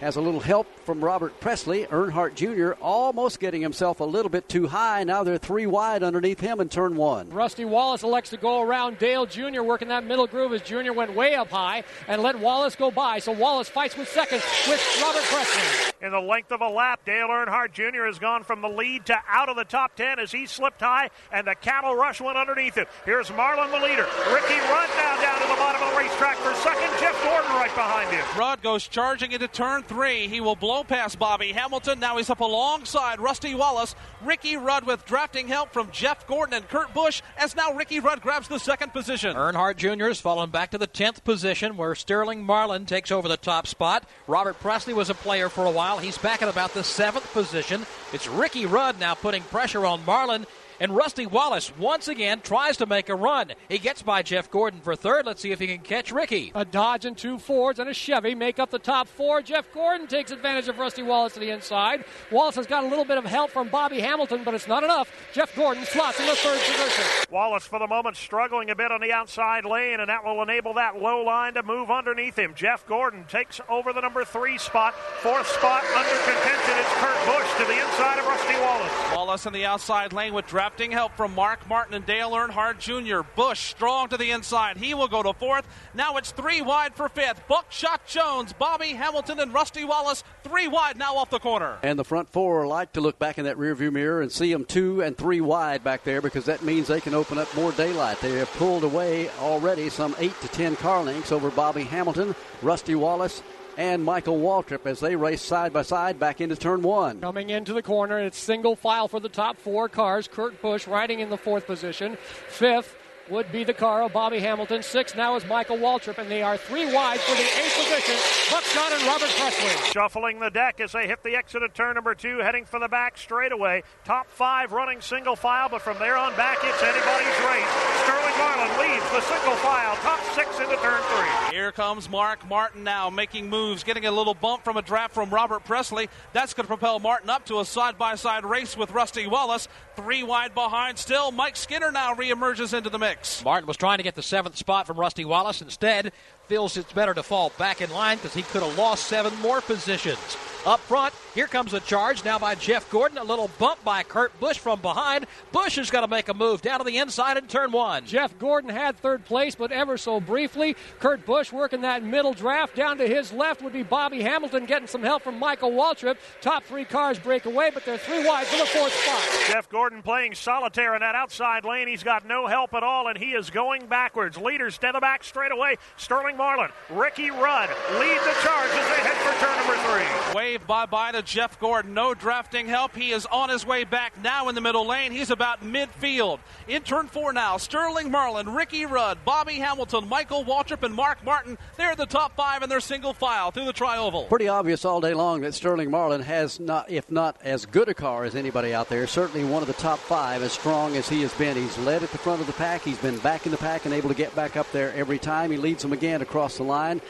[0.00, 1.86] has a little help from Robert Pressley.
[1.86, 2.80] Earnhardt Jr.
[2.82, 5.04] almost getting himself a little bit too high.
[5.04, 7.30] Now they're three wide underneath him in turn one.
[7.30, 9.62] Rusty Wallace elects to go around Dale Jr.
[9.62, 10.92] working that middle groove as Jr.
[10.92, 13.18] went way up high and let Wallace go by.
[13.18, 15.92] So Wallace fights with second with Robert Pressley.
[16.06, 18.04] In the length of a lap, Dale Earnhardt Jr.
[18.04, 21.08] has gone from the lead to out of the top 10 as he slipped high
[21.32, 22.86] and the cattle rush went underneath him.
[23.06, 24.06] Here's Marlin, the leader.
[24.32, 26.90] Ricky Rudd now down to the bottom of the racetrack for second.
[27.00, 28.24] Jeff Gordon right behind him.
[28.38, 30.28] Rudd goes charging into turn three.
[30.28, 32.00] He will blow past Bobby Hamilton.
[32.00, 33.94] Now he's up alongside Rusty Wallace.
[34.24, 38.22] Ricky Rudd with drafting help from Jeff Gordon and Kurt Busch as now Ricky Rudd
[38.22, 39.36] grabs the second position.
[39.36, 40.06] Earnhardt Jr.
[40.06, 44.08] has fallen back to the 10th position where Sterling Marlin takes over the top spot.
[44.26, 45.98] Robert Pressley was a player for a while.
[45.98, 47.86] He's back at about the 7th position.
[48.12, 50.46] It's Ricky Rudd now putting pressure on Marlin.
[50.80, 53.52] And Rusty Wallace once again tries to make a run.
[53.68, 55.24] He gets by Jeff Gordon for third.
[55.24, 56.50] Let's see if he can catch Ricky.
[56.54, 59.40] A Dodge and two Fords and a Chevy make up the top four.
[59.40, 62.04] Jeff Gordon takes advantage of Rusty Wallace to the inside.
[62.30, 65.10] Wallace has got a little bit of help from Bobby Hamilton, but it's not enough.
[65.32, 67.04] Jeff Gordon slots in the third position.
[67.30, 70.74] Wallace, for the moment, struggling a bit on the outside lane, and that will enable
[70.74, 72.52] that low line to move underneath him.
[72.54, 74.94] Jeff Gordon takes over the number three spot.
[75.20, 78.92] Fourth spot under contention is Kurt Busch to the inside of Rusty Wallace.
[79.14, 83.20] Wallace in the outside lane with drafting help from Mark Martin and Dale Earnhardt Jr.
[83.36, 84.78] Busch strong to the inside.
[84.78, 85.68] He will go to fourth.
[85.92, 87.46] Now it's three wide for fifth.
[87.46, 90.24] Buckshot Jones, Bobby Hamilton, and Rusty Wallace.
[90.42, 91.76] Three wide now off the corner.
[91.82, 94.64] And the front four like to look back in that rearview mirror and see them
[94.64, 98.18] two and three wide back there because that means they can open up more daylight.
[98.22, 102.94] They have pulled away already some eight to ten car lengths over Bobby Hamilton, Rusty
[102.94, 103.42] Wallace,
[103.76, 107.20] and Michael Waltrip as they race side by side back into turn one.
[107.20, 110.28] Coming into the corner, it's single file for the top four cars.
[110.28, 112.16] Kurt Busch riding in the fourth position.
[112.48, 112.96] Fifth,
[113.30, 114.82] would be the car of Bobby Hamilton.
[114.82, 118.16] Six now is Michael Waltrip, and they are three wide for the eighth position.
[118.50, 119.90] Buckshot and Robert Pressley.
[119.92, 122.88] Shuffling the deck as they hit the exit of turn number two, heading for the
[122.88, 123.82] back straightaway.
[124.04, 127.68] Top five running single file, but from there on back, it's anybody's race.
[128.04, 131.56] Sterling Marlin leads the single file, top six into turn three.
[131.56, 135.30] Here comes Mark Martin now making moves, getting a little bump from a draft from
[135.30, 136.08] Robert Pressley.
[136.32, 139.68] That's going to propel Martin up to a side by side race with Rusty Wallace.
[139.96, 141.30] Three wide behind still.
[141.30, 143.13] Mike Skinner now reemerges into the mix.
[143.44, 145.60] Martin was trying to get the seventh spot from Rusty Wallace.
[145.62, 146.12] Instead,
[146.46, 149.60] feels it's better to fall back in line because he could have lost seven more
[149.60, 150.36] positions.
[150.66, 153.18] Up front, here comes a charge now by Jeff Gordon.
[153.18, 155.26] A little bump by Kurt Busch from behind.
[155.52, 158.06] Busch is going to make a move down to the inside in turn one.
[158.06, 160.74] Jeff Gordon had third place, but ever so briefly.
[161.00, 162.76] Kurt Busch working that middle draft.
[162.76, 166.16] Down to his left would be Bobby Hamilton getting some help from Michael Waltrip.
[166.40, 169.20] Top three cars break away, but they're three wide for the fourth spot.
[169.48, 171.88] Jeff Gordon playing solitaire in that outside lane.
[171.88, 174.38] He's got no help at all, and he is going backwards.
[174.38, 175.76] Leaders to the back straight away.
[175.98, 180.34] Sterling Marlin, Ricky Rudd lead the charge as they head for turn number three.
[180.34, 181.94] Wave bye bye to Jeff Gordon.
[181.94, 182.94] No drafting help.
[182.94, 185.12] He is on his way back now in the middle lane.
[185.12, 186.40] He's about midfield.
[186.68, 191.56] In turn four now, Sterling Marlin, Ricky Rudd, Bobby Hamilton, Michael Waltrip, and Mark Martin.
[191.76, 194.24] They're the top five in their single file through the tri-oval.
[194.24, 197.94] Pretty obvious all day long that Sterling Marlin has not, if not as good a
[197.94, 201.22] car as anybody out there, certainly one of the top five, as strong as he
[201.22, 201.56] has been.
[201.56, 202.82] He's led at the front of the pack.
[202.82, 205.50] He's been back in the pack and able to get back up there every time.
[205.50, 207.00] He leads them again across the line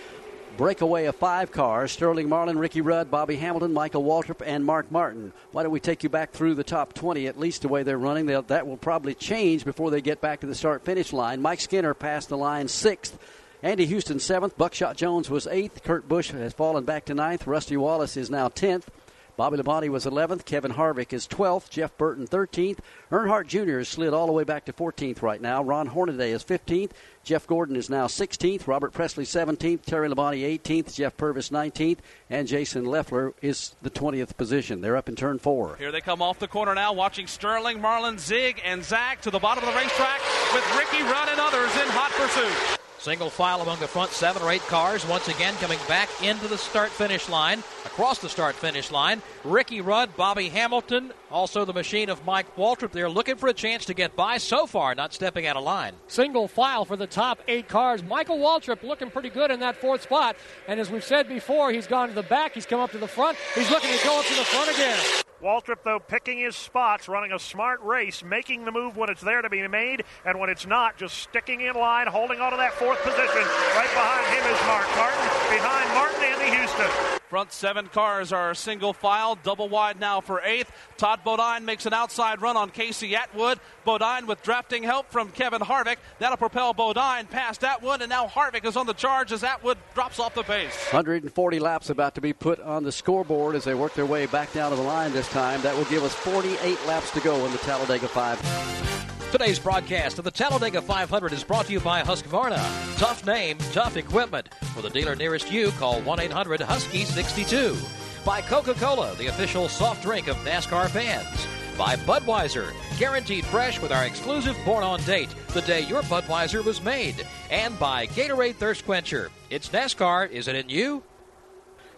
[0.57, 5.33] breakaway of five cars Sterling Marlin, Ricky Rudd, Bobby Hamilton, Michael Waltrip, and Mark Martin.
[5.53, 7.99] Why don't we take you back through the top 20, at least the way they're
[7.99, 8.27] running?
[8.27, 11.43] They'll, that will probably change before they get back to the start finish line.
[11.43, 13.19] Mike Skinner passed the line sixth.
[13.63, 14.57] Andy Houston seventh.
[14.57, 15.83] Buckshot Jones was eighth.
[15.85, 17.47] Kurt Busch has fallen back to ninth.
[17.47, 18.91] Rusty Wallace is now tenth.
[19.37, 20.45] Bobby Labonte was 11th.
[20.45, 21.69] Kevin Harvick is 12th.
[21.69, 22.79] Jeff Burton 13th.
[23.11, 23.79] Earnhardt Jr.
[23.79, 25.63] has slid all the way back to 14th right now.
[25.63, 26.93] Ron Hornaday is 15th.
[27.25, 28.69] Jeff Gordon is now 16th.
[28.69, 29.83] Robert Pressley 17th.
[29.83, 30.95] Terry Labonte 18th.
[30.95, 31.99] Jeff Purvis 19th.
[32.31, 34.81] And Jason Leffler is the 20th position.
[34.81, 35.77] They're up in turn four.
[35.77, 39.41] Here they come off the corner now, watching Sterling, Marlin, Zig, and Zach to the
[39.41, 40.21] bottom of the racetrack
[40.53, 42.84] with Ricky Rudd and others in hot pursuit.
[43.05, 45.07] Single file among the front seven or eight cars.
[45.07, 49.21] Once again, coming back into the start finish line, across the start finish line.
[49.45, 52.93] Ricky Rudd, Bobby Hamilton, also the machine of Mike Waltrip.
[52.93, 55.93] They're looking for a chance to get by so far, not stepping out of line.
[56.09, 58.03] Single file for the top eight cars.
[58.03, 60.37] Michael Waltrip looking pretty good in that fourth spot.
[60.67, 63.07] And as we've said before, he's gone to the back, he's come up to the
[63.07, 64.99] front, he's looking to go up to the front again.
[65.45, 69.43] Waltrip, though, picking his spots, running a smart race, making the move when it's there
[69.43, 72.73] to be made, and when it's not, just sticking in line, holding on to that
[72.73, 73.45] fourth position.
[73.77, 75.21] Right behind him is Mark Martin.
[75.53, 77.21] Behind Martin, Andy Houston.
[77.35, 80.71] Front seven cars are single file, double wide now for eighth.
[80.97, 83.59] Todd Bodine makes an outside run on Casey Atwood.
[83.85, 85.97] Bodine with drafting help from Kevin Harvick.
[86.21, 90.21] That'll propel Bodine past Atwood, and now Harvick is on the charge as Atwood drops
[90.21, 90.77] off the pace.
[90.93, 94.53] 140 laps about to be put on the scoreboard as they work their way back
[94.53, 95.61] down to the line this time.
[95.63, 98.94] That will give us 48 laps to go in the Talladega 5.
[99.35, 102.57] Today's broadcast of the Talladega 500 is brought to you by Husqvarna.
[102.99, 104.55] Tough name, tough equipment.
[104.77, 107.77] For the dealer nearest you, call 1 800 Husky 62.
[108.25, 111.49] By Coca Cola, the official soft drink of NASCAR fans.
[111.77, 116.81] By Budweiser, guaranteed fresh with our exclusive Born on Date, the day your Budweiser was
[116.81, 117.27] made.
[117.51, 119.33] And by Gatorade Thirst Quencher.
[119.51, 121.03] It's NASCAR, is it in you?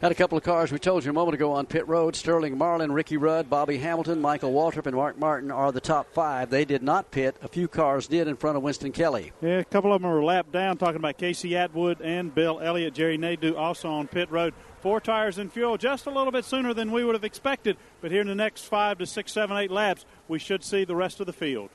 [0.03, 2.15] Had a couple of cars we told you a moment ago on pit road.
[2.15, 6.51] Sterling Marlin, Ricky Rudd, Bobby Hamilton, Michael Waltrip, and Mark Martin are the top five.
[6.51, 7.35] They did not pit.
[7.41, 9.33] A few cars did in front of Winston Kelley.
[9.41, 12.93] Yeah, a couple of them were lapped down, talking about Casey Atwood and Bill Elliott.
[12.93, 14.53] Jerry Nadeau also on pit road.
[14.83, 17.79] Four tires and fuel just a little bit sooner than we would have expected.
[18.03, 20.95] But here in the next five to six, seven, eight laps, we should see the
[20.95, 21.71] rest of the field.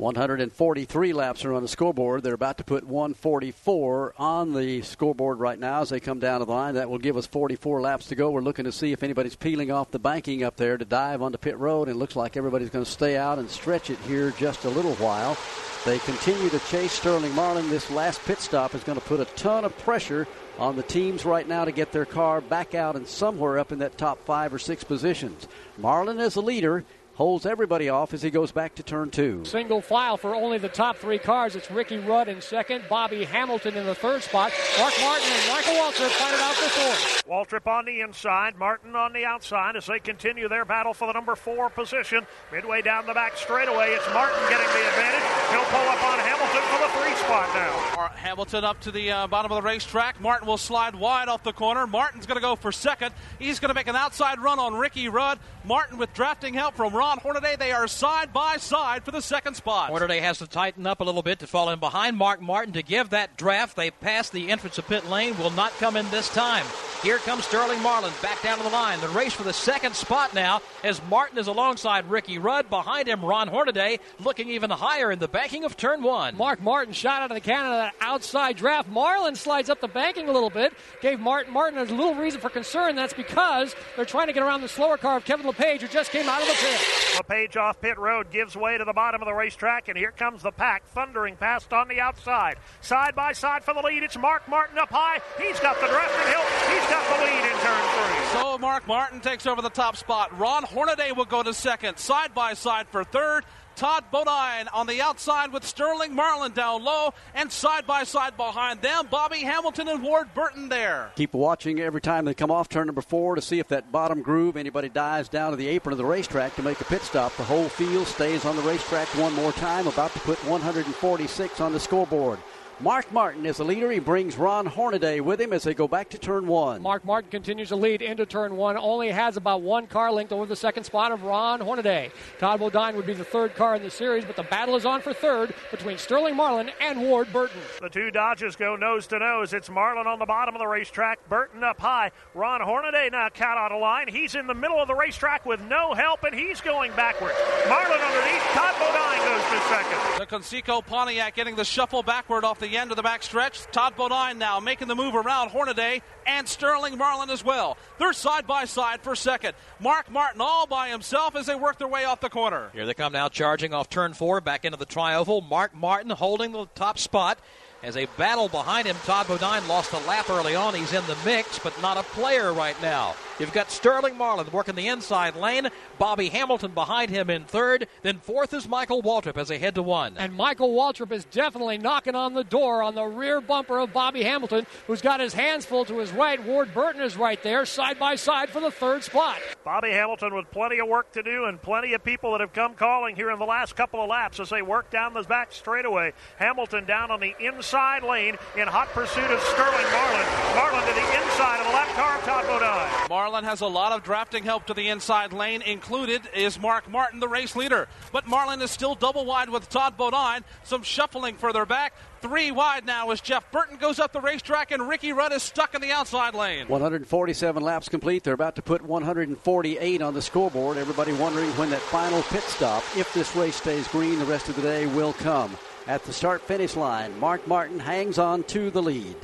[0.00, 2.22] 143 laps are on the scoreboard.
[2.22, 6.46] They're about to put 144 on the scoreboard right now as they come down to
[6.46, 6.76] the line.
[6.76, 8.30] That will give us 44 laps to go.
[8.30, 11.36] We're looking to see if anybody's peeling off the banking up there to dive onto
[11.36, 11.88] pit road.
[11.88, 14.70] And it looks like everybody's going to stay out and stretch it here just a
[14.70, 15.36] little while.
[15.84, 17.68] They continue to chase Sterling Marlin.
[17.68, 20.26] This last pit stop is going to put a ton of pressure
[20.58, 23.80] on the teams right now to get their car back out and somewhere up in
[23.80, 25.46] that top five or six positions.
[25.76, 26.84] Marlin is the leader
[27.20, 29.44] holds everybody off as he goes back to turn two.
[29.44, 31.54] Single file for only the top three cars.
[31.54, 35.74] It's Ricky Rudd in second, Bobby Hamilton in the third spot, Mark Martin and Michael
[35.74, 37.22] Waltrip fight it out for fourth.
[37.28, 41.12] Waltrip on the inside, Martin on the outside as they continue their battle for the
[41.12, 42.26] number four position.
[42.50, 45.20] Midway down the back straightaway, it's Martin getting the advantage.
[45.50, 47.90] He'll pull up on Hamilton for the three spot now.
[48.14, 50.20] Hamilton up to the uh, bottom of the racetrack.
[50.20, 51.86] Martin will slide wide off the corner.
[51.86, 53.14] Martin's going to go for second.
[53.38, 55.38] He's going to make an outside run on Ricky Rudd.
[55.64, 57.56] Martin with drafting help from Ron Hornaday.
[57.56, 59.90] They are side by side for the second spot.
[59.90, 62.82] Hornaday has to tighten up a little bit to fall in behind Mark Martin to
[62.82, 63.76] give that draft.
[63.76, 66.64] They pass the entrance of pit lane, will not come in this time.
[67.02, 69.00] Here comes Sterling Marlin back down to the line.
[69.00, 72.68] The race for the second spot now as Martin is alongside Ricky Rudd.
[72.68, 76.36] Behind him, Ron Hornaday looking even higher in the banking of turn one.
[76.36, 78.90] Mark Martin shot out of the cannon of that outside draft.
[78.90, 80.74] Marlin slides up the banking a little bit.
[81.00, 82.96] Gave Martin Martin a little reason for concern.
[82.96, 86.10] That's because they're trying to get around the slower car of Kevin Lepage, who just
[86.12, 86.99] came out of the pit.
[87.16, 90.42] Lepage off pit road gives way to the bottom of the racetrack, and here comes
[90.42, 92.56] the pack thundering past on the outside.
[92.80, 94.02] Side by side for the lead.
[94.02, 95.20] It's Mark Martin up high.
[95.38, 96.46] He's got the drafting help.
[96.70, 98.40] He's got the lead in turn three.
[98.40, 100.38] So Mark Martin takes over the top spot.
[100.38, 103.44] Ron Hornaday will go to second, side by side for third.
[103.80, 108.82] Todd Bodine on the outside with Sterling Marlin down low, and side by side behind
[108.82, 111.10] them, Bobby Hamilton and Ward Burton there.
[111.16, 114.20] Keep watching every time they come off turn number four to see if that bottom
[114.20, 117.34] groove anybody dives down to the apron of the racetrack to make a pit stop.
[117.38, 121.72] The whole field stays on the racetrack one more time, about to put 146 on
[121.72, 122.38] the scoreboard.
[122.82, 123.90] Mark Martin is the leader.
[123.90, 126.80] He brings Ron Hornaday with him as they go back to turn one.
[126.80, 128.78] Mark Martin continues to lead into turn one.
[128.78, 132.10] Only has about one car linked over the second spot of Ron Hornaday.
[132.38, 135.02] Todd Bodine would be the third car in the series, but the battle is on
[135.02, 137.60] for third between Sterling Marlin and Ward Burton.
[137.82, 139.52] The two Dodges go nose to nose.
[139.52, 142.10] It's Marlin on the bottom of the racetrack, Burton up high.
[142.34, 144.08] Ron Hornaday now caught out of line.
[144.08, 147.34] He's in the middle of the racetrack with no help, and he's going backwards.
[147.68, 148.42] Marlin underneath.
[148.54, 150.18] Todd Bodine goes to second.
[150.18, 153.70] The Conseco Pontiac getting the shuffle backward off the end of the backstretch.
[153.70, 157.76] Todd Bodine now making the move around Hornaday and Sterling Marlin as well.
[157.98, 159.54] They're side by side for second.
[159.80, 162.70] Mark Martin all by himself as they work their way off the corner.
[162.72, 165.42] Here they come now, charging off turn four, back into the tri-oval.
[165.42, 167.38] Mark Martin holding the top spot.
[167.82, 170.74] As a battle behind him, Todd Bodine lost a lap early on.
[170.74, 173.14] He's in the mix, but not a player right now.
[173.40, 175.68] You've got Sterling Marlin working the inside lane,
[175.98, 179.82] Bobby Hamilton behind him in third, then fourth is Michael Waltrip as they head to
[179.82, 180.14] one.
[180.18, 184.24] And Michael Waltrip is definitely knocking on the door on the rear bumper of Bobby
[184.24, 186.44] Hamilton, who's got his hands full to his right.
[186.44, 189.38] Ward Burton is right there, side by side for the third spot.
[189.64, 192.74] Bobby Hamilton with plenty of work to do and plenty of people that have come
[192.74, 196.12] calling here in the last couple of laps as they work down the back straightaway.
[196.38, 200.26] Hamilton down on the inside lane in hot pursuit of Sterling Marlin.
[200.54, 203.08] Marlin to the inside of the left car of Todd Bodine.
[203.08, 205.62] Marlin has a lot of drafting help to the inside lane.
[205.62, 207.88] Included is Mark Martin, the race leader.
[208.12, 210.44] But Marlin is still double wide with Todd Bodine.
[210.64, 211.94] Some shuffling further back.
[212.20, 215.74] Three wide now as Jeff Burton goes up the racetrack and Ricky Rudd is stuck
[215.74, 216.68] in the outside lane.
[216.68, 218.24] 147 laps complete.
[218.24, 220.76] They're about to put 148 on the scoreboard.
[220.76, 224.56] Everybody wondering when that final pit stop, if this race stays green the rest of
[224.56, 225.56] the day, will come.
[225.86, 229.16] At the start finish line, Mark Martin hangs on to the lead.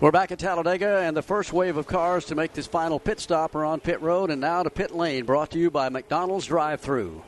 [0.00, 3.20] We're back at Talladega, and the first wave of cars to make this final pit
[3.20, 6.46] stop are on pit road and now to pit lane, brought to you by McDonald's
[6.46, 7.22] Drive Through.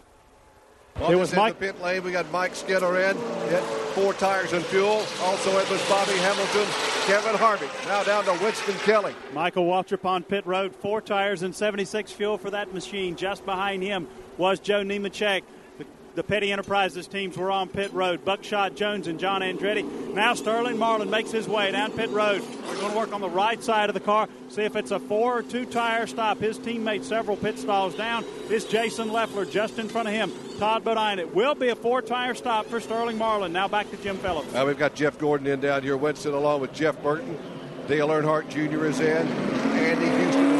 [0.98, 1.58] Well, it was Mike.
[1.58, 2.02] the pit lane.
[2.02, 3.16] We got Mike Skinner in.
[3.48, 3.62] Hit
[3.94, 5.04] four tires and fuel.
[5.22, 6.66] Also, it was Bobby Hamilton,
[7.06, 7.86] Kevin Harvick.
[7.86, 9.14] Now down to Winston Kelley.
[9.34, 10.74] Michael Waltrip on pit road.
[10.74, 13.14] Four tires and 76 fuel for that machine.
[13.14, 15.42] Just behind him was Joe Nemechek.
[16.16, 18.24] The, Petty Enterprises teams were on pit road.
[18.24, 20.14] Buckshot Jones and John Andretti.
[20.14, 22.42] Now Sterling Marlin makes his way down pit road.
[22.66, 24.26] We're going to work on the right side of the car.
[24.48, 26.38] See if it's a four or two tire stop.
[26.38, 30.32] His teammate several pit stalls down is Jason Leffler just in front of him.
[30.58, 31.18] Todd Bodine.
[31.18, 33.52] It will be a four tire stop for Sterling Marlin.
[33.52, 34.54] Now back to Jim Phillips.
[34.54, 35.98] Uh, we've got Jeff Gordon in down here.
[35.98, 37.38] Winston along with Jeff Burton.
[37.88, 38.86] Dale Earnhardt Jr.
[38.86, 39.75] is in.
[39.86, 40.56] Andy Houston.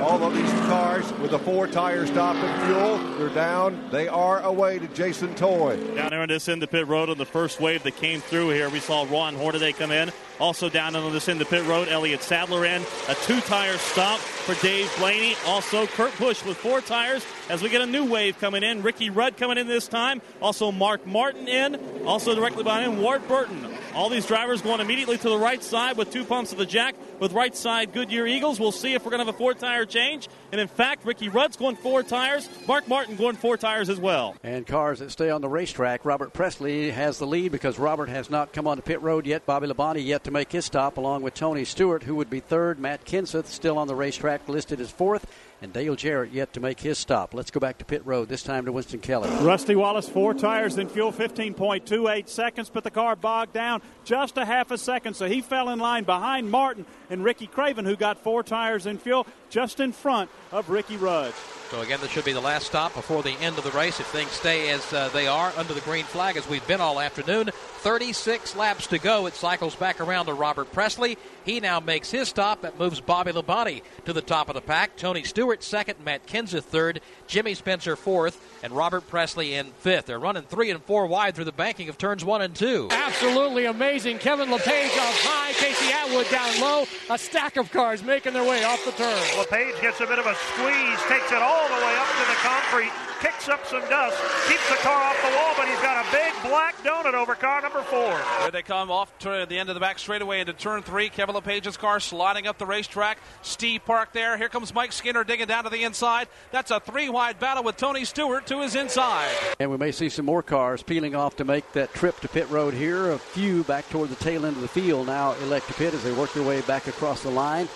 [0.00, 3.18] All of these cars with a four tire stop and fuel.
[3.18, 3.88] They're down.
[3.90, 5.76] They are away to Jason Toy.
[5.94, 8.50] Down there on this end of pit road on the first wave that came through
[8.50, 10.12] here, we saw Ron Hornaday come in.
[10.38, 12.82] Also down on this end of pit road, Elliott Sadler in.
[13.08, 15.34] A two tire stop for Dave Blaney.
[15.46, 18.82] Also Kurt Busch with four tires as we get a new wave coming in.
[18.82, 20.20] Ricky Rudd coming in this time.
[20.42, 22.04] Also Mark Martin in.
[22.06, 23.76] Also directly behind him, Ward Burton.
[23.94, 26.94] All these drivers going immediately to the right side with two pumps of the jack
[27.20, 28.60] with right side Goodyear Eagles.
[28.60, 30.28] We'll see if we're going to have a four tire change.
[30.52, 32.48] And in fact, Ricky Rudd's going four tires.
[32.66, 34.36] Mark Martin going four tires as well.
[34.42, 38.30] And cars that stay on the racetrack, Robert Pressley has the lead because Robert has
[38.30, 39.46] not come onto pit road yet.
[39.46, 42.78] Bobby Labonte yet to make his stop, along with Tony Stewart, who would be third.
[42.78, 45.26] Matt Kenseth still on the racetrack, listed as fourth.
[45.62, 47.32] And Dale Jarrett yet to make his stop.
[47.32, 49.30] Let's go back to pit road, this time to Winston Kelley.
[49.42, 54.44] Rusty Wallace, four tires in fuel, 15.28 seconds, but the car bogged down just a
[54.44, 58.18] half a second, so he fell in line behind Martin and Ricky Craven, who got
[58.18, 61.32] four tires in fuel, just in front of Ricky Rudd.
[61.70, 64.06] So again, this should be the last stop before the end of the race if
[64.06, 67.50] things stay as uh, they are under the green flag as we've been all afternoon.
[67.78, 69.26] 36 laps to go.
[69.26, 71.18] It cycles back around to Robert Pressley.
[71.44, 72.62] He now makes his stop.
[72.62, 74.96] That moves Bobby Labonte to the top of the pack.
[74.96, 80.06] Tony Stewart second, Matt Kenseth third, Jimmy Spencer fourth, and Robert Pressley in fifth.
[80.06, 82.88] They're running three and four wide through the banking of turns one and two.
[82.92, 84.18] Absolutely amazing.
[84.18, 86.84] Kevin Lepage up high, Casey Atwood down low.
[87.08, 89.38] A stack of cars making their way off the turn.
[89.38, 92.38] Lepage gets a bit of a squeeze, takes it all the way up to the
[92.42, 94.16] concrete, kicks up some dust,
[94.48, 97.62] keeps the car off the wall, but he's got a big black donut over car
[97.62, 98.18] number four.
[98.40, 101.08] Here they come off to the end of the back straightaway into turn three.
[101.08, 103.18] Kevin Lepage's car sliding up the racetrack.
[103.42, 104.36] Steve Park there.
[104.36, 106.28] Here comes Mike Skinner digging down to the inside.
[106.52, 109.34] That's a three wide battle with Tony Stewart to his inside.
[109.58, 112.48] And we may see some more cars peeling off to make that trip to pit
[112.50, 113.10] road here.
[113.10, 116.02] A few back toward the tail end of the field now elect to pit as
[116.02, 117.68] they work their way back across the line.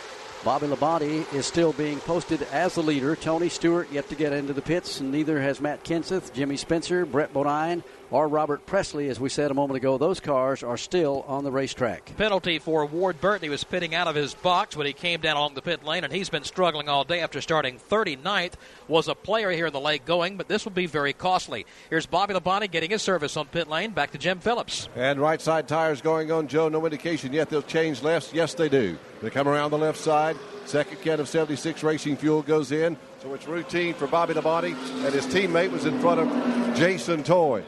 [0.42, 3.14] Bobby Labonte is still being posted as the leader.
[3.14, 7.04] Tony Stewart yet to get into the pits, and neither has Matt Kenseth, Jimmy Spencer,
[7.04, 9.98] Brett Bodine, or Robert Pressley, as we said a moment ago.
[9.98, 12.16] Those cars are still on the racetrack.
[12.16, 13.44] Penalty for Ward Burton.
[13.44, 16.04] He was pitting out of his box when he came down along the pit lane,
[16.04, 18.54] and he's been struggling all day after starting 39th.
[18.88, 21.66] Was a player here in the late going, but this will be very costly.
[21.88, 23.90] Here's Bobby Labonte getting his service on pit lane.
[23.92, 24.88] Back to Jim Phillips.
[24.96, 26.68] And right side tires going on, Joe.
[26.68, 28.32] No indication yet they'll change lefts.
[28.32, 28.98] Yes, they do.
[29.22, 30.36] They come around the left side.
[30.66, 32.96] Second can of 76 Racing Fuel goes in.
[33.22, 34.74] So it's routine for Bobby Labonte,
[35.04, 37.62] and his teammate was in front of Jason Toy.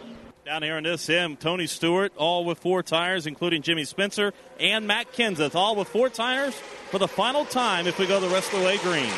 [0.52, 4.86] Down here in this sim, Tony Stewart, all with four tires, including Jimmy Spencer and
[4.86, 6.52] Matt Kenseth, all with four tires
[6.90, 9.10] for the final time if we go the rest of the way green.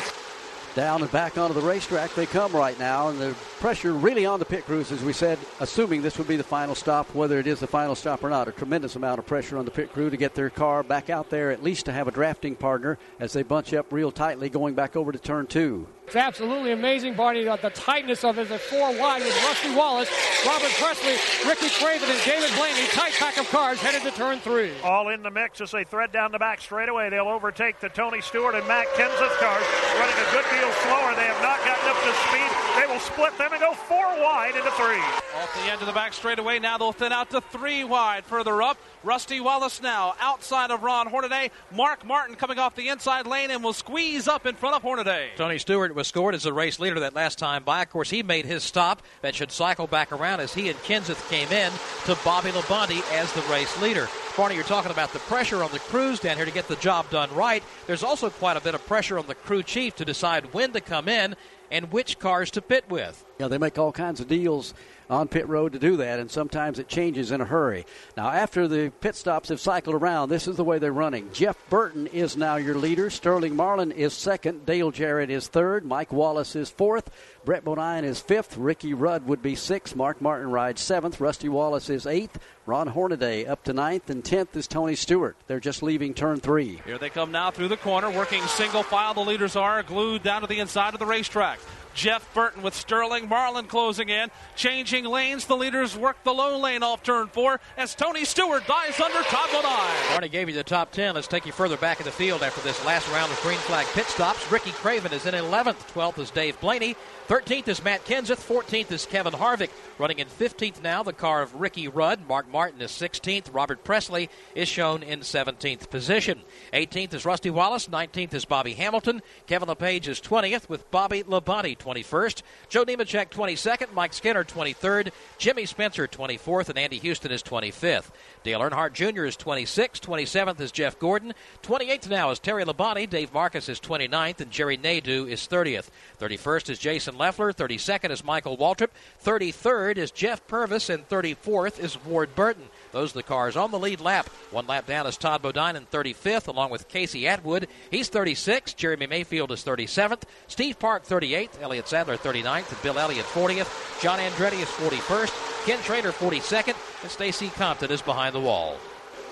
[0.75, 4.39] Down and back onto the racetrack they come right now, and the pressure really on
[4.39, 7.47] the pit crews, as we said, assuming this would be the final stop, whether it
[7.47, 8.47] is the final stop or not.
[8.47, 11.29] A tremendous amount of pressure on the pit crew to get their car back out
[11.29, 14.73] there, at least to have a drafting partner as they bunch up real tightly going
[14.73, 15.85] back over to turn two.
[16.05, 20.09] It's absolutely amazing, Barney, the tightness of it at four wide with Rusty Wallace,
[20.45, 21.17] Robert Pressley,
[21.49, 22.85] Ricky Craven, and David Blaney.
[22.89, 24.71] Tight pack of cars headed to turn three.
[24.83, 27.09] All in the mix as they thread down the back straightaway.
[27.09, 29.65] They'll overtake the Tony Stewart and Matt Kenseth cars,
[29.97, 31.15] running a good deal slower.
[31.15, 32.51] They have not gotten up to speed.
[32.77, 35.01] They will split them and go four wide into three.
[35.41, 38.61] Off the end of the back straightaway, now they'll thin out to three wide further
[38.61, 38.77] up.
[39.05, 41.51] Rusty Wallace now outside of Ron Hornaday.
[41.71, 45.29] Mark Martin coming off the inside lane and will squeeze up in front of Hornaday.
[45.35, 47.83] Tony Stewart was scored as the race leader that last time by.
[47.83, 49.03] Of course, he made his stop.
[49.21, 51.71] That should cycle back around as he and Kenseth came in
[52.05, 54.07] to Bobby Labonte as the race leader.
[54.35, 57.07] Barney, you're talking about the pressure on the crews down here to get the job
[57.11, 57.63] done right.
[57.85, 60.81] There's also quite a bit of pressure on the crew chief to decide when to
[60.81, 61.35] come in
[61.71, 63.23] and which cars to pit with.
[63.39, 64.73] Yeah, they make all kinds of deals
[65.09, 67.85] on pit road to do that, and sometimes it changes in a hurry.
[68.17, 71.31] Now, after the pit stops have cycled around, this is the way they're running.
[71.33, 73.09] Jeff Burton is now your leader.
[73.09, 74.65] Sterling Marlin is second.
[74.65, 75.85] Dale Jarrett is third.
[75.85, 77.09] Mike Wallace is fourth.
[77.43, 78.57] Brett Bodine is fifth.
[78.57, 79.95] Ricky Rudd would be sixth.
[79.95, 81.21] Mark Martin rides seventh.
[81.21, 82.39] Rusty Wallace is eighth.
[82.65, 85.37] Ron Hornaday up to ninth, and tenth is Tony Stewart.
[85.45, 86.81] They're just leaving turn three.
[86.85, 89.13] Here they come now through the corner, working single file.
[89.13, 91.59] The leaders are glued down to the inside of the racetrack.
[91.95, 94.29] Jeff Burton with Sterling Marlin closing in.
[94.55, 98.99] Changing lanes, the leaders work the low lane off turn four as Tony Stewart dives
[98.99, 100.09] under Todd Bodine.
[100.09, 101.15] Barney gave you the top 10.
[101.15, 103.87] Let's take you further back in the field after this last round of green flag
[103.93, 104.51] pit stops.
[104.51, 105.91] Ricky Craven is in 11th.
[105.93, 106.95] 12th is Dave Blaney.
[107.27, 108.37] 13th is Matt Kenseth.
[108.37, 109.71] 14th is Kevin Harvick.
[109.97, 112.27] Running in 15th now, the car of Ricky Rudd.
[112.27, 113.51] Mark Martin is 16th.
[113.51, 116.41] Robert Pressley is shown in 17th position.
[116.71, 117.87] 18th is Rusty Wallace.
[117.87, 119.23] 19th is Bobby Hamilton.
[119.47, 122.43] Kevin Lepage is 20th with Bobby Labonte 21st.
[122.69, 123.91] Joe Nemechek 22nd.
[123.93, 125.11] Mike Skinner 23rd.
[125.39, 126.69] Jimmy Spencer 24th.
[126.69, 128.11] And Andy Houston is 25th.
[128.45, 129.25] Dale Earnhardt Jr.
[129.25, 130.01] is 26th.
[130.01, 131.33] 27th is Jeff Gordon.
[131.63, 133.09] 28th now is Terry Labonte.
[133.09, 134.39] Dave Marcis is 29th.
[134.39, 135.89] And Jerry Nadeau is 30th.
[136.21, 137.53] 31st is Jason Leffler.
[137.53, 138.91] 32nd is Michael Waltrip.
[139.23, 140.91] 33rd is Jeff Purvis.
[140.91, 142.69] And 34th is Ward Burton.
[142.95, 144.29] Those are the cars on the lead lap.
[144.51, 147.67] One lap down is Todd Bodine in 35th, along with Casey Atwood.
[147.91, 148.73] He's 36.
[148.73, 150.21] Jeremy Mayfield is 37th.
[150.47, 151.61] Steve Park 38th.
[151.61, 152.71] Elliott Sadler 39th.
[152.71, 154.01] And Bill Elliott 40th.
[154.01, 155.65] John Andretti is 41st.
[155.65, 157.01] Ken Schrader 42nd.
[157.01, 158.77] And Stacy Compton is behind the wall.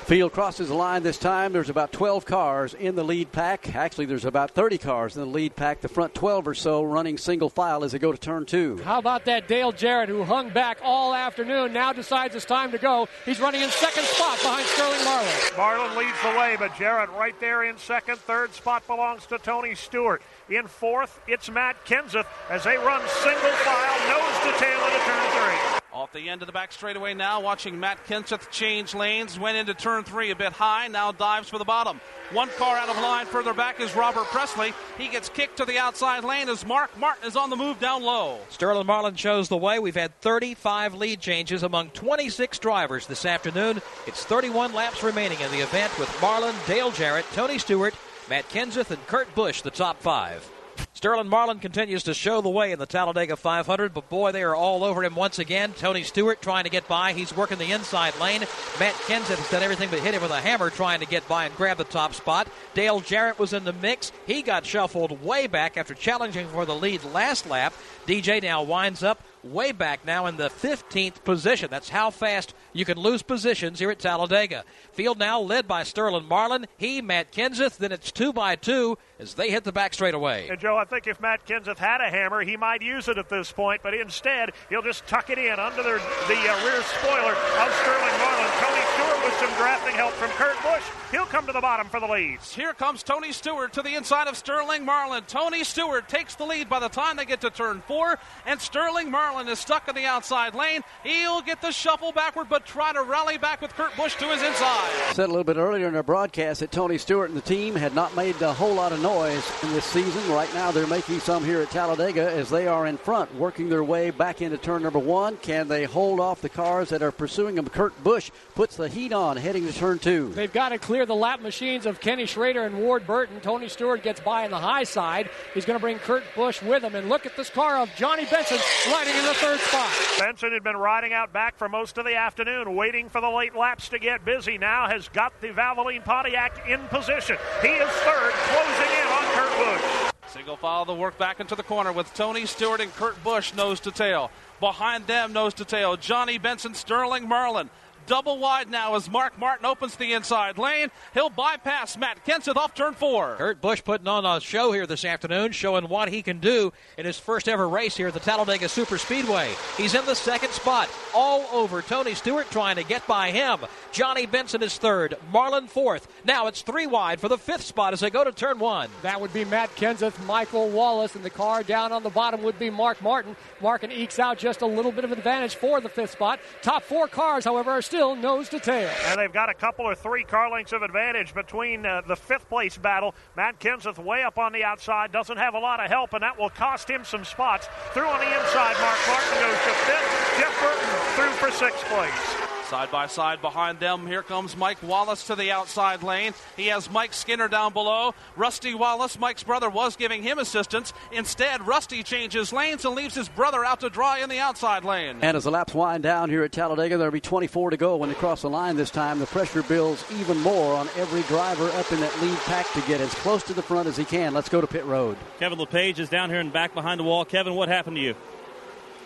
[0.03, 1.53] Field crosses the line this time.
[1.53, 3.73] There's about 12 cars in the lead pack.
[3.73, 5.79] Actually, there's about 30 cars in the lead pack.
[5.79, 8.81] The front 12 or so running single file as they go to turn two.
[8.83, 12.77] How about that Dale Jarrett, who hung back all afternoon, now decides it's time to
[12.77, 13.07] go.
[13.23, 15.31] He's running in second spot behind Sterling Marlin.
[15.55, 18.17] Marlin leads the way, but Jarrett right there in second.
[18.17, 20.21] Third spot belongs to Tony Stewart.
[20.49, 25.31] In fourth, it's Matt Kenseth as they run single file, nose to tail into turn
[25.31, 25.82] three.
[25.93, 29.37] Off the end of the back straightaway now, watching Matt Kenseth change lanes.
[29.37, 32.01] Went into turn three a bit high, now dives for the bottom.
[32.31, 34.73] One car out of line further back is Robert Pressley.
[34.97, 38.01] He gets kicked to the outside lane as Mark Martin is on the move down
[38.01, 38.39] low.
[38.49, 39.77] Sterling Marlin shows the way.
[39.77, 43.79] We've had 35 lead changes among 26 drivers this afternoon.
[44.07, 47.93] It's 31 laps remaining in the event with Marlin, Dale Jarrett, Tony Stewart,
[48.31, 50.49] Matt Kenseth, and Kurt Busch, the top five.
[50.93, 54.55] Sterling Marlin continues to show the way in the Talladega 500, but boy, they are
[54.55, 55.73] all over him once again.
[55.73, 57.13] Tony Stewart trying to get by.
[57.13, 58.41] He's working the inside lane.
[58.79, 61.45] Matt Kenseth has done everything but hit him with a hammer trying to get by
[61.45, 62.47] and grab the top spot.
[62.73, 64.11] Dale Jarrett was in the mix.
[64.25, 67.73] He got shuffled way back after challenging for the lead last lap.
[68.07, 71.69] DJ now winds up way back now in the 15th position.
[71.69, 74.63] That's how fast you can lose positions here at Talladega.
[74.93, 76.65] Field now led by Sterling Marlin.
[76.77, 77.77] He, Matt Kenseth.
[77.77, 80.47] Then it's two by two as they hit the back straightaway.
[80.49, 83.29] And Joe, I think if Matt Kenseth had a hammer, he might use it at
[83.29, 87.33] this point, but instead he'll just tuck it in under the, the uh, rear spoiler
[87.33, 88.51] of Sterling Marlin.
[88.61, 90.83] Tony Stewart with some drafting help from Kurt Busch.
[91.11, 92.53] He'll come to the bottom for the leads.
[92.53, 95.23] Here comes Tony Stewart to the inside of Sterling Marlin.
[95.27, 99.09] Tony Stewart takes the lead by the time they get to turn four, and Sterling
[99.09, 100.81] Marlin Marlin is stuck in the outside lane.
[101.03, 104.43] He'll get the shuffle backward, but try to rally back with Kurt Busch to his
[104.43, 104.91] inside.
[105.13, 107.95] Said a little bit earlier in our broadcast that Tony Stewart and the team had
[107.95, 110.31] not made a whole lot of noise in this season.
[110.31, 113.83] Right now, they're making some here at Talladega as they are in front, working their
[113.83, 115.37] way back into turn number one.
[115.37, 117.67] Can they hold off the cars that are pursuing them?
[117.67, 120.29] Kurt Busch puts the heat on, heading to turn two.
[120.29, 123.39] They've got to clear the lap machines of Kenny Schrader and Ward Burton.
[123.41, 125.29] Tony Stewart gets by on the high side.
[125.53, 126.95] He's going to bring Kurt Busch with him.
[126.95, 128.57] And look at this car of Johnny Benson
[128.91, 129.91] riding in the third spot.
[130.17, 133.55] Benson had been riding out back for most of the afternoon, waiting for the late
[133.55, 134.57] laps to get busy.
[134.57, 137.37] Now has got the Valvoline Pontiac in position.
[137.61, 140.31] He is third, closing in on Kurt Busch.
[140.31, 143.79] Single file the work back into the corner with Tony Stewart and Kurt Busch nose
[143.81, 144.31] to tail.
[144.59, 147.69] Behind them, nose to tail, Johnny Benson, Sterling Marlin.
[148.05, 150.89] Double wide now as Mark Martin opens the inside lane.
[151.13, 153.35] He'll bypass Matt Kenseth off turn four.
[153.37, 157.05] Kurt Busch putting on a show here this afternoon, showing what he can do in
[157.05, 159.53] his first ever race here at the Talladega Super Speedway.
[159.77, 163.59] He's in the second spot, all over Tony Stewart trying to get by him.
[163.91, 166.07] Johnny Benson is third, Marlin fourth.
[166.25, 168.89] Now it's three wide for the fifth spot as they go to turn one.
[169.01, 172.59] That would be Matt Kenseth, Michael Wallace, and the car down on the bottom would
[172.59, 173.35] be Mark Martin.
[173.61, 176.39] Martin ekes out just a little bit of advantage for the fifth spot.
[176.61, 178.89] Top four cars, however, are still nose to tail.
[179.05, 182.49] And they've got a couple or three car lengths of advantage between uh, the fifth
[182.49, 183.13] place battle.
[183.37, 186.35] Matt Kenseth way up on the outside, doesn't have a lot of help, and that
[186.35, 187.67] will cost him some spots.
[187.93, 190.39] Through on the inside, Mark Martin goes to fifth.
[190.39, 192.62] Jeff Burton through for sixth place.
[192.73, 196.33] Side by side behind them, here comes Mike Wallace to the outside lane.
[196.57, 198.15] He has Mike Skinner down below.
[198.35, 200.91] Rusty Wallace, Mike's brother, was giving him assistance.
[201.11, 205.19] Instead, Rusty changes lanes and leaves his brother out to dry in the outside lane.
[205.21, 208.09] And as the laps wind down here at Talladega, there'll be 24 to go when
[208.09, 209.19] they cross the line this time.
[209.19, 212.99] The pressure builds even more on every driver up in that lead pack to get
[213.01, 214.33] as close to the front as he can.
[214.33, 215.15] Let's go to pit road.
[215.37, 217.23] Kevin Lepage is down here and back behind the wall.
[217.23, 218.15] Kevin, what happened to you?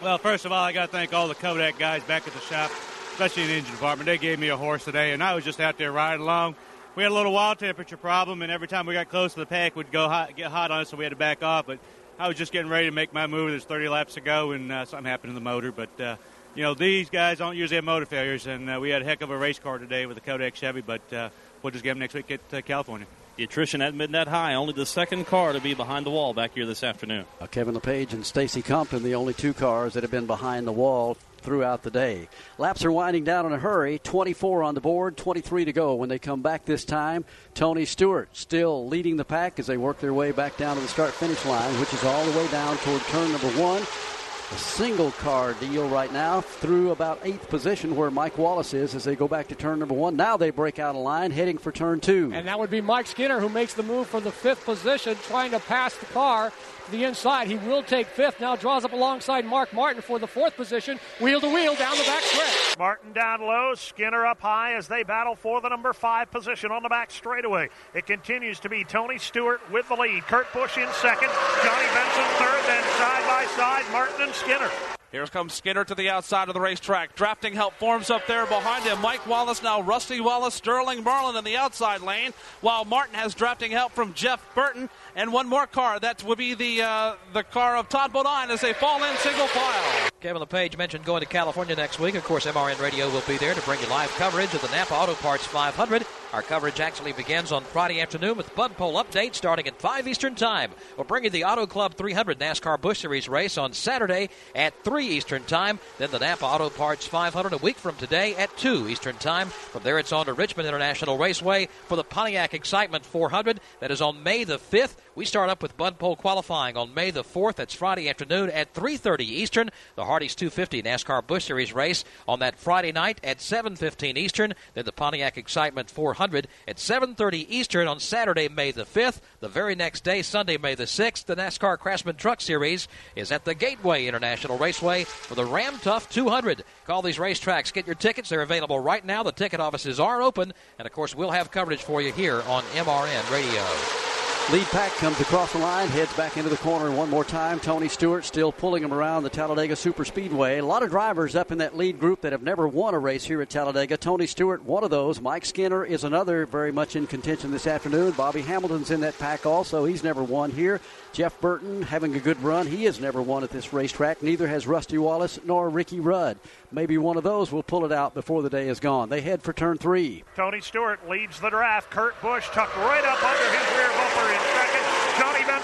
[0.02, 2.40] Well, first of all, I got to thank all the Kodak guys back at the
[2.40, 2.72] shop,
[3.18, 4.06] especially in the engine department.
[4.06, 6.54] They gave me a horse today, and I was just out there riding along.
[6.94, 9.48] We had a little wild temperature problem, and every time we got close to the
[9.48, 11.66] pack, we'd go hot, get hot on us, so we had to back off.
[11.66, 11.80] But
[12.20, 13.50] I was just getting ready to make my move.
[13.50, 15.72] There's 30 laps to go, and uh, something happened to the motor.
[15.72, 16.18] But uh,
[16.54, 19.24] you know, these guys don't usually have motor failures, and uh, we had a heck
[19.24, 20.82] of a race car today with the Kodak Chevy.
[20.82, 21.30] But uh,
[21.64, 23.08] we'll just get them next week at uh, California.
[23.38, 24.54] The attrition hadn't been that high.
[24.54, 27.26] Only the second car to be behind the wall back here this afternoon.
[27.42, 30.72] Uh, Kevin Lepage and Stacy Compton, the only two cars that have been behind the
[30.72, 31.18] wall
[31.48, 32.28] throughout the day.
[32.58, 34.00] Laps are winding down in a hurry.
[34.00, 37.24] 24 on the board, 23 to go when they come back this time.
[37.54, 40.90] Tony Stewart still leading the pack as they work their way back down to the
[40.90, 43.82] start finish line, which is all the way down toward turn number one.
[43.82, 49.06] A single car deal right now through about eighth position where Mike Wallace is as
[49.06, 50.18] they go back to turn number one.
[50.18, 52.30] Now they break out a line heading for turn two.
[52.34, 55.52] And that would be Mike Skinner who makes the move for the fifth position, trying
[55.52, 56.52] to pass the car
[56.88, 57.48] to the inside.
[57.48, 58.40] He will take fifth.
[58.40, 62.04] Now draws up alongside Mark Martin for the fourth position, wheel to wheel down the
[62.04, 62.78] back stretch.
[62.80, 66.84] Martin down low, Skinner up high as they battle for the number five position on
[66.84, 67.70] the back straightaway.
[67.94, 70.24] It continues to be Tony Stewart with the lead.
[70.24, 71.30] Kurt Busch in second,
[71.64, 74.70] Johnny Benson third, then side by side, Martin and Skinner.
[75.10, 77.16] Here comes Skinner to the outside of the racetrack.
[77.16, 79.02] Drafting help forms up there behind him.
[79.02, 83.72] Mike Wallace now, Rusty Wallace, Sterling Marlin in the outside lane, while Martin has drafting
[83.72, 86.00] help from Jeff Burton and one more car.
[86.00, 89.48] That would be the uh, the car of Todd Bodine as they fall in single
[89.48, 90.10] file.
[90.22, 92.16] Kevin Lepage mentioned going to California next week.
[92.16, 94.94] Of course, MRN Radio will be there to bring you live coverage of the Napa
[94.94, 96.06] Auto Parts 500.
[96.34, 100.36] Our coverage actually begins on Friday afternoon with Bud Pole update starting at 5 Eastern
[100.36, 100.72] Time.
[100.98, 105.08] We'll bring you the Auto Club 300 NASCAR Busch Series race on Saturday at 3
[105.08, 105.80] Eastern Time.
[105.98, 109.48] Then the Napa Auto Parts 500 a week from today at 2 Eastern Time.
[109.48, 113.62] From there, it's on to Richmond International Raceway for the Pontiac Excitement 400.
[113.80, 114.96] That is on May the 5th.
[115.18, 117.56] We start up with Bud Pole qualifying on May the 4th.
[117.56, 119.72] That's Friday afternoon at 3:30 Eastern.
[119.96, 124.54] The Hardee's 250 NASCAR Busch Series race on that Friday night at 7:15 Eastern.
[124.76, 129.20] Then the Pontiac Excitement 400 at 7:30 Eastern on Saturday, May the 5th.
[129.40, 133.44] The very next day, Sunday, May the 6th, the NASCAR Craftsman Truck Series is at
[133.44, 136.64] the Gateway International Raceway for the Ram Tough 200.
[136.86, 137.74] Call these racetracks.
[137.74, 138.30] Get your tickets.
[138.30, 139.24] They're available right now.
[139.24, 142.64] The ticket offices are open, and of course, we'll have coverage for you here on
[142.76, 144.17] MRN Radio.
[144.50, 147.60] Lead pack comes across the line, heads back into the corner one more time.
[147.60, 150.60] Tony Stewart still pulling him around the Talladega Super Speedway.
[150.60, 153.26] A lot of drivers up in that lead group that have never won a race
[153.26, 153.98] here at Talladega.
[153.98, 155.20] Tony Stewart, one of those.
[155.20, 158.12] Mike Skinner is another very much in contention this afternoon.
[158.12, 159.84] Bobby Hamilton's in that pack also.
[159.84, 160.80] He's never won here.
[161.18, 162.68] Jeff Burton having a good run.
[162.68, 164.22] He has never won at this racetrack.
[164.22, 166.38] Neither has Rusty Wallace nor Ricky Rudd.
[166.72, 169.10] Maybe one of those will pull it out before the day is gone.
[169.10, 170.24] They head for turn three.
[170.36, 171.90] Tony Stewart leads the draft.
[171.90, 174.57] Kurt Busch tucked right up under his rear bumper in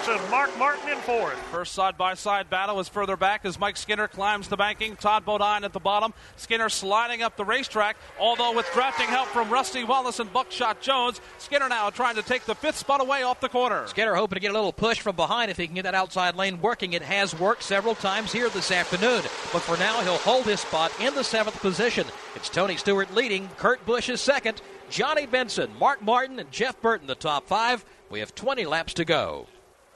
[0.03, 0.11] second.
[0.11, 1.37] Johnny Benson Benson, Mark Martin in fourth.
[1.51, 4.97] First side by side battle is further back as Mike Skinner climbs the banking.
[4.97, 6.13] Todd Bodine at the bottom.
[6.35, 11.21] Skinner sliding up the racetrack, although with drafting help from Rusty Wallace and Buckshot Jones.
[11.37, 13.87] Skinner now trying to take the fifth spot away off the corner.
[13.87, 16.35] Skinner hoping to get a little push from behind if he can get that outside
[16.35, 16.93] lane working.
[16.93, 19.21] It has worked several times here this afternoon.
[19.53, 22.05] But for now, he'll hold his spot in the seventh position.
[22.35, 23.47] It's Tony Stewart leading.
[23.57, 24.61] Kurt Busch is second.
[24.89, 27.85] Johnny Benson, Mark Martin, and Jeff Burton the top five.
[28.09, 29.47] We have 20 laps to go.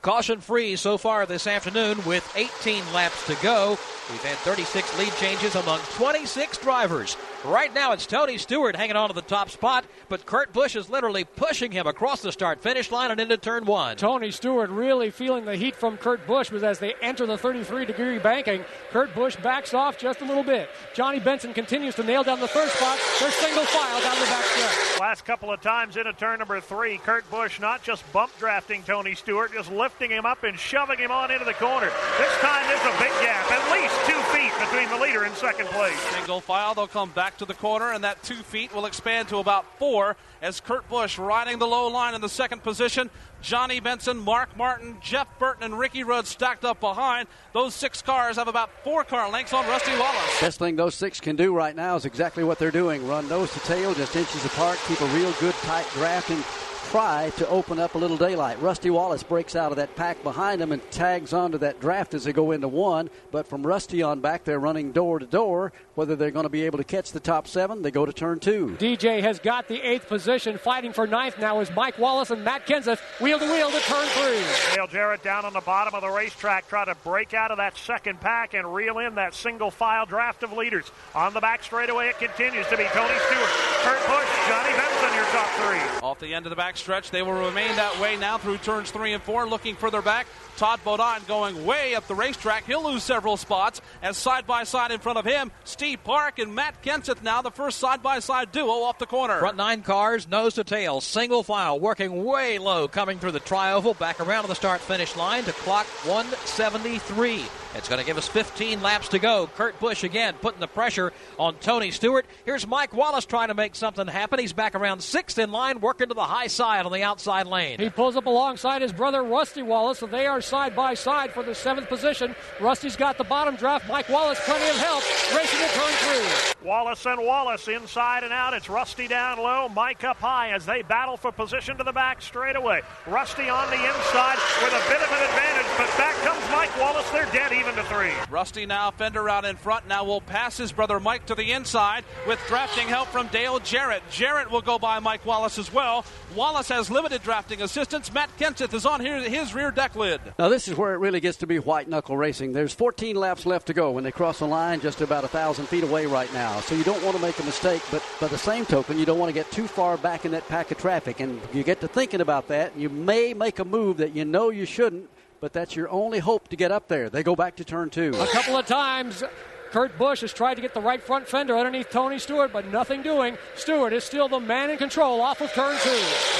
[0.08, 3.72] Caution free so far this afternoon with 18 laps to go.
[4.10, 7.18] We've had 36 lead changes among 26 drivers.
[7.48, 10.90] Right now it's Tony Stewart hanging on to the top spot, but Kurt Busch is
[10.90, 13.96] literally pushing him across the start finish line and into turn one.
[13.96, 17.86] Tony Stewart really feeling the heat from Kurt Busch, but as they enter the 33
[17.86, 20.70] degree banking, Kurt Busch backs off just a little bit.
[20.94, 23.00] Johnny Benson continues to nail down the third spot.
[23.22, 25.00] They're single file down the back stretch.
[25.00, 29.16] Last couple of times into turn number three, Kurt Busch not just bump drafting Tony
[29.16, 31.92] Stewart, just lifting him up and shoving him on into the corner.
[32.18, 35.68] This time there's a big gap, at least two feet between the leader and second
[35.68, 35.98] place.
[36.14, 39.38] Single file, they'll come back to the corner, and that two feet will expand to
[39.38, 43.10] about four as Kurt Busch riding the low line in the second position.
[43.42, 47.28] Johnny Benson, Mark Martin, Jeff Burton, and Ricky Rudd stacked up behind.
[47.54, 50.42] Those six cars have about four car lengths on Rusty Wallace.
[50.42, 53.52] Best thing those six can do right now is exactly what they're doing run nose
[53.54, 56.44] to tail, just inches apart, keep a real good tight draft, and
[56.90, 58.62] try to open up a little daylight.
[58.62, 62.24] Rusty Wallace breaks out of that pack behind him and tags onto that draft as
[62.24, 63.10] they go into one.
[63.30, 65.74] But from Rusty on back, they're running door to door.
[65.98, 68.40] Whether they're going to be able to catch the top seven, they go to turn
[68.40, 68.78] two.
[68.80, 70.60] DJ has got the eighth position.
[70.60, 74.06] Fighting for ninth now is Mike Wallace and Matt Kenseth wheel to wheel to turn
[74.10, 74.76] three.
[74.76, 77.76] Dale Jarrett down on the bottom of the racetrack, try to break out of that
[77.80, 80.86] second pack and reel in that single file draft of leaders.
[81.16, 83.50] On the back straightaway, it continues to be Tony Stewart,
[83.82, 86.08] Kurt Busch, Johnny Benson, your top three.
[86.08, 88.92] Off the end of the back stretch, they will remain that way now through turns
[88.92, 89.48] three and four.
[89.48, 90.28] Looking further back,
[90.58, 92.66] Todd Bodine going way up the racetrack.
[92.66, 96.56] He'll lose several spots as side by side in front of him, Steve Park and
[96.56, 99.38] Matt Kenseth now the first side by side duo off the corner.
[99.38, 103.98] Front nine cars, nose to tail, single file, working way low, coming through the trioval,
[104.00, 107.46] back around to the start finish line to clock 173.
[107.76, 109.48] It's going to give us 15 laps to go.
[109.56, 112.26] Kurt Busch again putting the pressure on Tony Stewart.
[112.44, 114.40] Here's Mike Wallace trying to make something happen.
[114.40, 117.80] He's back around sixth in line, working to the high side on the outside lane.
[117.80, 121.44] He pulls up alongside his brother Rusty Wallace, so they are side by side for
[121.44, 122.34] the seventh position.
[122.62, 123.88] Rusty's got the bottom draft.
[123.90, 125.04] Mike Wallace, plenty of help,
[125.36, 126.68] racing to turn three.
[126.68, 128.54] Wallace and Wallace inside and out.
[128.54, 132.22] It's Rusty down low, Mike up high as they battle for position to the back
[132.22, 132.82] straightaway.
[133.06, 137.10] Rusty on the inside with a bit of an advantage, but back comes Mike Wallace.
[137.12, 138.12] They're dead even to three.
[138.30, 139.88] Rusty now, Fender out in front.
[139.88, 144.04] Now will pass his brother Mike to the inside with drafting help from Dale Jarrett.
[144.10, 146.06] Jarrett will go by Mike Wallace as well.
[146.36, 148.12] Wallace has limited drafting assistance.
[148.14, 150.22] Matt Kenseth is on here, his rear deck lid.
[150.40, 152.54] Now, this is where it really gets to be white knuckle racing.
[152.54, 155.66] There's 14 laps left to go when they cross the line, just about a thousand
[155.66, 156.60] feet away right now.
[156.60, 159.18] So you don't want to make a mistake, but by the same token, you don't
[159.18, 161.22] want to get too far back in that pack of traffic.
[161.22, 164.52] And you get to thinking about that, you may make a move that you know
[164.52, 165.10] you shouldn't,
[165.42, 167.10] but that's your only hope to get up there.
[167.10, 168.12] They go back to turn two.
[168.14, 169.24] A couple of times.
[169.72, 173.02] Kurt Busch has tried to get the right front fender underneath Tony Stewart, but nothing
[173.02, 173.38] doing.
[173.56, 175.90] Stewart is still the man in control off of turn two.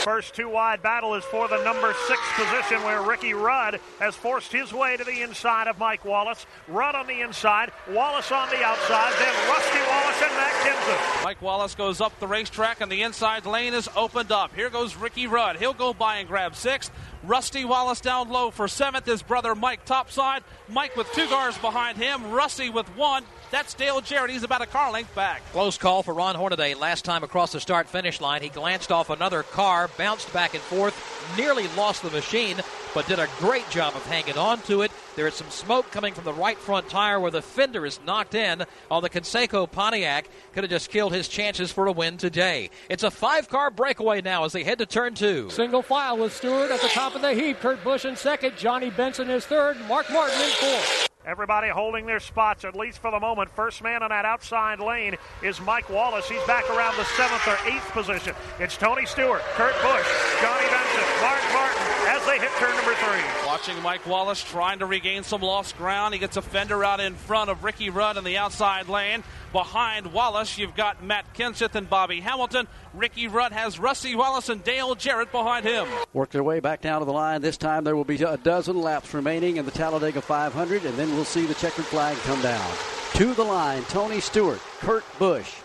[0.04, 4.52] First two wide battle is for the number six position where Ricky Rudd has forced
[4.52, 6.46] his way to the inside of Mike Wallace.
[6.68, 11.24] Rudd on the inside, Wallace on the outside, then Rusty Wallace and Matt Kenseth.
[11.24, 14.56] Mike Wallace goes up the racetrack and the inside lane is opened up.
[14.56, 15.58] Here goes Ricky Rudd.
[15.58, 16.92] He'll go by and grab sixth.
[17.24, 19.06] Rusty Wallace down low for seventh.
[19.06, 20.44] His brother Mike topside.
[20.70, 22.32] Mike with two cars behind him.
[22.32, 23.24] Rusty with one.
[23.50, 24.32] That's Dale Jarrett.
[24.32, 25.42] He's about a car length back.
[25.54, 26.74] Close call for Ron Hornaday.
[26.74, 30.64] Last time across the start finish line, he glanced off another car, bounced back and
[30.64, 30.94] forth,
[31.38, 32.58] nearly lost the machine,
[32.94, 34.92] but did a great job of hanging on to it.
[35.16, 38.36] There is some smoke coming from the right front tire where the fender is knocked
[38.36, 40.28] in on the Conseco Pontiac.
[40.54, 42.70] Could have just killed his chances for a win today.
[42.90, 45.50] It's a five car breakaway now as they head to turn two.
[45.52, 47.62] Single file with Stewart at the top of the heap.
[47.62, 48.58] Kurt Busch in second.
[48.58, 49.78] Johnny Benson is third.
[49.88, 51.08] Mark Martin in fourth.
[51.28, 53.52] Everybody holding their spots, at least for the moment.
[53.54, 56.30] First man on that outside lane is Mike Wallace.
[56.30, 58.34] He's back around the seventh or eighth position.
[58.60, 60.08] It's Tony Stewart, Kurt Busch,
[60.40, 63.22] Johnny Benson, Mark Martin as they hit turn number three.
[63.46, 66.14] Watching Mike Wallace trying to regain some lost ground.
[66.14, 69.24] He gets a fender out in front of Ricky Rudd in the outside lane.
[69.52, 72.68] Behind Wallace, you've got Matt Kenseth and Bobby Hamilton.
[72.94, 75.88] Ricky Rudd has Rusty Wallace and Dale Jarrett behind him.
[76.14, 77.42] Work their way back down to the line.
[77.42, 81.14] This time there will be a dozen laps remaining in the Talladega 500, and then
[81.14, 82.72] we'll see the checkered flag come down.
[83.16, 85.56] To the line, Tony Stewart, Kurt Busch,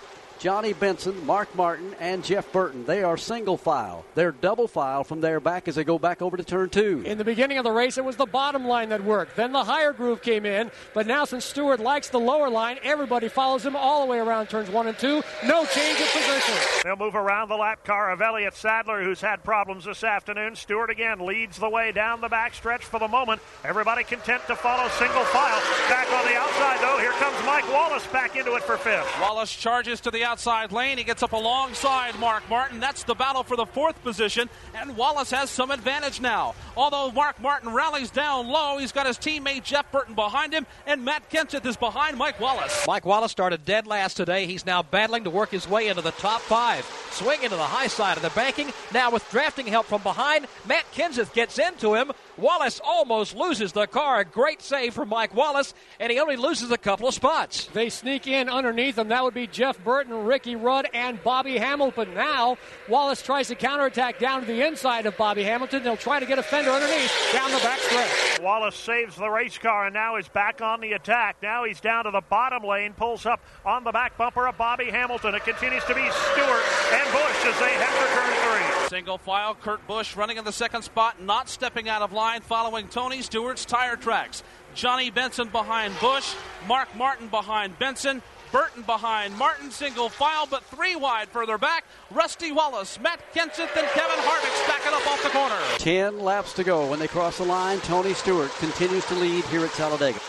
[0.43, 2.85] Johnny Benson, Mark Martin, and Jeff Burton.
[2.85, 4.05] They are single file.
[4.17, 7.01] They're double file from their back as they go back over to turn two.
[7.07, 9.37] In the beginning of the race, it was the bottom line that worked.
[9.37, 10.73] Then the higher groove came in.
[10.95, 14.49] But now, since Stewart likes the lower line, everybody follows him all the way around
[14.49, 15.23] turns one and two.
[15.47, 16.55] No change of position.
[16.83, 20.57] They'll move around the lap car of Elliott Sadler, who's had problems this afternoon.
[20.57, 23.41] Stewart again leads the way down the backstretch for the moment.
[23.65, 25.63] Everybody content to follow single file.
[25.89, 29.07] Back on the outside, though, here comes Mike Wallace back into it for fifth.
[29.21, 30.32] Wallace charges to the outside
[30.71, 30.99] lane.
[30.99, 32.81] He gets up alongside Mark Martin.
[32.81, 36.55] That's the battle for the fourth position, and Wallace has some advantage now.
[36.77, 41.05] Although Mark Martin rallies down low, he's got his teammate Jeff Burton behind him, and
[41.05, 42.87] Matt Kenseth is behind Mike Wallace.
[42.87, 44.47] Mike Wallace started dead last today.
[44.47, 46.85] He's now battling to work his way into the top five.
[47.11, 48.73] Swing into the high side of the banking.
[48.93, 52.11] Now with drafting help from behind, Matt Kenseth gets into him.
[52.37, 54.21] Wallace almost loses the car.
[54.21, 57.67] A great save from Mike Wallace, and he only loses a couple of spots.
[57.67, 59.09] They sneak in underneath him.
[59.09, 62.15] That would be Jeff Burton, Ricky Rudd, and Bobby Hamilton.
[62.15, 62.57] Now,
[62.89, 65.83] Wallace tries to counterattack down to the inside of Bobby Hamilton.
[65.83, 68.41] They'll try to get a fender underneath down the back stretch.
[68.41, 71.37] Wallace saves the race car and now is back on the attack.
[71.43, 74.91] Now he's down to the bottom lane, pulls up on the back bumper of Bobby
[74.91, 75.35] Hamilton.
[75.35, 78.89] It continues to be Stewart and Busch as they head for turn three.
[78.89, 82.87] Single file, Kurt Busch running in the second spot, not stepping out of line, following
[82.87, 84.45] Tony Stewart's tire tracks.
[84.77, 86.35] Johnny Benson behind Busch,
[86.69, 88.23] Mark Martin behind Benson,
[88.53, 91.85] Burton behind Martin, single file, but three wide further back.
[92.13, 95.57] Rusty Wallace, Matt Kenseth, and Kevin Harvick stacking up off the corner.
[95.79, 96.89] Ten laps to go.
[96.89, 100.21] When they cross the line, Tony Stewart continues to lead here at Talladega.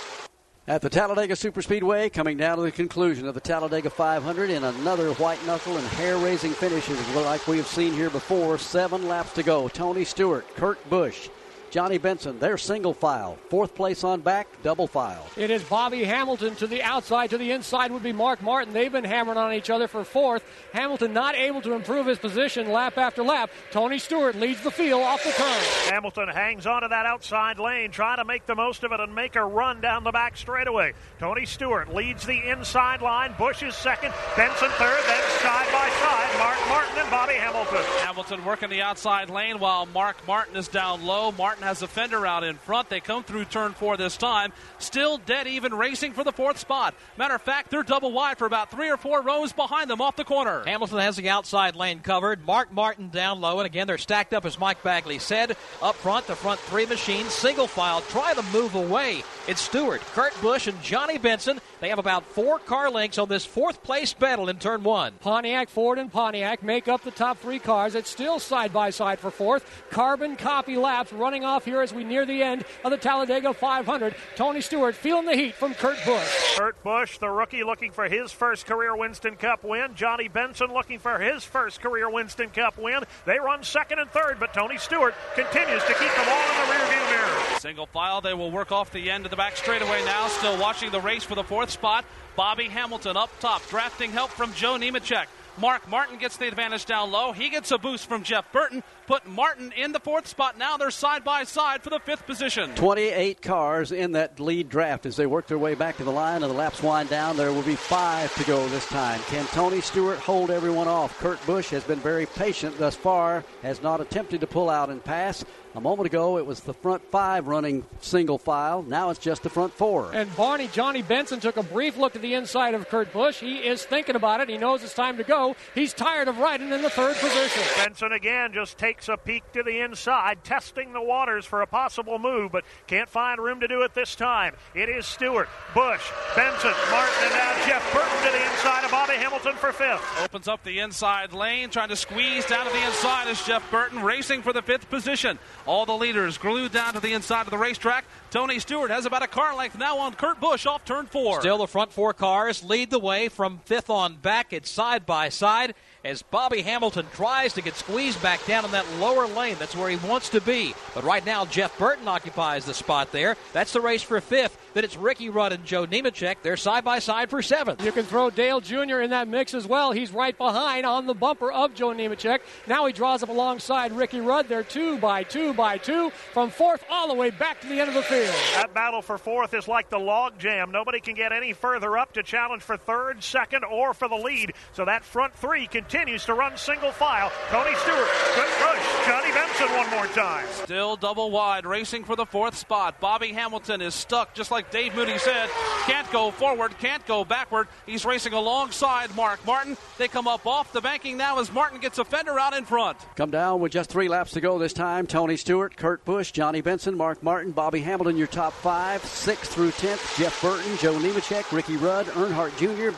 [0.66, 5.12] At the Talladega Superspeedway, coming down to the conclusion of the Talladega 500 in another
[5.16, 8.58] white knuckle and hair raising finishes like we have seen here before.
[8.58, 9.68] Seven laps to go.
[9.68, 11.30] Tony Stewart, Kurt Busch,
[11.74, 13.36] Johnny Benson, they're single file.
[13.50, 15.26] Fourth place on back, double file.
[15.36, 17.32] It is Bobby Hamilton to the outside.
[17.32, 18.76] To the inside would be Mark Martin.
[18.76, 20.44] They've been hammering on each other for fourth.
[20.72, 23.50] Hamilton not able to improve his position lap after lap.
[23.72, 25.92] Tony Stewart leads the field off the turn.
[25.92, 29.36] Hamilton hangs onto that outside lane, trying to make the most of it and make
[29.36, 30.94] a run down the back straightaway.
[31.18, 33.34] Tony Stewart leads the inside line.
[33.40, 34.14] Busch is second.
[34.38, 35.04] Benson third.
[35.08, 37.84] Then side by side, Mark Martin and Bobby Hamilton.
[38.06, 41.32] Hamilton working the outside lane while Mark Martin is down low.
[41.32, 42.90] Martin has a fender out in front.
[42.90, 44.54] They come through turn four this time.
[44.80, 46.94] Still dead even racing for the fourth spot.
[47.18, 50.16] Matter of fact, they're double wide for about three or four rows behind them off
[50.16, 50.64] the corner.
[50.66, 52.46] Hamilton has the outside lane covered.
[52.46, 53.60] Mark Martin down low.
[53.60, 55.56] And again, they're stacked up, as Mike Bagley said.
[55.82, 59.24] Up front, the front three machines, single file, try to move away.
[59.48, 61.60] It's Stewart, Kurt Busch, and Johnny Benson.
[61.80, 65.14] They have about four car lengths on this fourth place battle in turn one.
[65.20, 67.96] Pontiac, Ford, and Pontiac make up the top three cars.
[67.96, 69.84] It's still side by side for fourth.
[69.90, 74.16] Carbon copy laps running off here as we near the end of the Talladega 500.
[74.36, 76.58] Tony Stewart feeling the heat from Kurt Busch.
[76.58, 79.94] Kurt Busch, the rookie, looking for his first career Winston Cup win.
[79.94, 83.04] Johnny Benson looking for his first career Winston Cup win.
[83.26, 86.74] They run second and third, but Tony Stewart continues to keep them all in the
[86.74, 87.60] rearview mirror.
[87.60, 90.28] Single file, they will work off the end of the back straightaway now.
[90.30, 92.04] Still watching the race for the fourth spot.
[92.36, 95.28] Bobby Hamilton up top, drafting help from Joe Nemechek.
[95.60, 97.32] Mark Martin gets the advantage down low.
[97.32, 98.84] He gets a boost from Jeff Burton.
[99.06, 100.58] Put Martin in the fourth spot.
[100.58, 102.74] Now they're side by side for the fifth position.
[102.76, 106.42] 28 cars in that lead draft as they work their way back to the line
[106.42, 107.36] and the laps wind down.
[107.36, 109.20] There will be five to go this time.
[109.28, 111.20] Can Tony Stewart hold everyone off?
[111.20, 115.04] Kurt Busch has been very patient thus far, has not attempted to pull out and
[115.04, 115.44] pass.
[115.76, 118.84] A moment ago, it was the front five running single file.
[118.84, 120.12] Now it's just the front four.
[120.14, 123.40] And Barney, Johnny Benson took a brief look at the inside of Kurt Busch.
[123.40, 124.50] He is thinking about it.
[124.50, 125.56] He knows it's time to go.
[125.74, 127.64] He's tired of riding in the third position.
[127.76, 132.20] Benson again just takes a peek to the inside, testing the waters for a possible
[132.20, 134.54] move, but can't find room to do it this time.
[134.76, 136.04] It is Stewart, Busch,
[136.36, 140.24] Benson, Martin, and now Jeff Burton to the inside of Bobby Hamilton for fifth.
[140.24, 144.04] Opens up the inside lane, trying to squeeze down to the inside is Jeff Burton,
[144.04, 145.40] racing for the fifth position.
[145.66, 148.06] All the leaders glued down to the inside of the racetrack.
[148.32, 151.40] Tony Stewart has about a car length now on Kurt Busch off turn four.
[151.40, 154.52] Still, the front four cars lead the way from fifth on back.
[154.52, 158.86] It's side by side as Bobby Hamilton tries to get squeezed back down in that
[159.00, 159.56] lower lane.
[159.58, 160.76] That's where he wants to be.
[160.94, 163.38] But right now, Jeff Burton occupies the spot there.
[163.54, 164.58] That's the race for fifth.
[164.74, 166.38] Then it's Ricky Rudd and Joe Nemechek.
[166.42, 167.84] They're side by side for seventh.
[167.84, 169.02] You can throw Dale Jr.
[169.02, 169.92] in that mix as well.
[169.92, 172.40] He's right behind on the bumper of Joe Nemechek.
[172.68, 174.48] Now he draws up alongside Ricky Rudd.
[174.48, 177.90] They're two by two by two from fourth all the way back to the end
[177.90, 178.36] of the field.
[178.56, 180.72] That battle for fourth is like the log jam.
[180.72, 184.54] Nobody can get any further up to challenge for third, second, or for the lead.
[184.74, 187.32] So that front three continues continues to run single file.
[187.50, 189.08] Tony Stewart, good push.
[189.08, 190.46] Johnny Benson one more time.
[190.52, 193.00] Still double wide, racing for the fourth spot.
[193.00, 195.50] Bobby Hamilton is stuck, just like Dave Moody said.
[195.86, 197.68] Can't go forward, can't go backward.
[197.86, 199.78] He's racing alongside Mark Martin.
[199.98, 202.98] They come up off the banking now as Martin gets a fender out in front.
[203.16, 205.08] Come down with just three laps to go this time.
[205.08, 209.04] Tony Stewart, Kurt Busch, Johnny Benson, Mark Martin, Bobby Hamilton, your top five.
[209.04, 212.98] Sixth through tenth, Jeff Burton, Joe Nemechek, Ricky Rudd, Earnhardt Jr.,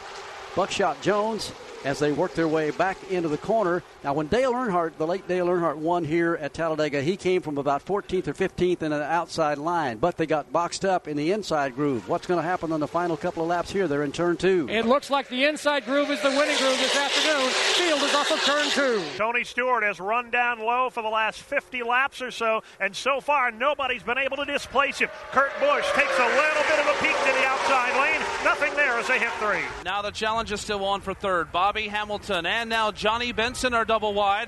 [0.55, 1.51] Buckshot Jones,
[1.85, 3.83] as they work their way back into the corner.
[4.03, 7.57] Now, when Dale Earnhardt, the late Dale Earnhardt, won here at Talladega, he came from
[7.57, 11.31] about 14th or 15th in an outside line, but they got boxed up in the
[11.31, 12.09] inside groove.
[12.09, 13.87] What's going to happen on the final couple of laps here?
[13.87, 14.67] They're in turn two.
[14.69, 17.49] It looks like the inside groove is the winning groove this afternoon.
[17.49, 19.03] Field is off of turn two.
[19.15, 23.21] Tony Stewart has run down low for the last 50 laps or so, and so
[23.21, 25.09] far nobody's been able to displace him.
[25.31, 28.21] Kurt Busch takes a little bit of a peek to the outside lane.
[28.43, 29.63] Nothing there as they hit three.
[29.83, 31.51] Now the challenge is still on for third.
[31.75, 34.47] Bobby Hamilton and now Johnny Benson are double wide.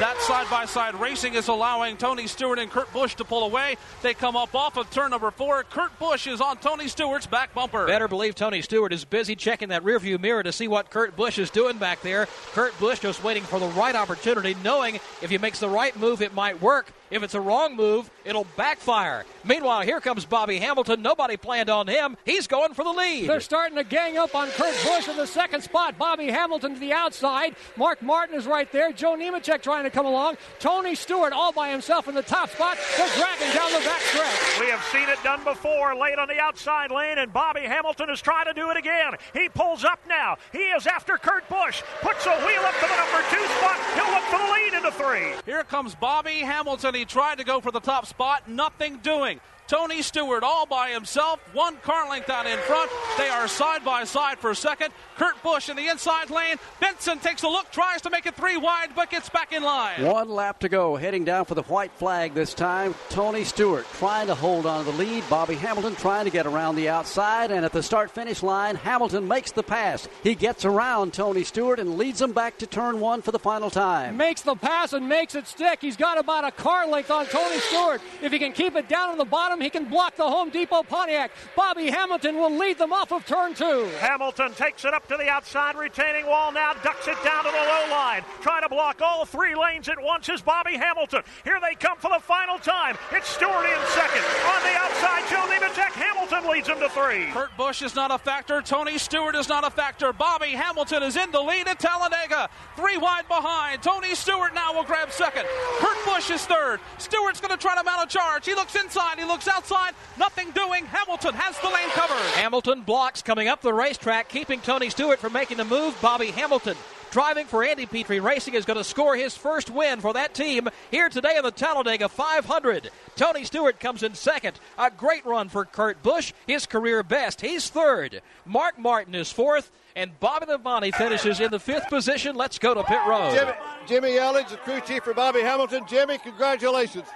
[0.00, 3.76] That side by side racing is allowing Tony Stewart and Kurt Busch to pull away.
[4.00, 5.64] They come up off of turn number four.
[5.64, 7.86] Kurt Busch is on Tony Stewart's back bumper.
[7.86, 11.38] Better believe Tony Stewart is busy checking that rearview mirror to see what Kurt Busch
[11.38, 12.26] is doing back there.
[12.52, 16.22] Kurt Busch just waiting for the right opportunity, knowing if he makes the right move,
[16.22, 16.90] it might work.
[17.10, 19.26] If it's a wrong move, it'll backfire.
[19.44, 21.02] Meanwhile, here comes Bobby Hamilton.
[21.02, 22.16] Nobody planned on him.
[22.24, 23.28] He's going for the lead.
[23.28, 25.98] They're starting to gang up on Kurt Busch in the second spot.
[25.98, 27.56] Bobby Hamilton to the outside.
[27.76, 28.92] Mark Martin is right there.
[28.92, 30.36] Joe Nemechek trying to come along.
[30.58, 32.78] Tony Stewart all by himself in the top spot.
[32.96, 34.60] They're dragging down the back stretch.
[34.60, 38.20] We have seen it done before, late on the outside lane, and Bobby Hamilton is
[38.20, 39.14] trying to do it again.
[39.32, 40.36] He pulls up now.
[40.52, 41.82] He is after Kurt Busch.
[42.00, 43.78] Puts a wheel up to the number two spot.
[43.94, 45.52] He'll look for the lead into three.
[45.52, 46.94] Here comes Bobby Hamilton.
[46.94, 49.40] He tried to go for the top spot, nothing doing.
[49.72, 52.90] Tony Stewart all by himself, one car length out in front.
[53.16, 54.92] They are side by side for a second.
[55.16, 56.56] Kurt Busch in the inside lane.
[56.78, 60.04] Benson takes a look, tries to make it three wide, but gets back in line.
[60.04, 62.94] One lap to go, heading down for the white flag this time.
[63.08, 65.24] Tony Stewart trying to hold on to the lead.
[65.30, 69.26] Bobby Hamilton trying to get around the outside, and at the start finish line, Hamilton
[69.26, 70.06] makes the pass.
[70.22, 73.70] He gets around Tony Stewart and leads him back to turn one for the final
[73.70, 74.18] time.
[74.18, 75.78] Makes the pass and makes it stick.
[75.80, 78.02] He's got about a car length on Tony Stewart.
[78.20, 80.82] If he can keep it down on the bottom, he can block the Home Depot
[80.82, 81.30] Pontiac.
[81.56, 83.88] Bobby Hamilton will lead them off of turn two.
[84.00, 87.56] Hamilton takes it up to the outside retaining wall now, ducks it down to the
[87.56, 88.22] low line.
[88.40, 91.22] Trying to block all three lanes at once is Bobby Hamilton.
[91.44, 92.96] Here they come for the final time.
[93.12, 94.24] It's Stewart in second.
[94.46, 95.92] On the outside, Joe Nemechek.
[95.92, 97.26] Hamilton leads him to three.
[97.32, 98.60] Kurt Busch is not a factor.
[98.62, 100.12] Tony Stewart is not a factor.
[100.12, 102.48] Bobby Hamilton is in the lead at Talladega.
[102.76, 103.82] Three wide behind.
[103.82, 105.44] Tony Stewart now will grab second.
[105.78, 106.80] Kurt Busch is third.
[106.98, 108.46] Stewart's going to try to mount a charge.
[108.46, 109.18] He looks inside.
[109.18, 109.94] He looks outside.
[110.18, 110.84] Nothing doing.
[110.86, 112.18] Hamilton has the lane covered.
[112.34, 115.96] Hamilton blocks coming up the racetrack, keeping Tony Stewart from making the move.
[116.00, 116.76] Bobby Hamilton
[117.12, 120.68] driving for Andy Petree Racing is going to score his first win for that team
[120.90, 122.90] here today in the Talladega 500.
[123.16, 124.58] Tony Stewart comes in second.
[124.78, 127.42] A great run for Kurt Busch, his career best.
[127.42, 128.22] He's third.
[128.46, 129.70] Mark Martin is fourth.
[129.94, 132.34] And Bobby Labonte finishes in the fifth position.
[132.34, 133.34] Let's go to pit road.
[133.34, 133.52] Jimmy,
[133.86, 135.84] Jimmy Elledge, the crew chief for Bobby Hamilton.
[135.86, 137.06] Jimmy, congratulations.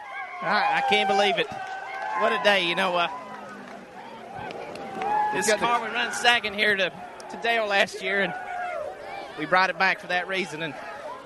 [0.42, 1.48] I, I can't believe it.
[2.18, 2.96] What a day, you know.
[2.96, 3.08] Uh,
[5.34, 8.32] this car we run second here to, to Dale last year, and
[9.38, 10.72] we brought it back for that reason and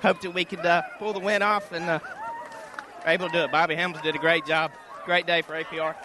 [0.01, 1.99] hoped that we could uh, pull the win off and uh,
[3.05, 3.51] able to do it.
[3.53, 4.73] Bobby Hamilton did a great job.
[5.05, 5.95] Great day for APR.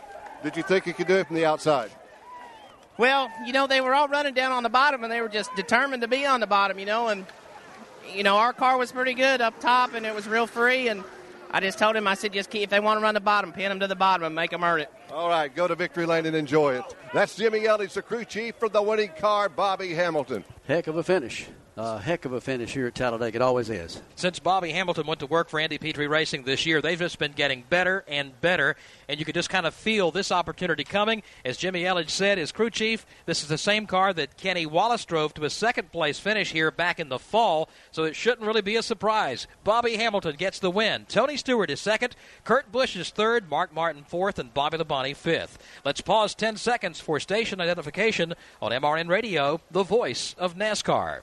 [0.45, 1.91] Did you think you could do it from the outside?
[2.97, 5.53] Well, you know, they were all running down on the bottom, and they were just
[5.57, 7.27] determined to be on the bottom, you know, and,
[8.15, 11.03] you know, our car was pretty good up top, and it was real free, and
[11.57, 13.51] I just told him, I said, just keep, if they want to run the bottom,
[13.51, 14.91] pin them to the bottom and make them earn it.
[15.11, 16.85] All right, go to victory lane and enjoy it.
[17.15, 20.45] That's Jimmy Elledge, the crew chief for the winning car, Bobby Hamilton.
[20.67, 21.47] Heck of a finish.
[21.79, 23.37] A heck of a finish here at Talladega.
[23.37, 24.01] It always is.
[24.15, 27.33] Since Bobby Hamilton went to work for Andy Petree Racing this year, they've just been
[27.33, 28.77] getting better and better,
[29.11, 31.23] and you could just kind of feel this opportunity coming.
[31.45, 35.05] As Jimmy Elledge said, his crew chief, this is the same car that Kenny Wallace
[35.05, 38.63] drove to a second place finish here back in the fall, so it shouldn't really
[38.63, 39.47] be a surprise.
[39.63, 41.05] Bobby Hamilton gets the win.
[41.11, 45.59] Tony Stewart is second, Kurt Busch is third, Mark Martin fourth, and Bobby Labonte fifth.
[45.85, 48.33] Let's pause 10 seconds for station identification
[48.63, 51.21] on MRN Radio, the voice of NASCAR.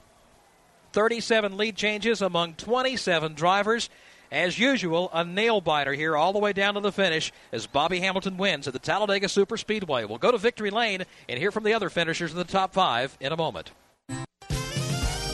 [0.94, 3.90] 37 lead changes among 27 drivers.
[4.30, 7.98] As usual, a nail biter here all the way down to the finish as Bobby
[7.98, 10.04] Hamilton wins at the Talladega Super Speedway.
[10.04, 13.18] We'll go to Victory Lane and hear from the other finishers in the top five
[13.20, 13.72] in a moment.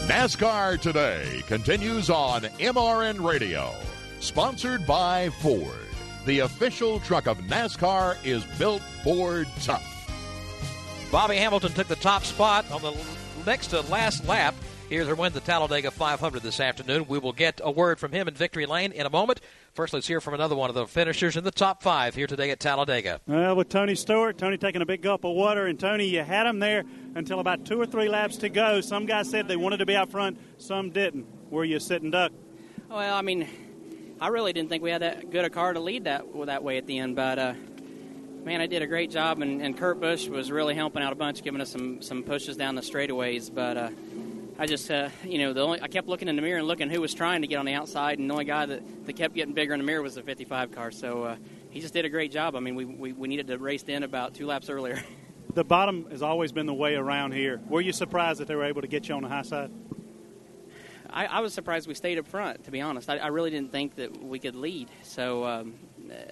[0.08, 3.70] NASCAR Today continues on MRN Radio.
[4.20, 5.74] Sponsored by Ford.
[6.24, 9.86] The official truck of NASCAR is built Ford tough.
[11.12, 12.96] Bobby Hamilton took the top spot on the
[13.44, 14.54] next to last lap.
[14.90, 17.06] Here's our win the Talladega 500 this afternoon.
[17.06, 19.40] We will get a word from him in Victory Lane in a moment.
[19.72, 22.50] First, let's hear from another one of the finishers in the top five here today
[22.50, 23.20] at Talladega.
[23.24, 26.44] Well, with Tony Stewart, Tony taking a big gulp of water, and Tony, you had
[26.44, 26.82] him there
[27.14, 28.80] until about two or three laps to go.
[28.80, 31.24] Some guys said they wanted to be out front, some didn't.
[31.52, 32.32] Were you sitting duck?
[32.88, 33.46] Well, I mean,
[34.20, 36.78] I really didn't think we had that good a car to lead that that way
[36.78, 37.54] at the end, but uh,
[38.42, 41.16] man, I did a great job, and, and Kurt Busch was really helping out a
[41.16, 43.76] bunch, giving us some some pushes down the straightaways, but.
[43.76, 43.90] Uh,
[44.60, 46.90] I just, uh, you know, the only I kept looking in the mirror and looking
[46.90, 49.34] who was trying to get on the outside, and the only guy that, that kept
[49.34, 50.90] getting bigger in the mirror was the 55 car.
[50.90, 51.36] So uh,
[51.70, 52.54] he just did a great job.
[52.54, 55.02] I mean, we, we, we needed to race in about two laps earlier.
[55.52, 57.60] The bottom has always been the way around here.
[57.68, 59.72] Were you surprised that they were able to get you on the high side?
[61.10, 63.10] I, I was surprised we stayed up front, to be honest.
[63.10, 64.90] I, I really didn't think that we could lead.
[65.02, 65.74] So um,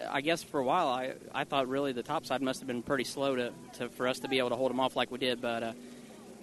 [0.08, 2.84] I guess for a while, I, I thought really the top side must have been
[2.84, 5.18] pretty slow to, to for us to be able to hold them off like we
[5.18, 5.40] did.
[5.40, 5.72] But uh,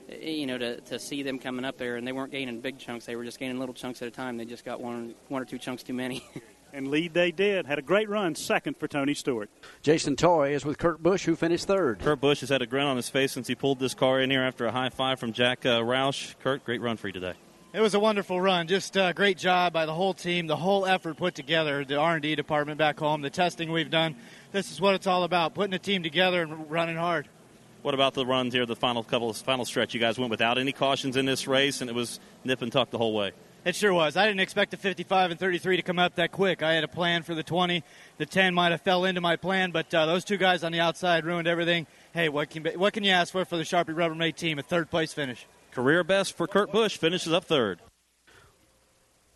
[0.10, 3.06] you know, to, to see them coming up there, and they weren't gaining big chunks;
[3.06, 4.38] they were just gaining little chunks at a time.
[4.38, 6.23] They just got one one or two chunks too many.
[6.73, 7.65] and lead they did.
[7.65, 9.49] Had a great run, second for Tony Stewart.
[9.82, 11.99] Jason Toy is with Kurt Busch, who finished third.
[11.99, 14.30] Kurt Busch has had a grin on his face since he pulled this car in
[14.30, 16.36] here after a high five from Jack uh, Roush.
[16.40, 17.34] Kurt, great run for you today.
[17.76, 18.68] It was a wonderful run.
[18.68, 21.98] Just a uh, great job by the whole team, the whole effort put together, the
[21.98, 24.15] R&D department back home, the testing we've done.
[24.53, 27.27] This is what it's all about, putting a team together and running hard.
[27.85, 29.93] What about the runs here, the final couple, final stretch?
[29.93, 32.89] You guys went without any cautions in this race, and it was nip and tuck
[32.89, 33.31] the whole way.
[33.63, 34.17] It sure was.
[34.17, 36.63] I didn't expect the 55 and 33 to come up that quick.
[36.63, 37.83] I had a plan for the 20.
[38.17, 40.79] The 10 might have fell into my plan, but uh, those two guys on the
[40.79, 41.85] outside ruined everything.
[42.11, 44.57] Hey, what can what can you ask for for the Sharpie Rubbermaid team?
[44.57, 45.45] A third place finish.
[45.71, 47.81] Career best for Kurt Busch finishes up third.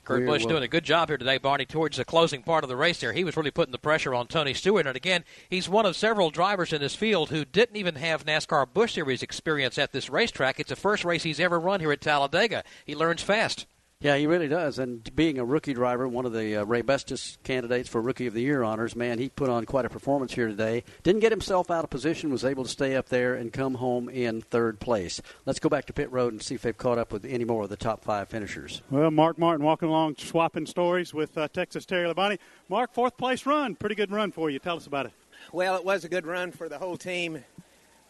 [0.10, 2.76] Kurt Busch doing a good job here today, Barney, towards the closing part of the
[2.76, 3.14] race there.
[3.14, 4.88] He was really putting the pressure on Tony Stewart.
[4.88, 8.66] And again, he's one of several drivers in this field who didn't even have NASCAR
[8.74, 10.60] Busch Series experience at this racetrack.
[10.60, 12.64] It's the first race he's ever run here at Talladega.
[12.86, 13.68] He learns fast.
[14.02, 14.80] Yeah, he really does.
[14.80, 18.42] And being a rookie driver, one of the uh, Raybestos candidates for Rookie of the
[18.42, 20.86] Year honors, man, he put on quite a performance here today.
[21.04, 24.08] Didn't get himself out of position, was able to stay up there and come home
[24.08, 25.22] in third place.
[25.46, 27.64] Let's go back to pit road and see if they've caught up with any more
[27.64, 28.82] of the top five finishers.
[28.90, 32.40] Well, Mark Martin walking along, swapping stories with uh, Texas Terry Labonte.
[32.70, 34.60] Mark, fourth place run, pretty good run for you.
[34.60, 35.12] Tell us about it.
[35.52, 37.44] Well, it was a good run for the whole team.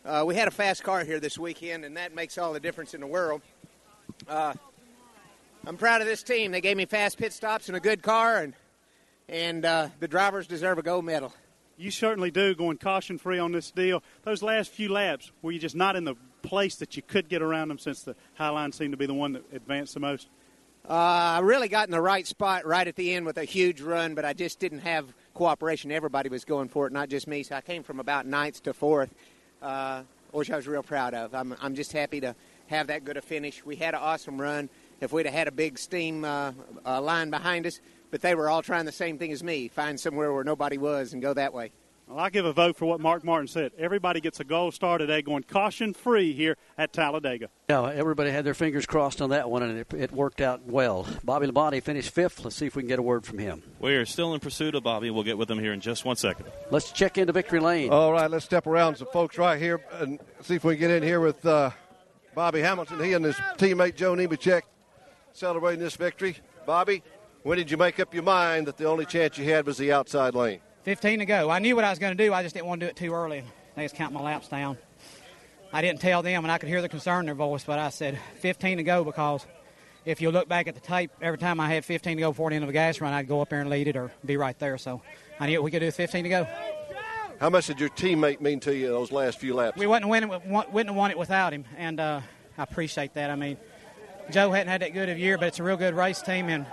[0.05, 2.93] Uh, we had a fast car here this weekend, and that makes all the difference
[2.93, 3.41] in the world.
[4.27, 4.53] Uh,
[5.67, 6.51] I'm proud of this team.
[6.51, 8.53] They gave me fast pit stops and a good car, and
[9.27, 11.33] and uh, the drivers deserve a gold medal.
[11.77, 14.01] You certainly do, going caution free on this deal.
[14.23, 17.41] Those last few laps, were you just not in the place that you could get
[17.41, 20.27] around them since the high line seemed to be the one that advanced the most?
[20.89, 23.81] Uh, I really got in the right spot right at the end with a huge
[23.81, 25.91] run, but I just didn't have cooperation.
[25.91, 27.43] Everybody was going for it, not just me.
[27.43, 29.13] So I came from about ninth to fourth,
[29.61, 31.35] uh, which I was real proud of.
[31.35, 32.35] I'm, I'm just happy to
[32.67, 33.63] have that good a finish.
[33.63, 34.69] We had an awesome run
[35.01, 36.51] if we'd have had a big steam uh,
[36.85, 37.79] uh, line behind us.
[38.11, 41.13] But they were all trying the same thing as me find somewhere where nobody was
[41.13, 41.71] and go that way.
[42.09, 43.71] Well, I give a vote for what Mark Martin said.
[43.77, 47.49] Everybody gets a gold star today going caution free here at Talladega.
[47.69, 51.05] Yeah, everybody had their fingers crossed on that one, and it, it worked out well.
[51.23, 52.43] Bobby Labonte finished fifth.
[52.43, 53.61] Let's see if we can get a word from him.
[53.79, 55.11] We are still in pursuit of Bobby.
[55.11, 56.47] We'll get with him here in just one second.
[56.71, 57.91] Let's check into victory lane.
[57.91, 60.89] All right, let's step around some folks right here and see if we can get
[60.89, 61.69] in here with uh,
[62.33, 63.03] Bobby Hamilton.
[63.03, 64.63] He and his teammate Joe Nemechek
[65.39, 66.35] celebrating this victory.
[66.65, 67.01] Bobby,
[67.43, 69.91] when did you make up your mind that the only chance you had was the
[69.93, 70.59] outside lane?
[70.83, 71.49] 15 to go.
[71.49, 72.33] I knew what I was going to do.
[72.33, 73.43] I just didn't want to do it too early.
[73.77, 74.77] I just count my laps down.
[75.71, 77.89] I didn't tell them, and I could hear the concern in their voice, but I
[77.89, 79.45] said 15 to go because
[80.03, 82.49] if you look back at the tape, every time I had 15 to go before
[82.49, 84.35] the end of a gas run, I'd go up there and lead it or be
[84.35, 84.77] right there.
[84.77, 85.01] So
[85.39, 86.47] I knew we could do 15 to go.
[87.39, 89.77] How much did your teammate mean to you those last few laps?
[89.77, 92.21] We wouldn't, win it, wouldn't have won it without him, and uh,
[92.57, 93.29] I appreciate that.
[93.29, 93.57] I mean,
[94.31, 96.49] Joe hadn't had that good of a year, but it's a real good race team,
[96.49, 96.65] and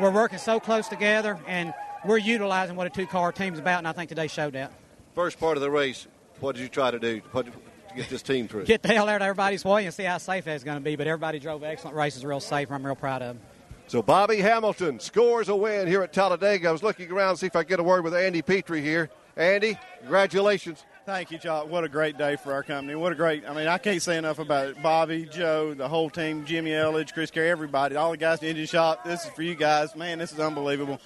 [0.00, 1.74] we're working so close together, and
[2.04, 4.72] we're utilizing what a two-car team's about, and I think today showed that.
[5.14, 6.06] First part of the race,
[6.40, 7.44] what did you try to do to
[7.96, 8.64] get this team through?
[8.64, 10.94] Get the hell out of everybody's way and see how safe that's going to be.
[10.94, 12.68] But everybody drove excellent races, real safe.
[12.68, 13.40] And I'm real proud of them.
[13.88, 16.68] So Bobby Hamilton scores a win here at Talladega.
[16.68, 18.82] I was looking around to see if I could get a word with Andy Petree
[18.82, 19.10] here.
[19.36, 20.84] Andy, congratulations.
[21.08, 21.70] Thank you, Chuck.
[21.70, 22.94] What a great day for our company.
[22.94, 24.82] What a great, I mean, I can't say enough about it.
[24.82, 28.50] Bobby, Joe, the whole team, Jimmy Elledge, Chris Carey, everybody, all the guys in the
[28.50, 29.06] engine shop.
[29.06, 29.96] This is for you guys.
[29.96, 31.00] Man, this is unbelievable.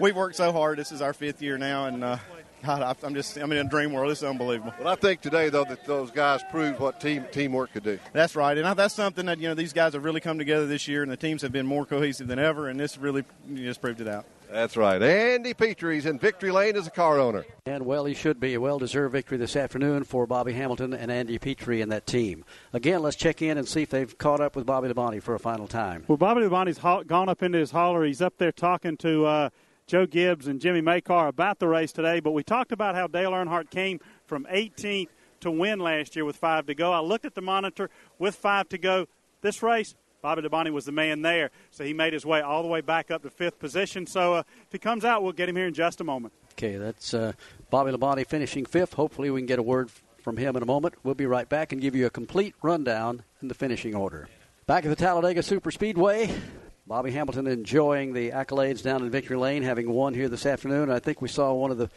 [0.00, 0.80] We've worked so hard.
[0.80, 2.18] This is our fifth year now, and uh,
[2.64, 4.10] God, I'm just, I'm in a dream world.
[4.10, 4.74] This is unbelievable.
[4.80, 8.00] Well, I think today, though, that those guys proved what team teamwork could do.
[8.12, 10.88] That's right, and that's something that you know these guys have really come together this
[10.88, 13.22] year, and the teams have been more cohesive than ever, and this really
[13.54, 14.26] just proved it out.
[14.50, 15.02] That's right.
[15.02, 17.44] Andy Petree's in victory lane as a car owner.
[17.66, 21.10] And well, he should be a well deserved victory this afternoon for Bobby Hamilton and
[21.10, 22.44] Andy Petrie and that team.
[22.72, 25.38] Again, let's check in and see if they've caught up with Bobby Labonte for a
[25.38, 26.04] final time.
[26.08, 28.04] Well, Bobby Labonte's ha- gone up into his holler.
[28.04, 29.50] He's up there talking to uh,
[29.86, 32.20] Joe Gibbs and Jimmy Makar about the race today.
[32.20, 35.08] But we talked about how Dale Earnhardt came from 18th
[35.40, 36.92] to win last year with five to go.
[36.92, 39.06] I looked at the monitor with five to go.
[39.42, 39.94] This race,
[40.26, 43.12] Bobby Labonte was the man there, so he made his way all the way back
[43.12, 44.08] up to fifth position.
[44.08, 46.34] So uh, if he comes out, we'll get him here in just a moment.
[46.54, 47.32] Okay, that's uh,
[47.70, 48.94] Bobby Labonte finishing fifth.
[48.94, 49.88] Hopefully, we can get a word
[50.18, 50.96] from him in a moment.
[51.04, 54.28] We'll be right back and give you a complete rundown in the finishing order.
[54.66, 56.28] Back at the Talladega Super Speedway,
[56.88, 60.90] Bobby Hamilton enjoying the accolades down in Victory Lane, having won here this afternoon.
[60.90, 61.88] I think we saw one of the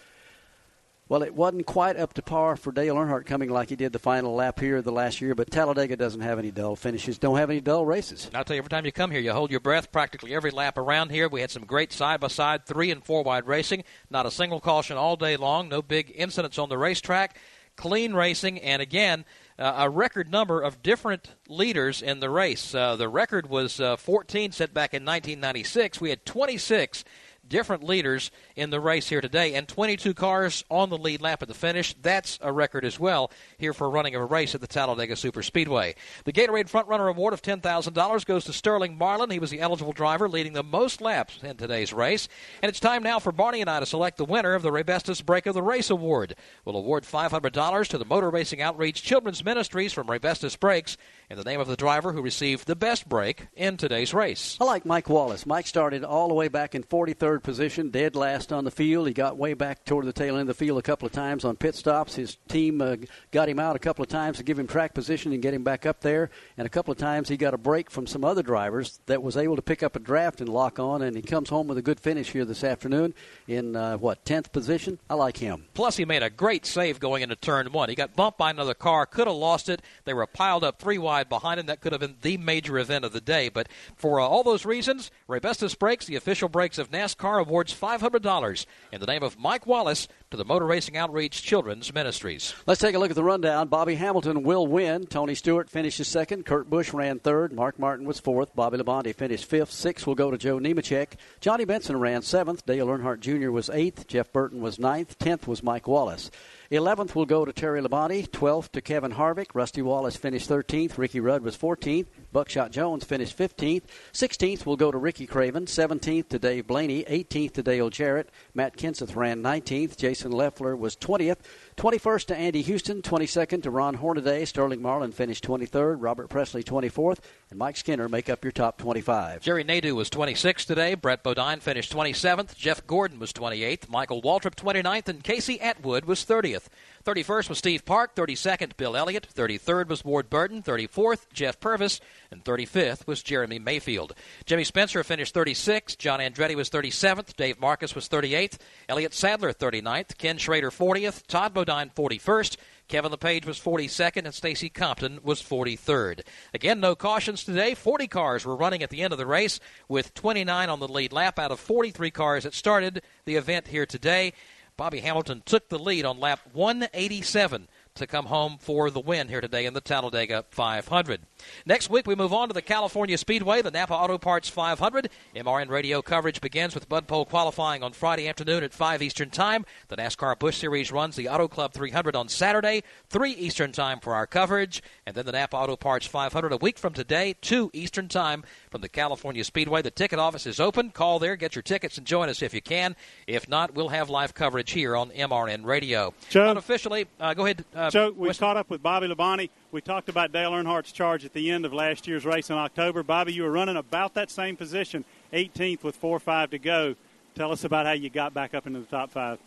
[1.09, 3.99] well, it wasn't quite up to par for Dale Earnhardt coming like he did the
[3.99, 7.49] final lap here the last year, but Talladega doesn't have any dull finishes, don't have
[7.49, 8.29] any dull races.
[8.35, 10.77] I'll tell you, every time you come here, you hold your breath practically every lap
[10.77, 11.27] around here.
[11.27, 13.85] We had some great side by side, three and four wide racing.
[14.11, 17.37] Not a single caution all day long, no big incidents on the racetrack.
[17.75, 19.25] Clean racing, and again,
[19.57, 22.75] uh, a record number of different leaders in the race.
[22.75, 25.99] Uh, the record was uh, 14 set back in 1996.
[25.99, 27.03] We had 26
[27.49, 31.47] different leaders in the race here today, and 22 cars on the lead lap at
[31.47, 31.93] the finish.
[32.01, 35.43] That's a record as well here for running of a race at the Talladega Super
[35.43, 35.95] Speedway.
[36.25, 39.29] The Gatorade Front Runner Award of $10,000 goes to Sterling Marlin.
[39.29, 42.27] He was the eligible driver leading the most laps in today's race.
[42.61, 45.25] And it's time now for Barney and I to select the winner of the Raybestos
[45.25, 46.35] Break of the Race Award.
[46.65, 50.97] We'll award $500 to the Motor Racing Outreach Children's Ministries from Raybestos Brakes
[51.29, 54.57] in the name of the driver who received the best break in today's race.
[54.59, 55.45] I like Mike Wallace.
[55.45, 59.07] Mike started all the way back in 43rd position, dead last on the field.
[59.07, 61.45] He got way back toward the tail end of the field a couple of times
[61.45, 62.15] on pit stops.
[62.15, 62.95] His team uh,
[63.29, 65.63] got him out a couple of times to give him track position and get him
[65.63, 66.31] back up there.
[66.57, 69.37] And a couple of times he got a break from some other drivers that was
[69.37, 71.03] able to pick up a draft and lock on.
[71.03, 73.13] And he comes home with a good finish here this afternoon
[73.47, 74.97] in uh, what 10th position.
[75.07, 75.65] I like him.
[75.75, 77.89] Plus, he made a great save going into turn one.
[77.89, 79.83] He got bumped by another car, could have lost it.
[80.05, 81.65] They were piled up three wide behind him.
[81.65, 83.49] That could have been the major event of the day.
[83.49, 88.65] But for uh, all those reasons, Raybestos Brakes, the official brakes of NASCAR, awards $500
[88.91, 92.53] in the name of Mike Wallace to the Motor Racing Outreach Children's Ministries.
[92.67, 93.67] Let's take a look at the rundown.
[93.67, 95.07] Bobby Hamilton will win.
[95.07, 96.45] Tony Stewart finishes second.
[96.45, 97.51] Kurt Busch ran third.
[97.51, 98.55] Mark Martin was fourth.
[98.55, 99.71] Bobby Labonte finished fifth.
[99.71, 101.13] Sixth will go to Joe Nemechek.
[101.41, 102.65] Johnny Benson ran seventh.
[102.65, 103.49] Dale Earnhardt Jr.
[103.49, 104.07] was eighth.
[104.07, 105.17] Jeff Burton was ninth.
[105.17, 106.29] Tenth was Mike Wallace.
[106.71, 108.29] 11th will go to Terry Labonte.
[108.29, 109.47] 12th to Kevin Harvick.
[109.55, 110.99] Rusty Wallace finished 13th.
[110.99, 112.05] Ricky Rudd was 14th.
[112.31, 113.85] Buckshot Jones finished 15th.
[114.13, 115.65] 16th will go to Ricky Craven.
[115.65, 117.03] 17th to Dave Blaney.
[117.05, 118.29] 18th to Dale Jarrett.
[118.53, 119.97] Matt Kenseth ran 19th.
[119.97, 121.37] Jason Leffler was 20th.
[121.79, 124.43] 21st to Andy Houston, 22nd to Ron Hornaday.
[124.43, 125.95] Sterling Marlin finished 23rd.
[125.99, 127.19] Robert Pressley 24th.
[127.49, 129.41] And Mike Skinner make up your top 25.
[129.41, 130.95] Jerry Nadeau was 26th today.
[130.95, 132.53] Brett Bodine finished 27th.
[132.57, 133.87] Jeff Gordon was 28th.
[133.87, 135.07] Michael Waltrip 29th.
[135.07, 136.65] And Casey Atwood was 30th.
[137.03, 138.15] 31st was Steve Park.
[138.15, 139.27] 32nd, Bill Elliott.
[139.33, 140.61] 33rd was Ward Burton.
[140.61, 141.99] 34th, Jeff Purvis.
[142.31, 144.13] And 35th was Jeremy Mayfield.
[144.45, 145.97] Jimmy Spencer finished 36th.
[145.97, 147.35] John Andretti was 37th.
[147.35, 148.57] Dave Marcis was 38th.
[148.87, 150.17] Elliott Sadler 39th.
[150.17, 151.25] Ken Schrader 40th.
[151.27, 152.57] Todd Bodine 41st.
[152.89, 156.21] Kevin Lepage was 42nd, and Stacy Compton was 43rd.
[156.55, 157.75] Again, no cautions today.
[157.75, 161.13] 40 cars were running at the end of the race, with 29 on the lead
[161.13, 164.33] lap out of 43 cars that started the event here today.
[164.79, 169.41] Bobby Hamilton took the lead on lap 187 to come home for the win here
[169.41, 171.19] today in the Talladega 500.
[171.65, 175.09] Next week, we move on to the California Speedway, the Napa Auto Parts 500.
[175.35, 179.65] MRN radio coverage begins with Bud Pole qualifying on Friday afternoon at 5 Eastern Time.
[179.89, 184.15] The NASCAR Busch Series runs the Auto Club 300 on Saturday, 3 Eastern Time for
[184.15, 184.81] our coverage.
[185.05, 188.81] And then the Napa Auto Parts 500 a week from today, 2 Eastern Time from
[188.81, 189.81] the California Speedway.
[189.81, 190.91] The ticket office is open.
[190.91, 192.95] Call there, get your tickets, and join us if you can.
[193.27, 196.13] If not, we'll have live coverage here on MRN Radio.
[196.29, 197.65] Joe, Unofficially, uh, go ahead.
[197.75, 198.45] Uh, Joe, we Weston.
[198.45, 199.49] caught up with Bobby Labonte.
[199.71, 203.03] We talked about Dale Earnhardt's charge at the end of last year's race in October.
[203.03, 206.95] Bobby, you were running about that same position, 18th with 4 or 5 to go.
[207.35, 209.39] Tell us about how you got back up into the top five.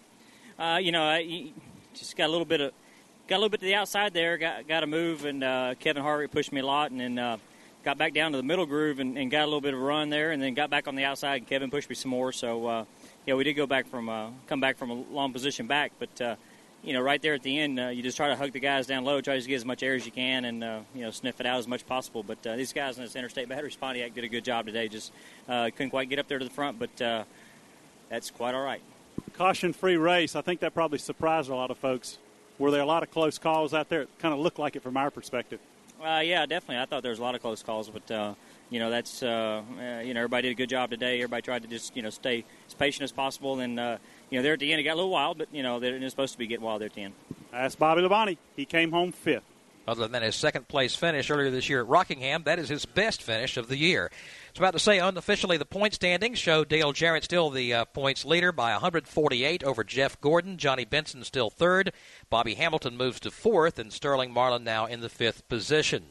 [0.59, 1.53] Uh, you know, I
[1.95, 2.73] just got a little bit of
[3.29, 4.39] got a little bit to the outside there.
[4.39, 7.37] Got got a move, and uh, Kevin Harvick pushed me a lot, and then uh,
[7.85, 9.83] got back down to the middle groove and, and, got a little bit of a
[9.83, 12.33] run there, and then got back on the outside, and Kevin pushed me some more.
[12.33, 12.85] So uh,
[13.27, 16.21] yeah, we did go back from uh, come back from a long position back, but
[16.21, 16.37] uh,
[16.83, 18.87] you know, right there at the end, uh, you just try to hug the guys
[18.87, 21.11] down low, try to get as much air as you can, and uh, you know,
[21.11, 22.23] sniff it out as much possible.
[22.23, 24.89] But uh, these guys in this Interstate Battery Pontiac did a good job today.
[24.89, 25.13] Just
[25.47, 27.27] couldn't quite get up there to the front, but
[28.09, 28.83] that's quite all right.
[29.35, 30.37] Caution-free race.
[30.37, 32.19] I think that probably surprised a lot of folks.
[32.59, 34.03] Were there a lot of close calls out there?
[34.03, 35.61] It kind of looked like it from our perspective.
[36.03, 36.83] Uh, yeah, definitely.
[36.83, 38.35] I thought there was a lot of close calls, but uh,
[38.71, 41.19] you know that's uh, uh, you know everybody did a good job today.
[41.19, 43.99] Everybody tried to just you know stay as patient as possible, and uh,
[44.29, 46.09] you know there at the end it got a little wild, but you know they're
[46.11, 47.15] supposed to be getting wild there at the end.
[47.53, 48.37] That's Bobby Labonte.
[48.57, 49.45] He came home fifth.
[49.87, 53.21] Other than his second place finish earlier this year at Rockingham, that is his best
[53.21, 54.13] finish of the year.
[54.51, 58.25] It's about to say unofficially the point standings show Dale Jarrett still the uh, points
[58.25, 60.57] leader by 148 over Jeff Gordon.
[60.57, 61.93] Johnny Benson still third.
[62.31, 66.05] Bobby Hamilton moves to fourth, and Sterling Marlin now in the fifth position.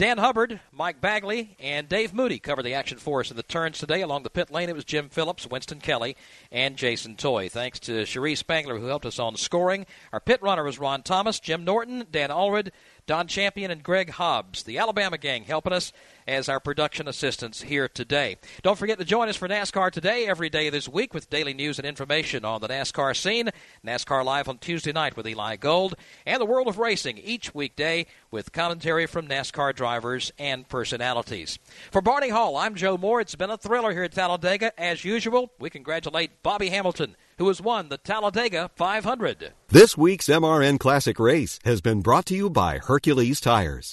[0.00, 3.76] Dan Hubbard, Mike Bagley, and Dave Moody cover the action for us in the turns
[3.76, 4.00] today.
[4.00, 6.16] Along the pit lane, it was Jim Phillips, Winston Kelley,
[6.50, 7.50] and Jason Toy.
[7.50, 9.84] Thanks to Cherie Spangler, who helped us on scoring.
[10.10, 12.70] Our pit runner was Ron Thomas, Jim Norton, Dan Allred,
[13.06, 14.62] Don Champion, and Greg Hobbs.
[14.62, 15.92] The Alabama gang helping us
[16.30, 18.36] as our production assistants here today.
[18.62, 21.78] Don't forget to join us for NASCAR today every day this week with daily news
[21.78, 23.50] and information on the NASCAR scene.
[23.84, 28.06] NASCAR Live on Tuesday night with Eli Gold and the world of racing each weekday
[28.30, 31.58] with commentary from NASCAR drivers and personalities.
[31.90, 33.20] For Barney Hall, I'm Joe Moore.
[33.20, 34.80] It's been a thriller here at Talladega.
[34.80, 39.54] As usual, we congratulate Bobby Hamilton who has won the Talladega 500.
[39.68, 43.88] This week's MRN Classic race has been brought to you by Hercules Tires.